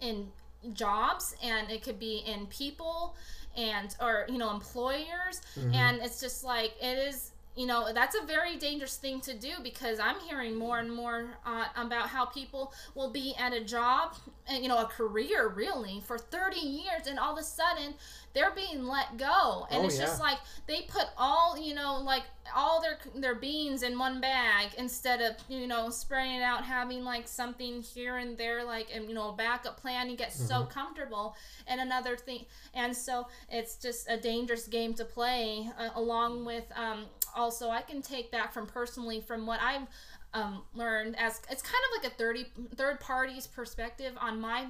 in 0.00 0.28
jobs 0.72 1.36
and 1.42 1.70
it 1.70 1.82
could 1.82 1.98
be 1.98 2.22
in 2.26 2.46
people 2.46 3.16
and 3.56 3.96
or 4.00 4.26
you 4.28 4.38
know 4.38 4.50
employers 4.50 5.40
mm-hmm. 5.58 5.72
and 5.74 6.00
it's 6.02 6.20
just 6.20 6.44
like 6.44 6.72
it 6.80 6.98
is 6.98 7.32
you 7.56 7.66
know 7.66 7.92
that's 7.92 8.14
a 8.14 8.26
very 8.26 8.56
dangerous 8.56 8.96
thing 8.96 9.20
to 9.20 9.34
do 9.36 9.50
because 9.62 9.98
i'm 9.98 10.20
hearing 10.20 10.54
more 10.54 10.78
and 10.78 10.92
more 10.94 11.30
uh, 11.46 11.64
about 11.76 12.08
how 12.08 12.24
people 12.26 12.72
will 12.94 13.10
be 13.10 13.34
at 13.38 13.52
a 13.52 13.64
job 13.64 14.14
and 14.46 14.62
you 14.62 14.68
know 14.68 14.78
a 14.78 14.86
career 14.86 15.48
really 15.48 16.00
for 16.06 16.18
30 16.18 16.60
years 16.60 17.06
and 17.08 17.18
all 17.18 17.32
of 17.32 17.38
a 17.38 17.42
sudden 17.42 17.94
they're 18.34 18.50
being 18.54 18.84
let 18.86 19.16
go. 19.16 19.66
And 19.70 19.82
Oh, 19.82 19.86
it's 19.86 19.96
just 19.96 20.20
like 20.20 20.36
they 20.66 20.82
put 20.82 21.06
all 21.16 21.56
you 21.58 21.74
know 21.74 22.00
like 22.04 22.24
all 22.54 22.82
their 22.82 22.98
their 23.14 23.34
beans 23.34 23.82
in 23.82 23.98
one 23.98 24.20
bag 24.20 24.68
instead 24.76 25.22
of 25.22 25.36
you 25.48 25.66
know 25.66 25.88
spraying 25.88 26.36
it 26.40 26.42
out 26.42 26.62
having 26.62 27.02
like 27.02 27.26
something 27.26 27.80
here 27.80 28.18
and 28.18 28.36
there 28.36 28.62
like 28.62 28.88
and 28.94 29.08
you 29.08 29.14
know 29.14 29.30
a 29.30 29.36
backup 29.36 29.80
plan 29.80 30.10
you 30.10 30.16
get 30.16 30.32
so 30.32 30.64
Mm-hmm. 30.64 30.70
comfortable 30.70 31.34
and 31.66 31.80
another 31.80 32.16
thing. 32.16 32.44
And 32.74 32.94
so 32.94 33.26
it's 33.50 33.76
just 33.76 34.08
a 34.10 34.18
dangerous 34.18 34.66
game 34.68 34.92
to 34.94 35.04
play 35.04 35.70
uh, 35.78 35.88
along 35.94 36.44
with 36.44 36.64
um, 36.76 37.06
also 37.36 37.68
i 37.70 37.82
can 37.82 38.02
take 38.02 38.30
back 38.30 38.52
from 38.52 38.66
personally 38.66 39.20
from 39.20 39.46
what 39.46 39.60
i've 39.60 39.86
um, 40.34 40.62
learned 40.74 41.16
as 41.18 41.40
it's 41.50 41.62
kind 41.62 41.82
of 41.88 42.02
like 42.02 42.12
a 42.12 42.14
30 42.16 42.46
third 42.74 43.00
party's 43.00 43.46
perspective 43.46 44.12
on 44.20 44.40
my 44.40 44.66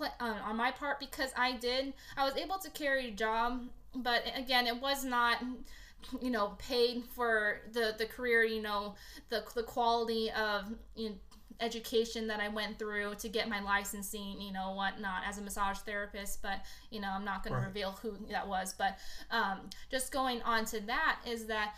uh, 0.00 0.34
on 0.44 0.56
my 0.56 0.70
part 0.70 0.98
because 0.98 1.30
i 1.36 1.52
did 1.52 1.92
i 2.16 2.24
was 2.24 2.36
able 2.36 2.58
to 2.58 2.70
carry 2.70 3.08
a 3.08 3.10
job 3.12 3.62
but 3.94 4.22
again 4.36 4.66
it 4.66 4.80
was 4.80 5.04
not 5.04 5.38
you 6.20 6.30
know 6.30 6.54
paid 6.58 7.02
for 7.14 7.60
the 7.72 7.94
the 7.98 8.06
career 8.06 8.44
you 8.44 8.62
know 8.62 8.94
the 9.28 9.42
the 9.54 9.62
quality 9.62 10.30
of 10.30 10.64
you 10.94 11.10
know, 11.10 11.14
education 11.60 12.26
that 12.28 12.40
I 12.40 12.48
went 12.48 12.78
through 12.78 13.14
to 13.16 13.28
get 13.28 13.48
my 13.48 13.60
licensing, 13.60 14.40
you 14.40 14.52
know, 14.52 14.72
whatnot 14.74 15.22
as 15.26 15.38
a 15.38 15.42
massage 15.42 15.78
therapist. 15.78 16.42
But 16.42 16.60
you 16.90 17.00
know, 17.00 17.08
I'm 17.10 17.24
not 17.24 17.42
going 17.42 17.54
Right. 17.54 17.62
to 17.62 17.66
reveal 17.68 17.92
who 18.02 18.16
that 18.30 18.46
was. 18.46 18.74
But 18.76 18.98
um, 19.30 19.70
just 19.90 20.12
going 20.12 20.42
on 20.42 20.64
to 20.66 20.80
that 20.86 21.20
is 21.26 21.46
that 21.46 21.74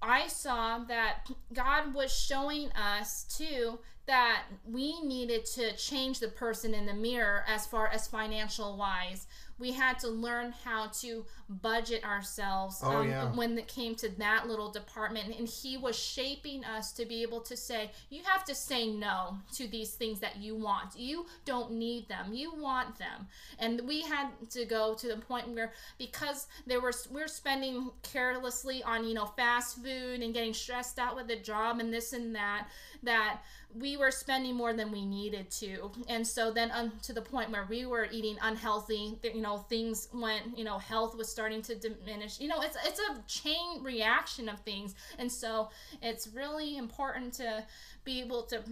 I 0.00 0.28
saw 0.28 0.78
that 0.84 1.26
God 1.52 1.92
was 1.94 2.12
showing 2.12 2.70
us 2.72 3.24
too 3.24 3.80
that 4.06 4.44
we 4.64 5.00
needed 5.02 5.44
to 5.44 5.76
change 5.76 6.18
the 6.20 6.28
person 6.28 6.72
in 6.72 6.86
the 6.86 6.94
mirror 6.94 7.44
as 7.46 7.66
far 7.66 7.88
as 7.88 8.06
financial 8.08 8.76
wise. 8.78 9.26
We 9.58 9.72
had 9.72 9.98
to 10.00 10.08
learn 10.08 10.54
how 10.64 10.88
to 11.00 11.24
budget 11.48 12.04
ourselves 12.04 12.82
um, 12.82 12.94
Oh, 12.94 13.02
yeah. 13.02 13.32
when 13.34 13.56
it 13.58 13.68
came 13.68 13.94
to 13.96 14.08
that 14.18 14.46
little 14.46 14.70
department. 14.70 15.36
And 15.38 15.48
He 15.48 15.76
was 15.76 15.98
shaping 15.98 16.64
us 16.64 16.92
to 16.92 17.04
be 17.06 17.22
able 17.22 17.40
to 17.42 17.56
say, 17.56 17.90
you 18.10 18.22
have 18.24 18.44
to 18.44 18.54
say 18.54 18.88
no 18.88 19.38
to 19.54 19.66
these 19.66 19.90
things 19.92 20.20
that 20.20 20.36
you 20.38 20.54
want. 20.56 20.96
You 20.96 21.26
don't 21.44 21.72
need 21.72 22.08
them. 22.08 22.32
You 22.32 22.54
want 22.54 22.98
them. 22.98 23.26
And 23.58 23.80
we 23.86 24.02
had 24.02 24.28
to 24.50 24.64
go 24.64 24.94
to 24.94 25.08
the 25.08 25.16
point 25.16 25.48
where 25.48 25.72
because 25.98 26.46
there 26.66 26.80
were 26.80 26.92
we're 27.10 27.28
spending 27.28 27.90
carelessly 28.02 28.82
on 28.82 29.04
you 29.04 29.14
know 29.14 29.26
fast 29.26 29.82
food 29.82 30.20
and 30.22 30.34
getting 30.34 30.54
stressed 30.54 30.98
out 30.98 31.16
with 31.16 31.28
the 31.28 31.36
job 31.36 31.78
and 31.80 31.92
this 31.92 32.12
and 32.12 32.34
that 32.34 32.68
that 33.02 33.38
we 33.74 33.96
were 33.96 34.10
spending 34.10 34.54
more 34.54 34.72
than 34.72 34.90
we 34.90 35.04
needed 35.04 35.50
to 35.50 35.90
and 36.08 36.26
so 36.26 36.50
then 36.50 36.70
um, 36.74 36.90
to 37.02 37.12
the 37.12 37.20
point 37.20 37.50
where 37.50 37.66
we 37.68 37.84
were 37.84 38.08
eating 38.10 38.36
unhealthy 38.42 39.18
you 39.22 39.40
know 39.40 39.47
things 39.56 40.08
went 40.12 40.56
you 40.56 40.64
know 40.64 40.78
health 40.78 41.16
was 41.16 41.28
starting 41.28 41.62
to 41.62 41.74
diminish. 41.74 42.40
You 42.40 42.48
know 42.48 42.60
it's 42.60 42.76
it's 42.84 43.00
a 43.00 43.22
chain 43.26 43.82
reaction 43.82 44.48
of 44.48 44.60
things. 44.60 44.94
And 45.18 45.30
so 45.30 45.70
it's 46.02 46.28
really 46.28 46.76
important 46.76 47.32
to 47.34 47.64
be 48.04 48.20
able 48.20 48.42
to 48.44 48.62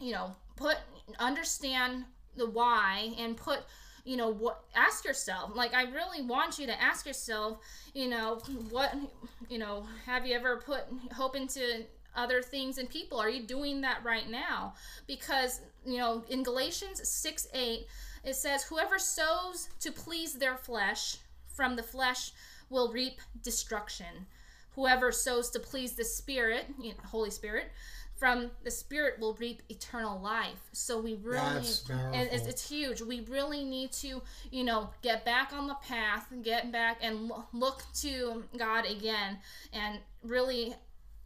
you 0.00 0.12
know 0.12 0.34
put 0.56 0.76
understand 1.18 2.04
the 2.36 2.48
why 2.50 3.12
and 3.18 3.36
put 3.36 3.60
you 4.04 4.16
know 4.16 4.32
what 4.32 4.64
ask 4.74 5.04
yourself 5.04 5.52
like 5.54 5.72
i 5.72 5.84
really 5.84 6.20
want 6.20 6.58
you 6.58 6.66
to 6.66 6.82
ask 6.82 7.06
yourself 7.06 7.58
you 7.94 8.08
know 8.08 8.38
what 8.70 8.94
you 9.48 9.56
know 9.56 9.86
have 10.04 10.26
you 10.26 10.34
ever 10.34 10.60
put 10.60 10.82
hope 11.12 11.36
into 11.36 11.84
other 12.16 12.42
things 12.42 12.78
and 12.78 12.88
people? 12.88 13.18
Are 13.18 13.28
you 13.28 13.42
doing 13.42 13.80
that 13.82 13.98
right 14.04 14.28
now? 14.28 14.74
Because 15.06 15.60
you 15.84 15.98
know 15.98 16.24
in 16.28 16.42
galatians 16.42 17.06
6 17.06 17.48
8 17.52 17.86
it 18.24 18.36
says 18.36 18.64
whoever 18.64 18.98
sows 18.98 19.68
to 19.80 19.92
please 19.92 20.34
their 20.34 20.56
flesh 20.56 21.18
from 21.46 21.76
the 21.76 21.82
flesh 21.82 22.32
will 22.70 22.92
reap 22.92 23.20
destruction. 23.42 24.26
Whoever 24.74 25.12
sows 25.12 25.50
to 25.50 25.60
please 25.60 25.92
the 25.92 26.04
spirit 26.04 26.66
you 26.80 26.90
know, 26.90 26.98
holy 27.04 27.30
spirit 27.30 27.70
from 28.16 28.50
the 28.62 28.70
spirit 28.70 29.18
will 29.18 29.34
reap 29.34 29.60
eternal 29.68 30.20
life. 30.20 30.70
So 30.72 31.00
we 31.00 31.14
really 31.14 31.66
it's, 32.14 32.46
it's 32.46 32.68
huge. 32.68 33.02
We 33.02 33.20
really 33.20 33.64
need 33.64 33.92
to 33.92 34.22
you 34.50 34.64
know 34.64 34.90
get 35.02 35.24
back 35.24 35.52
on 35.52 35.66
the 35.66 35.74
path 35.74 36.26
get 36.42 36.72
back 36.72 36.98
and 37.02 37.30
look 37.52 37.82
to 37.96 38.44
god 38.56 38.86
again 38.86 39.38
and 39.72 39.98
really 40.22 40.74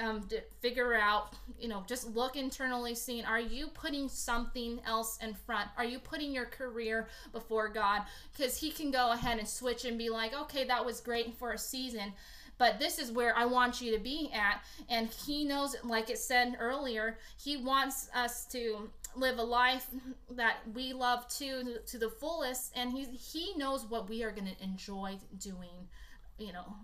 um, 0.01 0.29
figure 0.61 0.95
out, 0.95 1.35
you 1.59 1.69
know, 1.69 1.85
just 1.87 2.15
look 2.15 2.37
internally, 2.37 2.95
seeing 2.95 3.25
are 3.25 3.41
you 3.41 3.69
putting 3.69 4.09
something 4.09 4.81
else 4.87 5.19
in 5.23 5.35
front? 5.35 5.69
Are 5.77 5.85
you 5.85 5.99
putting 5.99 6.33
your 6.33 6.47
career 6.47 7.09
before 7.33 7.69
God? 7.69 8.03
Because 8.37 8.57
He 8.59 8.71
can 8.71 8.91
go 8.91 9.13
ahead 9.13 9.39
and 9.39 9.49
switch 9.49 9.85
and 9.85 9.99
be 9.99 10.09
like, 10.11 10.35
okay, 10.35 10.65
that 10.65 10.85
was 10.85 11.01
great 11.01 11.35
for 11.35 11.53
a 11.53 11.59
season, 11.59 12.13
but 12.59 12.79
this 12.79 12.99
is 12.99 13.13
where 13.13 13.37
I 13.37 13.47
want 13.47 13.81
you 13.81 13.97
to 13.97 14.03
be 14.03 14.31
at. 14.33 14.63
And 14.89 15.09
He 15.09 15.45
knows, 15.45 15.77
like 15.85 16.11
it 16.11 16.19
said 16.19 16.57
earlier, 16.61 17.19
He 17.37 17.57
wants 17.57 18.09
us 18.15 18.45
to 18.47 18.91
live 19.17 19.39
a 19.39 19.43
life 19.43 19.87
that 20.31 20.59
we 20.75 20.93
love 20.93 21.27
to 21.39 21.79
to 21.87 21.99
the 21.99 22.11
fullest, 22.11 22.73
and 22.77 22.93
He 22.93 23.05
He 23.05 23.55
knows 23.57 23.85
what 23.85 24.09
we 24.09 24.23
are 24.23 24.31
going 24.31 24.47
to 24.47 24.63
enjoy 24.63 25.19
doing. 25.39 25.89
You 26.39 26.53
know, 26.53 26.77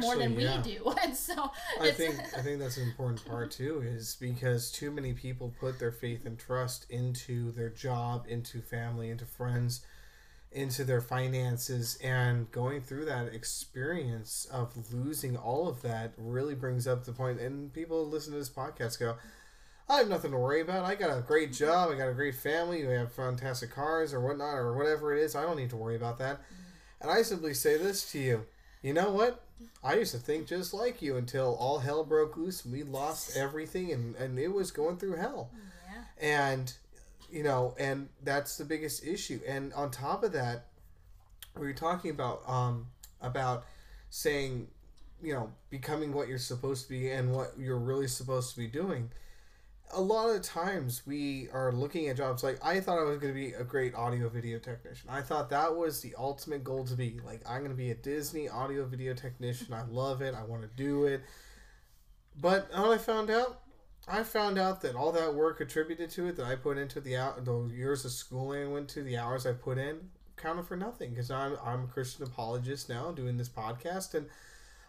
more 0.00 0.16
than 0.16 0.38
yeah. 0.38 0.62
we 0.62 0.74
do, 0.74 0.94
and 1.02 1.14
so 1.14 1.50
I 1.80 1.90
think 1.90 2.18
I 2.36 2.40
think 2.40 2.60
that's 2.60 2.76
an 2.76 2.88
important 2.88 3.24
part 3.26 3.50
too, 3.50 3.82
is 3.84 4.16
because 4.20 4.70
too 4.70 4.90
many 4.90 5.12
people 5.12 5.52
put 5.60 5.78
their 5.78 5.92
faith 5.92 6.24
and 6.24 6.38
trust 6.38 6.86
into 6.90 7.52
their 7.52 7.68
job, 7.68 8.24
into 8.28 8.60
family, 8.60 9.10
into 9.10 9.26
friends, 9.26 9.84
into 10.50 10.84
their 10.84 11.00
finances, 11.00 11.98
and 12.02 12.50
going 12.52 12.80
through 12.80 13.04
that 13.06 13.34
experience 13.34 14.46
of 14.50 14.92
losing 14.92 15.36
all 15.36 15.68
of 15.68 15.82
that 15.82 16.12
really 16.16 16.54
brings 16.54 16.86
up 16.86 17.04
the 17.04 17.12
point. 17.12 17.38
And 17.38 17.72
people 17.72 18.06
listen 18.06 18.32
to 18.32 18.38
this 18.38 18.48
podcast 18.48 18.98
go, 18.98 19.16
"I 19.90 19.98
have 19.98 20.08
nothing 20.08 20.30
to 20.30 20.38
worry 20.38 20.62
about. 20.62 20.84
I 20.84 20.94
got 20.94 21.16
a 21.16 21.20
great 21.20 21.50
mm-hmm. 21.50 21.64
job. 21.64 21.90
I 21.90 21.96
got 21.96 22.08
a 22.08 22.14
great 22.14 22.34
family. 22.34 22.86
We 22.86 22.94
have 22.94 23.12
fantastic 23.12 23.70
cars 23.70 24.14
or 24.14 24.20
whatnot 24.20 24.54
or 24.54 24.74
whatever 24.74 25.14
it 25.14 25.22
is. 25.22 25.36
I 25.36 25.42
don't 25.42 25.58
need 25.58 25.70
to 25.70 25.76
worry 25.76 25.96
about 25.96 26.18
that." 26.18 26.36
Mm-hmm. 26.36 27.02
And 27.02 27.10
I 27.10 27.22
simply 27.22 27.52
say 27.52 27.76
this 27.76 28.10
to 28.12 28.18
you. 28.18 28.46
You 28.82 28.92
know 28.92 29.12
what? 29.12 29.42
I 29.82 29.94
used 29.94 30.12
to 30.12 30.18
think 30.18 30.48
just 30.48 30.74
like 30.74 31.00
you 31.00 31.16
until 31.16 31.56
all 31.58 31.78
hell 31.78 32.04
broke 32.04 32.36
loose 32.36 32.64
and 32.64 32.72
we 32.72 32.82
lost 32.82 33.36
everything 33.36 33.92
and, 33.92 34.16
and 34.16 34.38
it 34.38 34.52
was 34.52 34.70
going 34.72 34.96
through 34.96 35.16
hell. 35.16 35.50
yeah. 35.88 36.02
And, 36.20 36.72
you 37.30 37.44
know, 37.44 37.74
and 37.78 38.08
that's 38.22 38.56
the 38.56 38.64
biggest 38.64 39.06
issue. 39.06 39.40
And 39.46 39.72
on 39.74 39.90
top 39.90 40.24
of 40.24 40.32
that, 40.32 40.66
we 41.56 41.66
were 41.66 41.72
talking 41.72 42.10
about, 42.10 42.42
um, 42.48 42.88
about 43.20 43.64
saying, 44.10 44.66
you 45.22 45.32
know, 45.32 45.52
becoming 45.70 46.12
what 46.12 46.26
you're 46.26 46.38
supposed 46.38 46.84
to 46.84 46.88
be 46.88 47.10
and 47.10 47.32
what 47.32 47.52
you're 47.56 47.78
really 47.78 48.08
supposed 48.08 48.50
to 48.50 48.56
be 48.56 48.66
doing. 48.66 49.10
A 49.94 50.00
lot 50.00 50.30
of 50.30 50.42
times 50.42 51.02
we 51.06 51.48
are 51.52 51.70
looking 51.70 52.08
at 52.08 52.16
jobs 52.16 52.42
like 52.42 52.58
I 52.64 52.80
thought 52.80 52.98
I 52.98 53.04
was 53.04 53.18
going 53.18 53.34
to 53.34 53.38
be 53.38 53.52
a 53.52 53.62
great 53.62 53.94
audio 53.94 54.28
video 54.30 54.58
technician. 54.58 55.10
I 55.10 55.20
thought 55.20 55.50
that 55.50 55.76
was 55.76 56.00
the 56.00 56.14
ultimate 56.18 56.64
goal 56.64 56.84
to 56.84 56.94
be. 56.94 57.20
Like 57.24 57.42
I'm 57.46 57.58
going 57.58 57.70
to 57.70 57.76
be 57.76 57.90
a 57.90 57.94
Disney 57.94 58.48
audio 58.48 58.86
video 58.86 59.12
technician. 59.12 59.74
I 59.74 59.84
love 59.84 60.22
it. 60.22 60.34
I 60.34 60.44
want 60.44 60.62
to 60.62 60.68
do 60.68 61.04
it. 61.04 61.22
But 62.40 62.70
what 62.74 62.90
I 62.90 62.98
found 62.98 63.30
out, 63.30 63.60
I 64.08 64.22
found 64.22 64.58
out 64.58 64.80
that 64.80 64.94
all 64.94 65.12
that 65.12 65.34
work 65.34 65.60
attributed 65.60 66.10
to 66.10 66.26
it 66.28 66.36
that 66.36 66.46
I 66.46 66.56
put 66.56 66.78
into 66.78 67.00
the 67.00 67.16
out 67.16 67.44
the 67.44 67.64
years 67.66 68.04
of 68.06 68.12
schooling 68.12 68.64
I 68.64 68.68
went 68.68 68.88
to, 68.90 69.02
the 69.02 69.18
hours 69.18 69.46
I 69.46 69.52
put 69.52 69.76
in, 69.76 70.08
counted 70.36 70.66
for 70.66 70.76
nothing 70.76 71.10
because 71.10 71.30
I'm 71.30 71.56
I'm 71.62 71.84
a 71.84 71.86
Christian 71.86 72.24
apologist 72.24 72.88
now 72.88 73.12
doing 73.12 73.36
this 73.36 73.48
podcast 73.48 74.14
and 74.14 74.26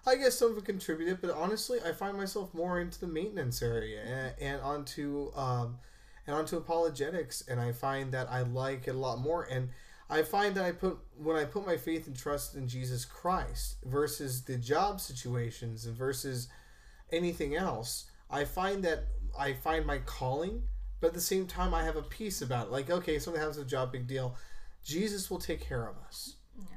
I 0.06 0.16
guess 0.16 0.38
some 0.38 0.52
of 0.52 0.58
it 0.58 0.66
contributed, 0.66 1.22
but 1.22 1.32
honestly, 1.32 1.80
I 1.86 1.94
find 1.94 2.18
myself 2.18 2.54
more 2.54 2.80
into 2.82 3.00
the 3.00 3.08
maintenance 3.08 3.62
area 3.62 4.02
and, 4.02 4.34
and 4.40 4.62
onto 4.62 5.32
um, 5.36 5.78
and 6.28 6.36
onto 6.36 6.58
apologetics, 6.58 7.44
and 7.48 7.60
I 7.60 7.72
find 7.72 8.12
that 8.14 8.30
I 8.30 8.42
like 8.42 8.88
it 8.88 8.96
a 8.96 8.98
lot 8.98 9.20
more. 9.20 9.44
And 9.44 9.70
I 10.10 10.24
find 10.24 10.56
that 10.56 10.66
I 10.66 10.72
put 10.72 10.98
when 11.18 11.38
I 11.38 11.46
put 11.46 11.66
my 11.66 11.78
faith 11.78 12.08
and 12.08 12.16
trust 12.16 12.56
in 12.56 12.68
Jesus 12.68 13.06
Christ 13.06 13.78
versus 13.86 14.44
the 14.44 14.58
job 14.58 15.00
situations 15.00 15.86
and 15.86 15.96
versus 15.96 16.50
anything 17.12 17.56
else, 17.56 18.06
I 18.30 18.44
find 18.44 18.84
that 18.84 19.06
I 19.40 19.54
find 19.54 19.86
my 19.86 20.00
calling, 20.00 20.64
but 21.00 21.08
at 21.08 21.14
the 21.14 21.22
same 21.22 21.48
time, 21.48 21.74
I 21.74 21.84
have 21.84 21.96
a 21.96 22.02
peace 22.02 22.42
about 22.42 22.68
it. 22.68 22.72
Like, 22.72 22.90
okay, 22.90 23.20
something 23.20 23.40
happens 23.40 23.58
with 23.58 23.68
a 23.68 23.70
job, 23.70 23.94
big 23.94 24.08
deal. 24.08 24.36
Jesus 24.84 25.32
will 25.32 25.40
take 25.40 25.62
care 25.62 25.88
of 25.88 25.96
us 26.06 26.36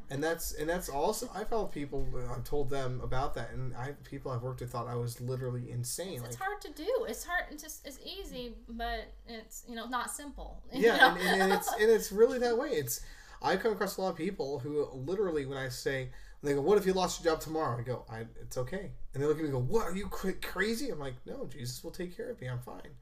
and 0.08 0.22
that's 0.22 0.52
and 0.52 0.68
that's 0.68 0.88
also 0.88 1.28
I 1.34 1.44
felt 1.44 1.72
people 1.72 2.06
I've 2.30 2.44
told 2.44 2.70
them 2.70 3.00
about 3.02 3.34
that 3.34 3.50
and 3.52 3.74
I 3.74 3.92
people 4.04 4.30
I've 4.30 4.42
worked 4.42 4.60
with 4.60 4.70
thought 4.70 4.86
I 4.86 4.94
was 4.94 5.20
literally 5.20 5.70
insane 5.70 6.14
It's 6.14 6.22
like 6.22 6.36
hard 6.36 6.60
to 6.62 6.72
do. 6.72 7.06
It's 7.08 7.24
hard. 7.24 7.44
It's 7.50 7.62
just 7.62 7.86
it's 7.86 7.98
easy, 8.04 8.54
but 8.68 9.12
it's 9.26 9.64
you 9.68 9.74
know 9.74 9.86
not 9.86 10.10
simple. 10.10 10.62
yeah 10.72 10.96
know? 10.96 11.16
and, 11.20 11.42
and 11.42 11.52
it's 11.52 11.72
and 11.72 11.90
it's 11.90 12.12
really 12.20 12.38
that 12.38 12.56
way 12.56 12.68
it's 12.68 13.00
I 13.42 13.56
come 13.56 13.72
across 13.72 13.96
a 13.96 14.00
lot 14.00 14.10
of 14.10 14.16
people 14.16 14.60
who 14.60 14.88
literally 14.92 15.44
when 15.44 15.58
I 15.58 15.68
say 15.68 16.02
And 16.02 16.50
they 16.50 16.54
go, 16.54 16.60
"What 16.60 16.78
if 16.78 16.86
you 16.86 16.92
lost 16.92 17.22
your 17.22 17.32
job 17.32 17.42
tomorrow?" 17.42 17.78
I 17.78 17.82
go, 17.82 18.04
I, 18.08 18.26
"It's 18.40 18.56
okay." 18.56 18.92
And 19.12 19.22
they 19.22 19.26
look 19.26 19.38
at 19.38 19.42
me 19.42 19.50
and 19.50 19.54
go, 19.54 19.60
"What? 19.60 19.86
Are 19.86 19.94
you 19.94 20.08
cra- 20.08 20.34
crazy?" 20.34 20.90
I'm 20.90 20.98
like, 20.98 21.14
"No, 21.26 21.46
Jesus 21.46 21.82
will 21.82 21.90
take 21.90 22.16
care 22.16 22.30
of 22.30 22.40
me. 22.40 22.46
I'm 22.46 22.60
fine." 22.60 22.94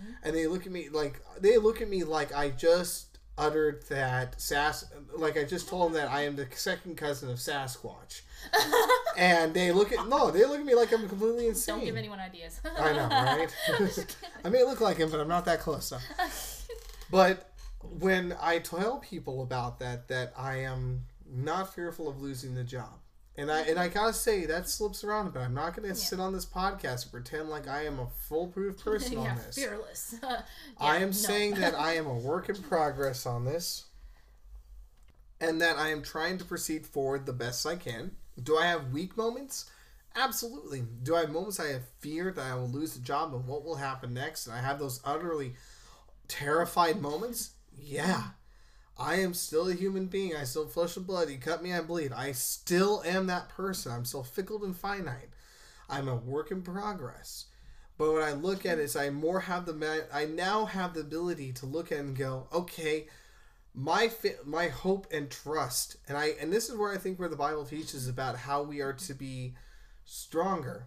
Mm-hmm. 0.00 0.12
And 0.24 0.36
they 0.36 0.46
look 0.46 0.66
at 0.66 0.72
me 0.72 0.88
like 0.88 1.20
they 1.40 1.58
look 1.58 1.80
at 1.80 1.88
me 1.88 2.04
like 2.04 2.34
I 2.34 2.50
just 2.50 3.09
uttered 3.40 3.82
that 3.88 4.40
Sas 4.40 4.84
like 5.16 5.36
I 5.36 5.44
just 5.44 5.68
told 5.68 5.92
them 5.92 6.02
that 6.02 6.10
I 6.10 6.22
am 6.22 6.36
the 6.36 6.46
second 6.54 6.96
cousin 6.96 7.30
of 7.30 7.38
Sasquatch. 7.38 8.20
and 9.18 9.52
they 9.52 9.72
look 9.72 9.92
at 9.92 10.06
no, 10.08 10.30
they 10.30 10.44
look 10.44 10.60
at 10.60 10.66
me 10.66 10.74
like 10.74 10.92
I'm 10.92 11.08
completely 11.08 11.48
insane. 11.48 11.76
Don't 11.76 11.84
give 11.84 11.96
anyone 11.96 12.20
ideas. 12.20 12.60
I 12.78 12.92
know, 12.92 13.08
right? 13.08 13.56
I 14.44 14.48
may 14.50 14.62
look 14.62 14.80
like 14.80 14.98
him, 14.98 15.10
but 15.10 15.18
I'm 15.18 15.28
not 15.28 15.46
that 15.46 15.60
close. 15.60 15.86
So. 15.86 15.98
But 17.10 17.50
when 17.98 18.36
I 18.40 18.58
tell 18.58 18.98
people 18.98 19.42
about 19.42 19.78
that, 19.80 20.08
that 20.08 20.32
I 20.36 20.58
am 20.58 21.06
not 21.32 21.74
fearful 21.74 22.08
of 22.08 22.20
losing 22.20 22.54
the 22.54 22.64
job, 22.64 22.99
and 23.36 23.50
I 23.50 23.60
and 23.62 23.78
I 23.78 23.88
gotta 23.88 24.12
say 24.12 24.46
that 24.46 24.68
slips 24.68 25.04
around, 25.04 25.32
but 25.32 25.40
I'm 25.40 25.54
not 25.54 25.74
gonna 25.74 25.94
sit 25.94 26.20
on 26.20 26.32
this 26.32 26.46
podcast 26.46 27.04
and 27.04 27.12
pretend 27.12 27.48
like 27.48 27.68
I 27.68 27.84
am 27.84 27.98
a 27.98 28.08
foolproof 28.28 28.78
person 28.84 29.14
yeah, 29.14 29.30
on 29.30 29.36
this. 29.36 29.54
fearless. 29.56 30.14
I 30.80 30.96
am 30.96 31.08
no. 31.08 31.12
saying 31.12 31.54
that 31.54 31.74
I 31.74 31.94
am 31.94 32.06
a 32.06 32.14
work 32.18 32.48
in 32.48 32.56
progress 32.56 33.26
on 33.26 33.44
this, 33.44 33.86
and 35.40 35.60
that 35.60 35.76
I 35.78 35.88
am 35.88 36.02
trying 36.02 36.38
to 36.38 36.44
proceed 36.44 36.86
forward 36.86 37.26
the 37.26 37.32
best 37.32 37.66
I 37.66 37.76
can. 37.76 38.12
Do 38.42 38.56
I 38.56 38.66
have 38.66 38.92
weak 38.92 39.16
moments? 39.16 39.70
Absolutely. 40.16 40.82
Do 41.02 41.14
I 41.14 41.20
have 41.20 41.30
moments 41.30 41.60
I 41.60 41.68
have 41.68 41.86
fear 42.00 42.32
that 42.32 42.44
I 42.44 42.54
will 42.56 42.68
lose 42.68 42.94
the 42.94 43.00
job 43.00 43.32
and 43.32 43.46
what 43.46 43.64
will 43.64 43.76
happen 43.76 44.12
next? 44.12 44.46
And 44.46 44.56
I 44.56 44.60
have 44.60 44.78
those 44.78 45.00
utterly 45.04 45.54
terrified 46.26 47.00
moments? 47.00 47.50
Yeah. 47.78 48.22
I 49.00 49.16
am 49.16 49.32
still 49.32 49.68
a 49.68 49.74
human 49.74 50.06
being. 50.06 50.36
I 50.36 50.44
still 50.44 50.66
flesh 50.66 50.96
and 50.96 51.06
blood. 51.06 51.30
You 51.30 51.38
cut 51.38 51.62
me, 51.62 51.72
I 51.72 51.80
bleed. 51.80 52.12
I 52.12 52.32
still 52.32 53.02
am 53.06 53.26
that 53.28 53.48
person. 53.48 53.92
I'm 53.92 54.04
still 54.04 54.22
fickle 54.22 54.62
and 54.62 54.76
finite. 54.76 55.30
I'm 55.88 56.06
a 56.06 56.14
work 56.14 56.50
in 56.50 56.60
progress. 56.60 57.46
But 57.96 58.12
when 58.12 58.22
I 58.22 58.32
look 58.32 58.66
at 58.66 58.78
is 58.78 58.96
I 58.96 59.08
more 59.10 59.40
have 59.40 59.64
the 59.64 60.06
I 60.12 60.26
now 60.26 60.66
have 60.66 60.94
the 60.94 61.00
ability 61.00 61.52
to 61.54 61.66
look 61.66 61.90
at 61.90 61.98
and 61.98 62.16
go, 62.16 62.46
okay, 62.52 63.08
my 63.74 64.10
my 64.44 64.68
hope 64.68 65.06
and 65.10 65.30
trust, 65.30 65.96
and 66.06 66.16
I 66.16 66.34
and 66.40 66.52
this 66.52 66.68
is 66.68 66.76
where 66.76 66.92
I 66.92 66.98
think 66.98 67.18
where 67.18 67.28
the 67.28 67.36
Bible 67.36 67.64
teaches 67.64 68.06
about 68.06 68.36
how 68.36 68.62
we 68.62 68.80
are 68.80 68.92
to 68.92 69.14
be 69.14 69.54
stronger. 70.04 70.86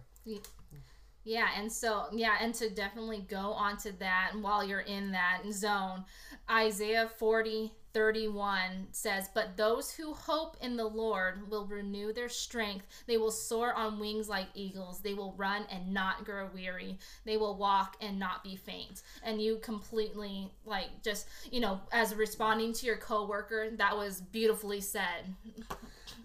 Yeah, 1.24 1.48
and 1.56 1.72
so 1.72 2.06
yeah, 2.12 2.36
and 2.40 2.54
to 2.56 2.68
definitely 2.70 3.24
go 3.28 3.52
onto 3.52 3.92
that 3.98 4.30
and 4.32 4.42
while 4.42 4.64
you're 4.64 4.80
in 4.80 5.12
that 5.12 5.42
zone, 5.50 6.04
Isaiah 6.50 7.08
40, 7.16 7.72
31 7.94 8.88
says, 8.90 9.30
But 9.32 9.56
those 9.56 9.92
who 9.92 10.12
hope 10.12 10.56
in 10.60 10.76
the 10.76 10.84
Lord 10.84 11.48
will 11.48 11.64
renew 11.64 12.12
their 12.12 12.28
strength. 12.28 12.86
They 13.06 13.16
will 13.16 13.30
soar 13.30 13.72
on 13.72 14.00
wings 14.00 14.28
like 14.28 14.48
eagles. 14.54 15.00
They 15.00 15.14
will 15.14 15.32
run 15.38 15.64
and 15.70 15.94
not 15.94 16.24
grow 16.24 16.48
weary. 16.52 16.98
They 17.24 17.36
will 17.36 17.56
walk 17.56 17.96
and 18.00 18.18
not 18.18 18.42
be 18.42 18.56
faint. 18.56 19.02
And 19.22 19.40
you 19.40 19.58
completely 19.62 20.50
like 20.66 21.02
just, 21.02 21.28
you 21.50 21.60
know, 21.60 21.80
as 21.92 22.14
responding 22.14 22.72
to 22.74 22.86
your 22.86 22.96
coworker, 22.96 23.70
that 23.76 23.96
was 23.96 24.20
beautifully 24.20 24.80
said. 24.80 25.34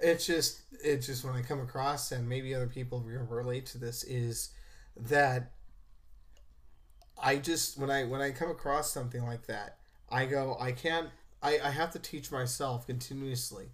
It's 0.02 0.26
just 0.26 0.62
it's 0.84 1.06
just 1.06 1.24
when 1.24 1.36
I 1.36 1.42
come 1.42 1.60
across 1.60 2.12
and 2.12 2.28
maybe 2.28 2.56
other 2.56 2.68
people 2.68 3.02
relate 3.02 3.66
to 3.68 3.78
this 3.78 4.04
is 4.04 4.50
that 4.96 5.52
I 7.22 7.36
just 7.38 7.78
when 7.78 7.92
I 7.92 8.06
when 8.06 8.22
I 8.22 8.32
come 8.32 8.50
across 8.50 8.92
something 8.92 9.24
like 9.24 9.46
that, 9.48 9.78
I 10.10 10.26
go 10.26 10.58
I 10.60 10.72
can't 10.72 11.10
I, 11.42 11.60
I 11.64 11.70
have 11.70 11.92
to 11.92 12.00
teach 12.00 12.32
myself 12.32 12.86
continuously. 12.86 13.68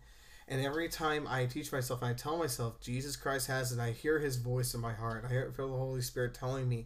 And 0.48 0.64
every 0.64 0.90
time 0.90 1.28
I 1.28 1.46
teach 1.46 1.72
myself 1.72 2.02
and 2.02 2.12
I 2.12 2.14
tell 2.14 2.38
myself 2.38 2.80
Jesus 2.80 3.16
Christ 3.16 3.48
has 3.48 3.72
and 3.72 3.82
I 3.82 3.92
hear 3.92 4.20
his 4.20 4.38
voice 4.38 4.74
in 4.74 4.82
my 4.82 4.94
heart. 4.94 5.26
I 5.26 5.30
feel 5.30 5.72
the 5.72 5.78
Holy 5.78 6.02
Spirit 6.02 6.36
telling 6.36 6.70
me, 6.70 6.86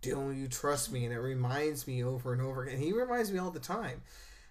Dylan, 0.00 0.38
you 0.38 0.48
trust 0.48 0.90
me. 0.90 1.04
And 1.04 1.12
it 1.12 1.18
reminds 1.18 1.86
me 1.86 2.02
over 2.02 2.32
and 2.32 2.40
over 2.40 2.62
again. 2.62 2.76
And 2.76 2.84
he 2.84 2.92
reminds 2.92 3.30
me 3.30 3.38
all 3.38 3.50
the 3.50 3.60
time 3.60 4.02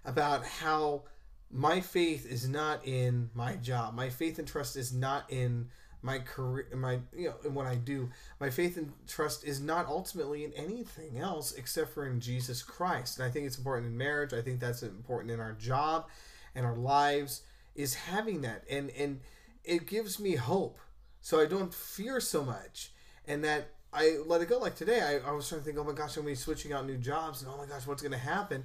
about 0.06 0.46
how 0.46 1.04
my 1.50 1.82
faith 1.82 2.26
is 2.26 2.48
not 2.48 2.86
in 2.86 3.30
my 3.34 3.56
job. 3.56 3.96
My 3.96 4.10
faith 4.10 4.38
and 4.38 4.48
trust 4.48 4.76
is 4.76 4.94
not 4.94 5.32
in 5.32 5.70
my 6.04 6.20
career, 6.20 6.68
my 6.76 7.00
you 7.16 7.30
know, 7.30 7.36
in 7.44 7.56
what 7.56 7.66
I 7.66 7.76
do. 7.76 8.10
My 8.40 8.52
faith 8.52 8.78
and 8.78 8.92
trust 9.08 9.44
is 9.46 9.60
not 9.60 9.88
ultimately 9.88 10.44
in 10.44 10.54
anything 10.54 11.18
else 11.18 11.54
except 11.54 11.94
for 11.94 12.06
in 12.06 12.20
Jesus 12.20 12.62
Christ. 12.62 13.18
And 13.18 13.28
I 13.28 13.32
think 13.32 13.48
it's 13.48 13.58
important 13.58 13.88
in 13.88 13.98
marriage. 13.98 14.34
I 14.34 14.42
think 14.42 14.60
that's 14.60 14.84
important 14.84 15.32
in 15.32 15.40
our 15.40 15.54
job 15.54 16.08
and 16.56 16.66
our 16.66 16.76
lives 16.76 17.42
is 17.76 17.96
having 17.96 18.42
that, 18.42 18.64
and 18.70 18.92
and 18.92 19.20
it 19.64 19.88
gives 19.88 20.20
me 20.20 20.36
hope, 20.36 20.80
so 21.22 21.40
I 21.40 21.46
don't 21.46 21.74
fear 21.74 22.20
so 22.20 22.44
much, 22.44 22.92
and 23.28 23.44
that 23.44 23.72
I 23.92 24.18
let 24.26 24.42
it 24.42 24.50
go. 24.50 24.60
Like 24.60 24.76
today, 24.76 25.02
I, 25.02 25.30
I 25.30 25.32
was 25.32 25.48
trying 25.48 25.62
to 25.62 25.66
think, 25.66 25.78
oh 25.78 25.84
my 25.84 25.94
gosh, 25.94 26.16
I'm 26.18 26.24
gonna 26.24 26.34
be 26.34 26.36
switching 26.36 26.74
out 26.74 26.86
new 26.86 26.98
jobs, 26.98 27.42
and 27.42 27.52
oh 27.54 27.58
my 27.58 27.66
gosh, 27.66 27.88
what's 27.88 28.04
gonna 28.04 28.18
happen? 28.18 28.64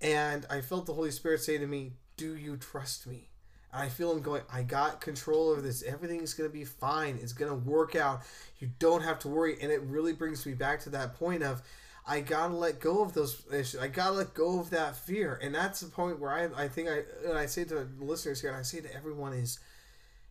And 0.00 0.46
I 0.48 0.60
felt 0.60 0.86
the 0.86 0.94
Holy 0.94 1.10
Spirit 1.10 1.40
say 1.40 1.58
to 1.58 1.66
me, 1.66 1.94
Do 2.16 2.36
you 2.36 2.56
trust 2.56 3.06
me? 3.06 3.30
I 3.78 3.88
feel 3.88 4.12
him 4.12 4.20
going, 4.20 4.42
I 4.52 4.62
got 4.62 5.00
control 5.00 5.50
over 5.50 5.60
this. 5.60 5.82
Everything's 5.82 6.34
going 6.34 6.50
to 6.50 6.52
be 6.52 6.64
fine. 6.64 7.18
It's 7.22 7.32
going 7.32 7.50
to 7.50 7.56
work 7.56 7.96
out. 7.96 8.22
You 8.58 8.70
don't 8.78 9.02
have 9.02 9.18
to 9.20 9.28
worry. 9.28 9.56
And 9.60 9.70
it 9.70 9.80
really 9.82 10.12
brings 10.12 10.44
me 10.44 10.54
back 10.54 10.80
to 10.80 10.90
that 10.90 11.14
point 11.14 11.42
of, 11.42 11.62
I 12.06 12.20
got 12.20 12.48
to 12.48 12.54
let 12.54 12.80
go 12.80 13.02
of 13.02 13.12
those 13.12 13.42
issues. 13.52 13.80
I 13.80 13.88
got 13.88 14.06
to 14.08 14.12
let 14.12 14.34
go 14.34 14.60
of 14.60 14.70
that 14.70 14.96
fear. 14.96 15.38
And 15.42 15.54
that's 15.54 15.80
the 15.80 15.90
point 15.90 16.18
where 16.18 16.32
I, 16.32 16.64
I 16.64 16.68
think 16.68 16.88
I, 16.88 17.02
and 17.28 17.36
I 17.36 17.46
say 17.46 17.64
to 17.64 17.86
listeners 18.00 18.40
here, 18.40 18.50
and 18.50 18.58
I 18.58 18.62
say 18.62 18.80
to 18.80 18.94
everyone 18.94 19.34
is, 19.34 19.58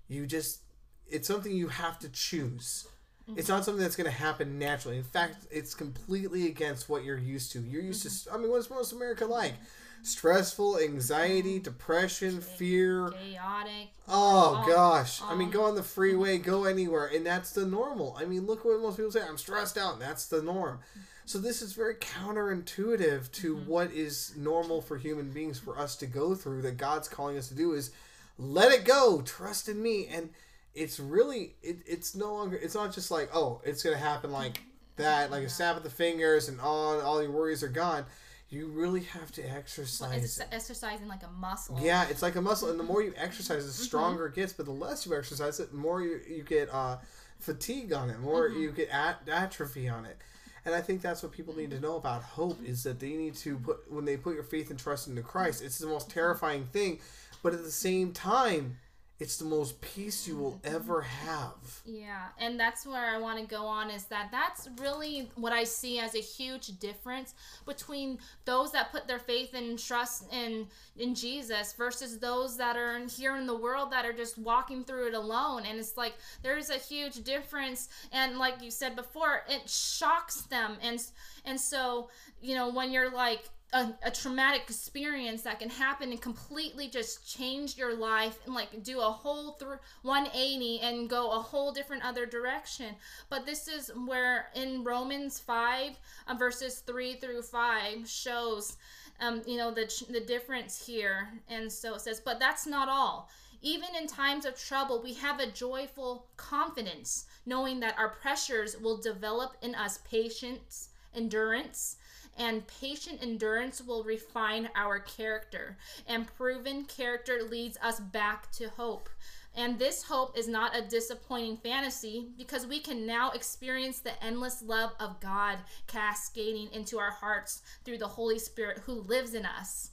you 0.07 0.25
just, 0.25 0.61
it's 1.07 1.27
something 1.27 1.51
you 1.51 1.67
have 1.67 1.99
to 1.99 2.09
choose. 2.09 2.87
It's 3.27 3.43
mm-hmm. 3.43 3.53
not 3.53 3.65
something 3.65 3.83
that's 3.83 3.95
going 3.95 4.09
to 4.09 4.17
happen 4.17 4.57
naturally. 4.57 4.97
In 4.97 5.03
fact, 5.03 5.45
it's 5.51 5.75
completely 5.75 6.47
against 6.47 6.89
what 6.89 7.03
you're 7.03 7.17
used 7.17 7.51
to. 7.51 7.59
You're 7.59 7.83
used 7.83 8.03
to, 8.03 8.09
mm-hmm. 8.09 8.35
I 8.35 8.39
mean, 8.39 8.49
what's 8.49 8.69
most 8.69 8.93
America 8.93 9.25
like? 9.25 9.53
Mm-hmm. 9.53 9.63
Stressful, 10.03 10.79
anxiety, 10.79 11.59
depression, 11.59 12.39
fear. 12.41 13.09
Chaotic. 13.11 13.89
Oh 14.07 14.55
Um, 14.55 14.67
gosh! 14.69 15.21
I 15.21 15.35
mean, 15.35 15.47
um, 15.47 15.53
go 15.53 15.63
on 15.65 15.75
the 15.75 15.83
freeway, 15.83 16.37
go 16.37 16.63
anywhere, 16.65 17.07
and 17.07 17.25
that's 17.25 17.51
the 17.51 17.65
normal. 17.65 18.15
I 18.17 18.25
mean, 18.25 18.45
look 18.45 18.63
what 18.63 18.79
most 18.81 18.97
people 18.97 19.11
say. 19.11 19.21
I'm 19.21 19.37
stressed 19.37 19.77
out, 19.77 19.93
and 19.93 20.01
that's 20.01 20.27
the 20.27 20.41
norm. 20.41 20.79
So 21.25 21.39
this 21.39 21.61
is 21.61 21.73
very 21.73 21.95
counterintuitive 21.95 23.31
to 23.33 23.57
what 23.57 23.91
is 23.91 24.33
normal 24.37 24.81
for 24.81 24.97
human 24.97 25.31
beings 25.31 25.59
for 25.59 25.77
us 25.77 25.97
to 25.97 26.05
go 26.07 26.35
through. 26.35 26.61
That 26.61 26.77
God's 26.77 27.09
calling 27.09 27.37
us 27.37 27.49
to 27.49 27.55
do 27.55 27.73
is 27.73 27.91
let 28.37 28.71
it 28.71 28.85
go, 28.85 29.21
trust 29.23 29.67
in 29.67 29.81
me, 29.81 30.07
and 30.07 30.29
it's 30.73 30.99
really 30.99 31.55
it, 31.61 31.79
it's 31.85 32.15
no 32.15 32.33
longer. 32.33 32.55
It's 32.55 32.75
not 32.75 32.93
just 32.93 33.11
like 33.11 33.29
oh, 33.35 33.61
it's 33.65 33.83
gonna 33.83 33.97
happen 33.97 34.31
like 34.31 34.61
that, 34.95 35.31
like 35.31 35.43
a 35.43 35.49
snap 35.49 35.75
of 35.75 35.83
the 35.83 35.89
fingers, 35.89 36.47
and 36.47 36.61
all 36.61 37.01
all 37.01 37.21
your 37.21 37.31
worries 37.31 37.61
are 37.61 37.67
gone. 37.67 38.05
You 38.49 38.67
really 38.67 39.01
have 39.01 39.31
to 39.33 39.41
exercise. 39.43 40.23
It's 40.23 40.39
it. 40.39 40.47
exercising 40.51 41.07
like 41.07 41.23
a 41.23 41.39
muscle. 41.39 41.77
Yeah, 41.81 42.05
it's 42.09 42.21
like 42.21 42.35
a 42.35 42.41
muscle, 42.41 42.69
and 42.69 42.79
the 42.79 42.83
more 42.83 43.01
you 43.03 43.13
exercise, 43.17 43.65
the 43.65 43.71
stronger 43.71 44.27
it 44.27 44.35
gets. 44.35 44.53
But 44.53 44.65
the 44.65 44.71
less 44.71 45.05
you 45.05 45.17
exercise 45.17 45.59
it, 45.59 45.71
the 45.71 45.77
more 45.77 46.01
you, 46.01 46.21
you 46.27 46.43
get 46.43 46.73
uh, 46.73 46.97
fatigue 47.39 47.91
on 47.91 48.09
it, 48.09 48.19
more 48.19 48.47
you 48.47 48.71
get 48.71 48.89
at- 48.89 49.27
atrophy 49.27 49.89
on 49.89 50.05
it. 50.05 50.17
And 50.65 50.75
I 50.75 50.81
think 50.81 51.01
that's 51.01 51.23
what 51.23 51.31
people 51.31 51.55
need 51.55 51.71
to 51.71 51.79
know 51.79 51.95
about 51.95 52.23
hope 52.23 52.57
is 52.65 52.83
that 52.83 52.99
they 52.99 53.13
need 53.13 53.35
to 53.35 53.57
put 53.57 53.91
when 53.91 54.05
they 54.05 54.17
put 54.17 54.35
your 54.35 54.43
faith 54.43 54.69
and 54.69 54.79
trust 54.79 55.07
into 55.07 55.21
Christ. 55.21 55.61
It's 55.61 55.77
the 55.77 55.87
most 55.87 56.09
terrifying 56.09 56.65
thing, 56.65 56.99
but 57.43 57.53
at 57.53 57.63
the 57.63 57.71
same 57.71 58.11
time, 58.11 58.77
it's 59.19 59.37
the 59.37 59.45
most 59.45 59.81
peace 59.81 60.27
you 60.27 60.37
will 60.37 60.59
mm-hmm. 60.63 60.75
ever 60.75 61.01
have. 61.01 61.81
Yeah, 61.85 62.27
and 62.39 62.59
that's 62.59 62.85
where 62.85 63.15
I 63.15 63.17
want 63.17 63.39
to 63.39 63.45
go 63.45 63.65
on 63.65 63.89
is 63.89 64.05
that 64.05 64.29
that's 64.31 64.69
really 64.79 65.31
what 65.35 65.51
I 65.51 65.63
see 65.63 65.99
as 65.99 66.13
a 66.13 66.19
huge 66.19 66.79
difference 66.79 67.33
between 67.65 68.19
those 68.45 68.71
that 68.73 68.91
put 68.91 69.07
their 69.07 69.19
faith 69.19 69.53
and 69.55 69.79
trust 69.79 70.31
in 70.31 70.67
in 70.97 71.15
Jesus 71.15 71.73
versus 71.73 72.19
those 72.19 72.57
that 72.57 72.77
are 72.77 72.97
in, 72.97 73.07
here 73.07 73.35
in 73.37 73.47
the 73.47 73.57
world 73.57 73.91
that 73.91 74.05
are 74.05 74.13
just 74.13 74.37
walking 74.37 74.83
through 74.83 75.07
it 75.07 75.13
alone. 75.15 75.63
And 75.65 75.79
it's 75.79 75.97
like 75.97 76.13
there's 76.43 76.69
a 76.69 76.77
huge 76.77 77.23
difference, 77.23 77.89
and 78.11 78.37
like 78.37 78.61
you 78.61 78.69
said 78.69 78.95
before, 78.95 79.43
it 79.49 79.67
shocks 79.67 80.41
them, 80.41 80.77
and 80.81 81.01
and 81.43 81.59
so 81.59 82.09
you 82.39 82.53
know 82.53 82.69
when 82.69 82.91
you're 82.91 83.11
like 83.11 83.49
a, 83.73 83.89
a 84.03 84.11
traumatic 84.11 84.61
experience 84.61 85.41
that 85.41 85.59
can 85.59 85.69
happen 85.69 86.11
and 86.11 86.21
completely 86.21 86.87
just 86.87 87.27
change 87.27 87.77
your 87.77 87.95
life 87.95 88.39
and 88.45 88.55
like 88.55 88.81
do 88.81 89.01
a 89.01 89.11
whole 89.11 89.53
th- 89.53 89.79
180 90.03 90.79
and 90.79 91.09
go 91.09 91.31
a 91.31 91.39
whole 91.39 91.73
different 91.73 92.05
other 92.05 92.25
direction. 92.25 92.95
But 93.29 93.45
this 93.45 93.67
is 93.67 93.91
where 94.05 94.47
in 94.55 94.83
romans 94.85 95.39
5 95.39 95.99
uh, 96.27 96.33
verses 96.35 96.79
3 96.79 97.15
through 97.15 97.41
5 97.41 98.09
shows 98.09 98.77
um, 99.19 99.41
you 99.45 99.57
know 99.57 99.71
the, 99.71 99.91
the 100.09 100.21
difference 100.21 100.85
here. 100.85 101.29
And 101.49 101.69
so 101.69 101.95
it 101.95 102.01
says 102.01 102.21
but 102.23 102.39
that's 102.39 102.65
not 102.65 102.87
all. 102.87 103.29
Even 103.61 103.89
in 103.99 104.07
times 104.07 104.45
of 104.45 104.57
trouble 104.57 105.01
we 105.03 105.13
have 105.15 105.41
a 105.41 105.51
joyful 105.51 106.27
confidence 106.37 107.25
knowing 107.45 107.81
that 107.81 107.97
our 107.97 108.09
pressures 108.09 108.77
will 108.77 108.97
develop 108.97 109.57
in 109.61 109.75
us 109.75 109.99
patience 110.09 110.89
endurance 111.13 111.97
and 112.37 112.67
patient 112.67 113.19
endurance 113.21 113.81
will 113.81 114.03
refine 114.03 114.69
our 114.75 114.99
character 114.99 115.77
and 116.07 116.27
proven 116.37 116.85
character 116.85 117.39
leads 117.49 117.77
us 117.81 117.99
back 117.99 118.51
to 118.51 118.69
hope 118.69 119.09
And 119.57 119.79
this 119.79 120.03
hope 120.03 120.37
is 120.37 120.47
not 120.47 120.77
a 120.77 120.83
disappointing 120.83 121.57
fantasy 121.57 122.27
because 122.37 122.67
we 122.67 122.79
can 122.79 123.07
now 123.07 123.31
experience 123.31 123.99
the 123.99 124.23
endless 124.23 124.61
love 124.61 124.91
of 124.99 125.19
God 125.19 125.57
cascading 125.87 126.69
into 126.73 126.99
our 126.99 127.09
hearts 127.09 127.63
through 127.83 127.97
the 127.97 128.07
Holy 128.07 128.37
Spirit 128.37 128.83
who 128.85 129.01
lives 129.01 129.33
in 129.33 129.47
us. 129.47 129.89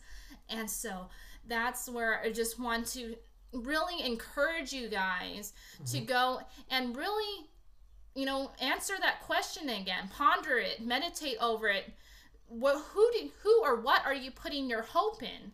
And 0.50 0.70
so 0.70 1.08
that's 1.48 1.88
where 1.88 2.20
I 2.20 2.30
just 2.30 2.60
want 2.60 2.86
to 2.88 3.16
really 3.52 4.04
encourage 4.04 4.70
you 4.70 4.88
guys 4.88 5.54
mm-hmm. 5.76 5.84
to 5.96 6.00
go 6.00 6.40
and 6.70 6.94
really, 6.94 7.46
you 8.14 8.26
know, 8.26 8.50
answer 8.60 8.94
that 9.00 9.22
question 9.22 9.70
again, 9.70 10.10
ponder 10.12 10.58
it, 10.58 10.84
meditate 10.84 11.38
over 11.40 11.68
it. 11.68 11.90
What, 12.58 12.82
who 12.92 13.10
do, 13.12 13.30
who 13.42 13.62
or 13.64 13.80
what 13.80 14.04
are 14.06 14.14
you 14.14 14.30
putting 14.30 14.68
your 14.70 14.82
hope 14.82 15.22
in? 15.22 15.52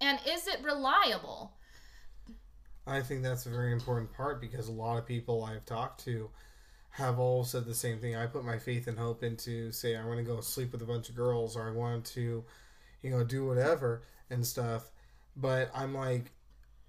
And 0.00 0.18
is 0.28 0.46
it 0.46 0.62
reliable? 0.62 1.52
I 2.86 3.00
think 3.00 3.22
that's 3.22 3.46
a 3.46 3.50
very 3.50 3.72
important 3.72 4.12
part 4.12 4.40
because 4.40 4.68
a 4.68 4.72
lot 4.72 4.98
of 4.98 5.06
people 5.06 5.44
I've 5.44 5.64
talked 5.64 6.04
to 6.04 6.30
have 6.90 7.18
all 7.18 7.44
said 7.44 7.64
the 7.64 7.74
same 7.74 7.98
thing. 7.98 8.16
I 8.16 8.26
put 8.26 8.44
my 8.44 8.58
faith 8.58 8.86
and 8.86 8.98
hope 8.98 9.22
into 9.22 9.70
say 9.72 9.96
I 9.96 10.04
want 10.04 10.18
to 10.18 10.24
go 10.24 10.40
sleep 10.40 10.72
with 10.72 10.82
a 10.82 10.86
bunch 10.86 11.08
of 11.08 11.14
girls 11.14 11.56
or 11.56 11.68
I 11.68 11.72
want 11.72 12.04
to, 12.06 12.44
you 13.02 13.10
know, 13.10 13.24
do 13.24 13.46
whatever 13.46 14.02
and 14.28 14.46
stuff. 14.46 14.90
But 15.36 15.70
I'm 15.74 15.94
like, 15.94 16.32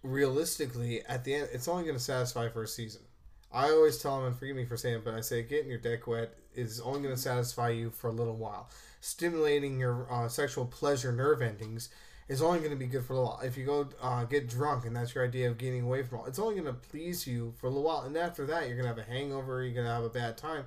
realistically, 0.03 1.03
at 1.07 1.23
the 1.23 1.35
end, 1.35 1.49
it's 1.53 1.67
only 1.67 1.83
going 1.83 1.95
to 1.95 2.01
satisfy 2.01 2.49
for 2.49 2.63
a 2.63 2.67
season. 2.67 3.01
I 3.53 3.69
always 3.69 3.97
tell 3.97 4.17
them, 4.17 4.27
and 4.27 4.35
forgive 4.35 4.55
me 4.55 4.65
for 4.65 4.77
saying 4.77 4.95
it, 4.95 5.05
but 5.05 5.13
I 5.13 5.21
say 5.21 5.43
getting 5.43 5.69
your 5.69 5.79
dick 5.79 6.07
wet 6.07 6.33
is 6.55 6.79
only 6.79 7.01
going 7.01 7.15
to 7.15 7.21
satisfy 7.21 7.69
you 7.69 7.89
for 7.89 8.07
a 8.07 8.13
little 8.13 8.35
while. 8.37 8.69
Stimulating 9.01 9.79
your 9.79 10.07
uh, 10.11 10.27
sexual 10.29 10.65
pleasure 10.65 11.11
nerve 11.11 11.41
endings 11.41 11.89
is 12.29 12.41
only 12.41 12.59
going 12.59 12.71
to 12.71 12.77
be 12.77 12.85
good 12.85 13.03
for 13.03 13.13
a 13.13 13.17
little 13.17 13.31
while. 13.31 13.41
If 13.43 13.57
you 13.57 13.65
go 13.65 13.89
uh, 14.01 14.23
get 14.23 14.47
drunk 14.47 14.85
and 14.85 14.95
that's 14.95 15.13
your 15.13 15.25
idea 15.25 15.49
of 15.49 15.57
getting 15.57 15.83
away 15.83 16.03
from 16.03 16.19
all, 16.19 16.25
it's 16.25 16.39
only 16.39 16.53
going 16.53 16.67
to 16.67 16.73
please 16.73 17.27
you 17.27 17.53
for 17.57 17.67
a 17.67 17.69
little 17.69 17.83
while. 17.83 18.03
And 18.03 18.15
after 18.15 18.45
that, 18.45 18.67
you're 18.67 18.77
going 18.77 18.87
to 18.87 19.01
have 19.01 19.09
a 19.09 19.11
hangover, 19.11 19.63
you're 19.63 19.73
going 19.73 19.87
to 19.87 19.93
have 19.93 20.03
a 20.03 20.09
bad 20.09 20.37
time. 20.37 20.65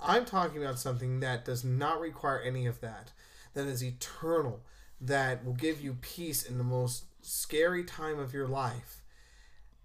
I'm 0.00 0.24
talking 0.24 0.62
about 0.62 0.78
something 0.78 1.20
that 1.20 1.44
does 1.44 1.64
not 1.64 2.00
require 2.00 2.40
any 2.40 2.66
of 2.66 2.80
that, 2.80 3.12
that 3.54 3.66
is 3.66 3.84
eternal, 3.84 4.62
that 5.00 5.44
will 5.44 5.54
give 5.54 5.80
you 5.80 5.96
peace 6.00 6.42
in 6.42 6.58
the 6.58 6.64
most 6.64 7.04
scary 7.22 7.84
time 7.84 8.18
of 8.18 8.34
your 8.34 8.48
life 8.48 9.02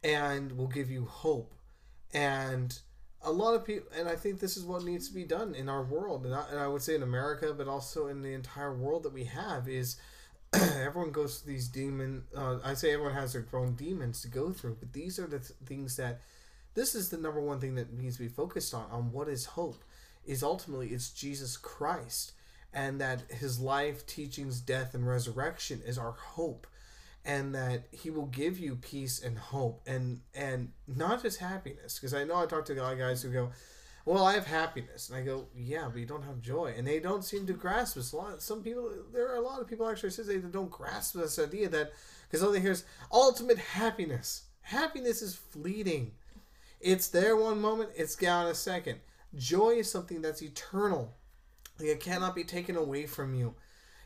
and 0.04 0.58
will 0.58 0.68
give 0.68 0.90
you 0.90 1.06
hope. 1.06 1.54
And 2.14 2.78
a 3.24 3.32
lot 3.32 3.54
of 3.54 3.66
people, 3.66 3.88
and 3.98 4.10
I 4.10 4.16
think 4.16 4.40
this 4.40 4.58
is 4.58 4.64
what 4.64 4.84
needs 4.84 5.08
to 5.08 5.14
be 5.14 5.24
done 5.24 5.54
in 5.56 5.70
our 5.70 5.84
world, 5.84 6.26
and 6.26 6.34
I, 6.34 6.46
and 6.50 6.60
I 6.60 6.68
would 6.68 6.82
say 6.82 6.96
in 6.96 7.04
America, 7.04 7.54
but 7.56 7.68
also 7.68 8.08
in 8.08 8.22
the 8.22 8.34
entire 8.34 8.74
world 8.74 9.04
that 9.04 9.14
we 9.14 9.26
have, 9.26 9.68
is 9.68 9.98
everyone 10.54 11.12
goes 11.12 11.38
through 11.38 11.54
these 11.54 11.68
demon. 11.68 12.24
Uh, 12.36 12.58
I 12.64 12.74
say 12.74 12.92
everyone 12.92 13.14
has 13.14 13.34
their 13.34 13.46
own 13.54 13.74
demons 13.76 14.22
to 14.22 14.28
go 14.28 14.52
through, 14.52 14.78
but 14.80 14.94
these 14.94 15.20
are 15.20 15.28
the 15.28 15.40
th- 15.40 15.52
things 15.66 15.96
that. 15.98 16.22
This 16.74 16.96
is 16.96 17.10
the 17.10 17.18
number 17.18 17.42
one 17.42 17.60
thing 17.60 17.76
that 17.76 17.92
needs 17.92 18.16
to 18.16 18.24
be 18.24 18.30
focused 18.30 18.74
on. 18.74 18.86
On 18.92 19.12
what 19.12 19.28
is 19.28 19.44
hope, 19.44 19.84
is 20.26 20.42
ultimately 20.42 20.88
it's 20.88 21.10
Jesus 21.10 21.58
Christ, 21.58 22.32
and 22.74 23.00
that 23.02 23.24
His 23.30 23.60
life, 23.60 24.06
teachings, 24.06 24.62
death, 24.62 24.94
and 24.94 25.08
resurrection 25.08 25.82
is 25.86 25.98
our 25.98 26.14
hope, 26.14 26.66
and 27.26 27.54
that 27.56 27.84
He 27.92 28.10
will 28.10 28.26
give 28.26 28.60
you 28.60 28.76
peace 28.76 29.22
and 29.22 29.38
hope, 29.38 29.82
and 29.86 30.22
and 30.34 30.72
not 30.88 31.22
just 31.22 31.40
happiness. 31.40 31.96
Because 31.96 32.14
I 32.14 32.24
know 32.24 32.38
I 32.38 32.46
talk 32.46 32.66
to 32.66 32.74
a 32.74 32.82
lot 32.82 32.94
of 32.94 33.00
guys 33.00 33.22
who 33.22 33.32
go, 33.32 33.52
well, 34.06 34.26
I 34.26 34.34
have 34.34 34.48
happiness. 34.48 35.10
And 35.10 35.18
I 35.18 35.22
go, 35.22 35.46
yeah, 35.56 35.88
but 35.92 36.00
you 36.00 36.06
don't 36.06 36.24
have 36.24 36.42
joy. 36.42 36.74
And 36.76 36.88
they 36.88 37.00
don't 37.00 37.24
seem 37.24 37.46
to 37.48 37.54
grasp 37.54 37.96
this. 37.96 38.14
A 38.14 38.18
lot, 38.18 38.42
some 38.42 38.64
people, 38.64 38.92
there 39.14 39.30
are 39.32 39.36
a 39.36 39.42
lot 39.42 39.62
of 39.62 39.68
people 39.68 39.88
actually 39.88 40.10
say 40.10 40.24
they 40.24 40.38
don't 40.38 40.72
grasp 40.72 41.14
this 41.14 41.38
idea 41.38 41.70
that, 41.70 41.92
because 42.28 42.44
all 42.44 42.52
they 42.52 42.60
hear 42.60 42.72
is 42.72 42.84
ultimate 43.12 43.60
happiness. 43.60 44.44
Happiness 44.62 45.22
is 45.22 45.36
fleeting. 45.36 46.14
It's 46.80 47.10
there 47.10 47.36
one 47.36 47.62
moment, 47.62 47.92
it's 47.96 48.16
gone 48.16 48.48
a 48.48 48.56
second. 48.56 49.00
Joy 49.36 49.72
is 49.72 49.92
something 49.92 50.22
that's 50.22 50.42
eternal. 50.42 51.14
It 51.80 52.00
cannot 52.00 52.36
be 52.36 52.44
taken 52.44 52.76
away 52.76 53.06
from 53.06 53.36
you. 53.36 53.54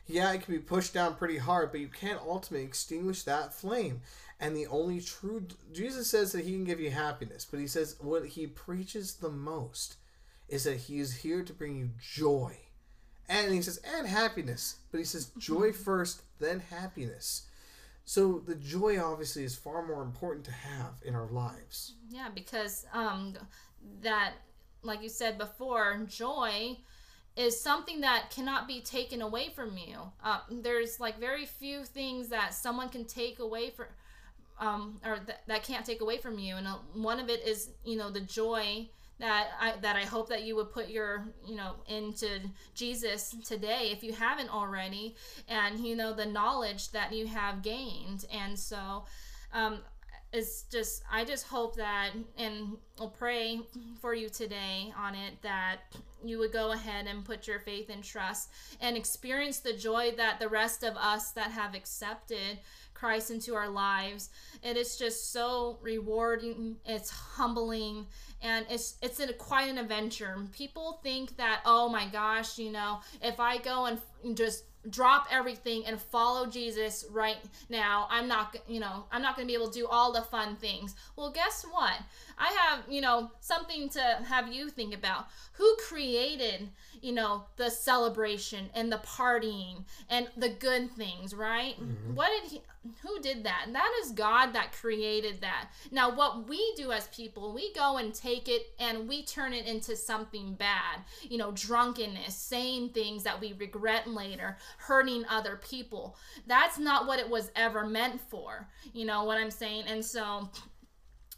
Yeah, 0.06 0.32
it 0.32 0.42
can 0.42 0.54
be 0.54 0.60
pushed 0.60 0.94
down 0.94 1.16
pretty 1.16 1.38
hard, 1.38 1.72
but 1.72 1.80
you 1.80 1.88
can't 1.88 2.20
ultimately 2.20 2.64
extinguish 2.66 3.24
that 3.24 3.52
flame. 3.52 4.02
And 4.38 4.54
the 4.54 4.66
only 4.66 5.00
true 5.00 5.46
Jesus 5.72 6.10
says 6.10 6.32
that 6.32 6.44
he 6.44 6.52
can 6.52 6.64
give 6.64 6.80
you 6.80 6.90
happiness, 6.90 7.44
but 7.44 7.58
he 7.58 7.66
says 7.66 7.96
what 8.00 8.26
he 8.26 8.46
preaches 8.46 9.14
the 9.14 9.30
most 9.30 9.96
is 10.48 10.64
that 10.64 10.76
he 10.76 11.00
is 11.00 11.16
here 11.16 11.42
to 11.42 11.52
bring 11.52 11.76
you 11.76 11.90
joy. 11.98 12.56
And 13.28 13.52
he 13.52 13.62
says 13.62 13.80
and 13.96 14.06
happiness, 14.06 14.76
but 14.92 14.98
he 14.98 15.04
says 15.04 15.32
joy 15.38 15.72
first, 15.72 16.22
then 16.38 16.60
happiness. 16.60 17.46
So 18.04 18.38
the 18.46 18.54
joy 18.54 19.00
obviously 19.02 19.42
is 19.42 19.56
far 19.56 19.84
more 19.84 20.02
important 20.02 20.44
to 20.44 20.52
have 20.52 21.00
in 21.04 21.16
our 21.16 21.26
lives. 21.26 21.94
Yeah, 22.08 22.28
because 22.32 22.86
um 22.92 23.34
that 24.02 24.34
like 24.82 25.02
you 25.02 25.08
said 25.08 25.38
before, 25.38 26.04
joy 26.06 26.78
is 27.36 27.60
something 27.60 28.00
that 28.00 28.30
cannot 28.30 28.66
be 28.66 28.80
taken 28.80 29.20
away 29.20 29.50
from 29.50 29.76
you. 29.76 29.98
Uh, 30.24 30.40
there's 30.50 30.98
like 30.98 31.20
very 31.20 31.44
few 31.44 31.84
things 31.84 32.28
that 32.28 32.54
someone 32.54 32.88
can 32.88 33.04
take 33.04 33.38
away 33.38 33.70
from 33.70 33.86
um, 34.58 35.00
or 35.04 35.16
th- 35.16 35.38
that 35.46 35.62
can't 35.62 35.84
take 35.84 36.00
away 36.00 36.16
from 36.18 36.38
you. 36.38 36.56
And 36.56 36.66
uh, 36.66 36.76
one 36.94 37.20
of 37.20 37.28
it 37.28 37.46
is, 37.46 37.70
you 37.84 37.96
know, 37.96 38.10
the 38.10 38.20
joy 38.20 38.88
that 39.18 39.48
I 39.60 39.74
that 39.80 39.96
I 39.96 40.04
hope 40.04 40.28
that 40.28 40.44
you 40.44 40.56
would 40.56 40.70
put 40.70 40.88
your 40.88 41.24
you 41.46 41.56
know 41.56 41.76
into 41.88 42.40
Jesus 42.74 43.34
today 43.44 43.90
if 43.90 44.02
you 44.02 44.12
haven't 44.12 44.50
already, 44.50 45.16
and 45.48 45.80
you 45.80 45.96
know 45.96 46.12
the 46.12 46.26
knowledge 46.26 46.90
that 46.90 47.12
you 47.12 47.26
have 47.26 47.62
gained. 47.62 48.26
And 48.32 48.58
so, 48.58 49.04
um, 49.52 49.78
it's 50.36 50.64
just 50.64 51.02
I 51.10 51.24
just 51.24 51.46
hope 51.46 51.76
that 51.76 52.10
and 52.36 52.76
I'll 53.00 53.08
pray 53.08 53.60
for 54.00 54.14
you 54.14 54.28
today 54.28 54.92
on 54.96 55.14
it 55.14 55.40
that 55.42 55.78
you 56.22 56.38
would 56.38 56.52
go 56.52 56.72
ahead 56.72 57.06
and 57.06 57.24
put 57.24 57.46
your 57.46 57.58
faith 57.58 57.88
and 57.88 58.04
trust 58.04 58.50
and 58.80 58.96
experience 58.96 59.60
the 59.60 59.72
joy 59.72 60.12
that 60.16 60.38
the 60.38 60.48
rest 60.48 60.82
of 60.82 60.96
us 60.96 61.32
that 61.32 61.52
have 61.52 61.74
accepted 61.74 62.58
Christ 62.92 63.30
into 63.30 63.54
our 63.54 63.68
lives. 63.68 64.30
It 64.62 64.76
is 64.76 64.96
just 64.96 65.32
so 65.32 65.78
rewarding. 65.82 66.76
It's 66.84 67.10
humbling 67.10 68.06
and 68.42 68.66
it's 68.68 68.96
it's 69.02 69.20
a, 69.20 69.32
quite 69.32 69.68
an 69.68 69.78
adventure. 69.78 70.36
People 70.52 71.00
think 71.02 71.36
that 71.36 71.60
oh 71.64 71.88
my 71.88 72.06
gosh, 72.06 72.58
you 72.58 72.72
know, 72.72 73.00
if 73.22 73.40
I 73.40 73.58
go 73.58 73.86
and 73.86 74.00
just 74.36 74.64
drop 74.90 75.26
everything 75.30 75.84
and 75.86 76.00
follow 76.00 76.46
Jesus 76.46 77.04
right 77.10 77.36
now, 77.68 78.06
I'm 78.10 78.28
not 78.28 78.56
you 78.68 78.80
know, 78.80 79.04
I'm 79.12 79.22
not 79.22 79.36
going 79.36 79.46
to 79.46 79.50
be 79.50 79.54
able 79.54 79.70
to 79.70 79.78
do 79.78 79.86
all 79.86 80.12
the 80.12 80.22
fun 80.22 80.56
things. 80.56 80.94
Well, 81.16 81.30
guess 81.30 81.64
what? 81.70 81.94
I 82.38 82.54
have, 82.60 82.84
you 82.88 83.00
know, 83.00 83.30
something 83.40 83.88
to 83.90 84.18
have 84.28 84.52
you 84.52 84.68
think 84.68 84.94
about. 84.94 85.26
Who 85.52 85.76
created, 85.88 86.68
you 87.00 87.12
know, 87.12 87.44
the 87.56 87.70
celebration 87.70 88.68
and 88.74 88.92
the 88.92 88.98
partying 88.98 89.84
and 90.10 90.28
the 90.36 90.50
good 90.50 90.90
things, 90.92 91.34
right? 91.34 91.74
Mm-hmm. 91.80 92.14
What 92.14 92.30
did 92.30 92.50
he 92.50 92.62
who 93.02 93.20
did 93.20 93.44
that? 93.44 93.62
And 93.66 93.74
that 93.74 93.90
is 94.02 94.12
God 94.12 94.52
that 94.52 94.72
created 94.72 95.40
that. 95.40 95.68
Now, 95.90 96.14
what 96.14 96.48
we 96.48 96.74
do 96.76 96.92
as 96.92 97.08
people, 97.08 97.52
we 97.52 97.72
go 97.72 97.96
and 97.96 98.14
take 98.14 98.48
it 98.48 98.72
and 98.78 99.08
we 99.08 99.24
turn 99.24 99.52
it 99.52 99.66
into 99.66 99.96
something 99.96 100.54
bad. 100.54 101.00
You 101.22 101.38
know, 101.38 101.52
drunkenness, 101.52 102.34
saying 102.34 102.90
things 102.90 103.24
that 103.24 103.40
we 103.40 103.52
regret 103.54 104.06
later, 104.06 104.56
hurting 104.78 105.24
other 105.28 105.56
people. 105.56 106.16
That's 106.46 106.78
not 106.78 107.06
what 107.06 107.18
it 107.18 107.28
was 107.28 107.50
ever 107.56 107.86
meant 107.86 108.20
for. 108.20 108.68
You 108.92 109.06
know 109.06 109.24
what 109.24 109.38
I'm 109.38 109.50
saying? 109.50 109.84
And 109.86 110.04
so 110.04 110.48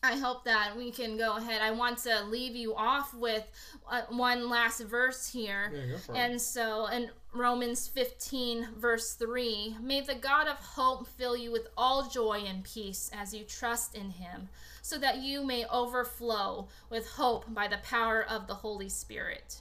I 0.03 0.17
hope 0.17 0.45
that 0.45 0.77
we 0.77 0.93
can 0.93 1.17
go 1.17 1.37
ahead. 1.37 1.61
I 1.61 1.73
want 1.73 1.99
to 1.99 2.25
leave 2.25 2.55
you 2.55 2.75
off 2.75 3.13
with 3.15 3.45
uh, 3.91 4.03
one 4.11 4.49
last 4.49 4.81
verse 4.83 5.29
here. 5.29 5.73
Yeah, 5.75 6.15
and 6.15 6.41
so 6.41 6.87
in 6.87 7.11
Romans 7.35 7.89
15, 7.89 8.69
verse 8.77 9.15
3, 9.15 9.77
may 9.83 10.01
the 10.01 10.15
God 10.15 10.47
of 10.47 10.57
hope 10.57 11.09
fill 11.09 11.37
you 11.37 11.51
with 11.51 11.67
all 11.77 12.09
joy 12.09 12.45
and 12.47 12.63
peace 12.63 13.11
as 13.13 13.35
you 13.35 13.43
trust 13.43 13.97
in 13.97 14.11
him, 14.11 14.49
so 14.83 14.99
that 14.99 15.19
you 15.19 15.45
may 15.45 15.67
overflow 15.67 16.69
with 16.91 17.09
hope 17.09 17.53
by 17.53 17.67
the 17.67 17.79
power 17.79 18.23
of 18.23 18.47
the 18.47 18.55
Holy 18.55 18.89
Spirit. 18.89 19.61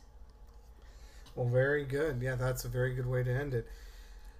Well, 1.35 1.47
very 1.47 1.83
good. 1.83 2.21
Yeah, 2.21 2.35
that's 2.35 2.65
a 2.65 2.69
very 2.69 2.93
good 2.93 3.07
way 3.07 3.23
to 3.23 3.31
end 3.31 3.55
it. 3.55 3.67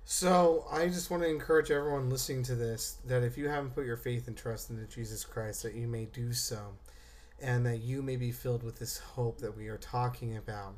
So 0.10 0.66
I 0.72 0.88
just 0.88 1.12
want 1.12 1.24
to 1.24 1.30
encourage 1.30 1.70
everyone 1.70 2.10
listening 2.10 2.42
to 2.44 2.56
this 2.56 2.96
that 3.08 3.24
if 3.24 3.38
you 3.38 3.50
haven't 3.50 3.76
put 3.76 3.86
your 3.86 3.98
faith 3.98 4.30
and 4.30 4.38
trust 4.38 4.70
into 4.70 4.86
Jesus 4.86 5.26
Christ, 5.26 5.64
that 5.64 5.76
you 5.76 5.86
may 5.86 6.06
do 6.06 6.32
so, 6.32 6.60
and 7.42 7.66
that 7.66 7.80
you 7.80 8.02
may 8.02 8.16
be 8.16 8.32
filled 8.32 8.64
with 8.64 8.80
this 8.80 9.00
hope 9.00 9.40
that 9.40 9.58
we 9.58 9.68
are 9.68 9.76
talking 9.76 10.38
about. 10.38 10.76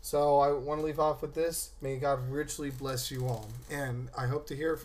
So 0.00 0.38
I 0.38 0.52
want 0.52 0.80
to 0.80 0.86
leave 0.86 0.98
off 0.98 1.20
with 1.20 1.34
this. 1.34 1.72
May 1.82 1.98
God 1.98 2.30
richly 2.30 2.70
bless 2.70 3.10
you 3.10 3.26
all, 3.26 3.46
and 3.70 4.08
I 4.16 4.26
hope 4.26 4.46
to 4.46 4.56
hear. 4.56 4.80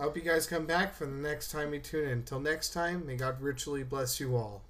I 0.00 0.02
hope 0.02 0.16
you 0.16 0.22
guys 0.22 0.48
come 0.48 0.66
back 0.66 0.92
for 0.92 1.06
the 1.06 1.12
next 1.12 1.52
time 1.52 1.70
we 1.70 1.78
tune 1.78 2.06
in. 2.06 2.10
Until 2.10 2.40
next 2.40 2.70
time, 2.70 3.06
may 3.06 3.14
God 3.14 3.40
richly 3.40 3.84
bless 3.84 4.18
you 4.18 4.34
all. 4.34 4.62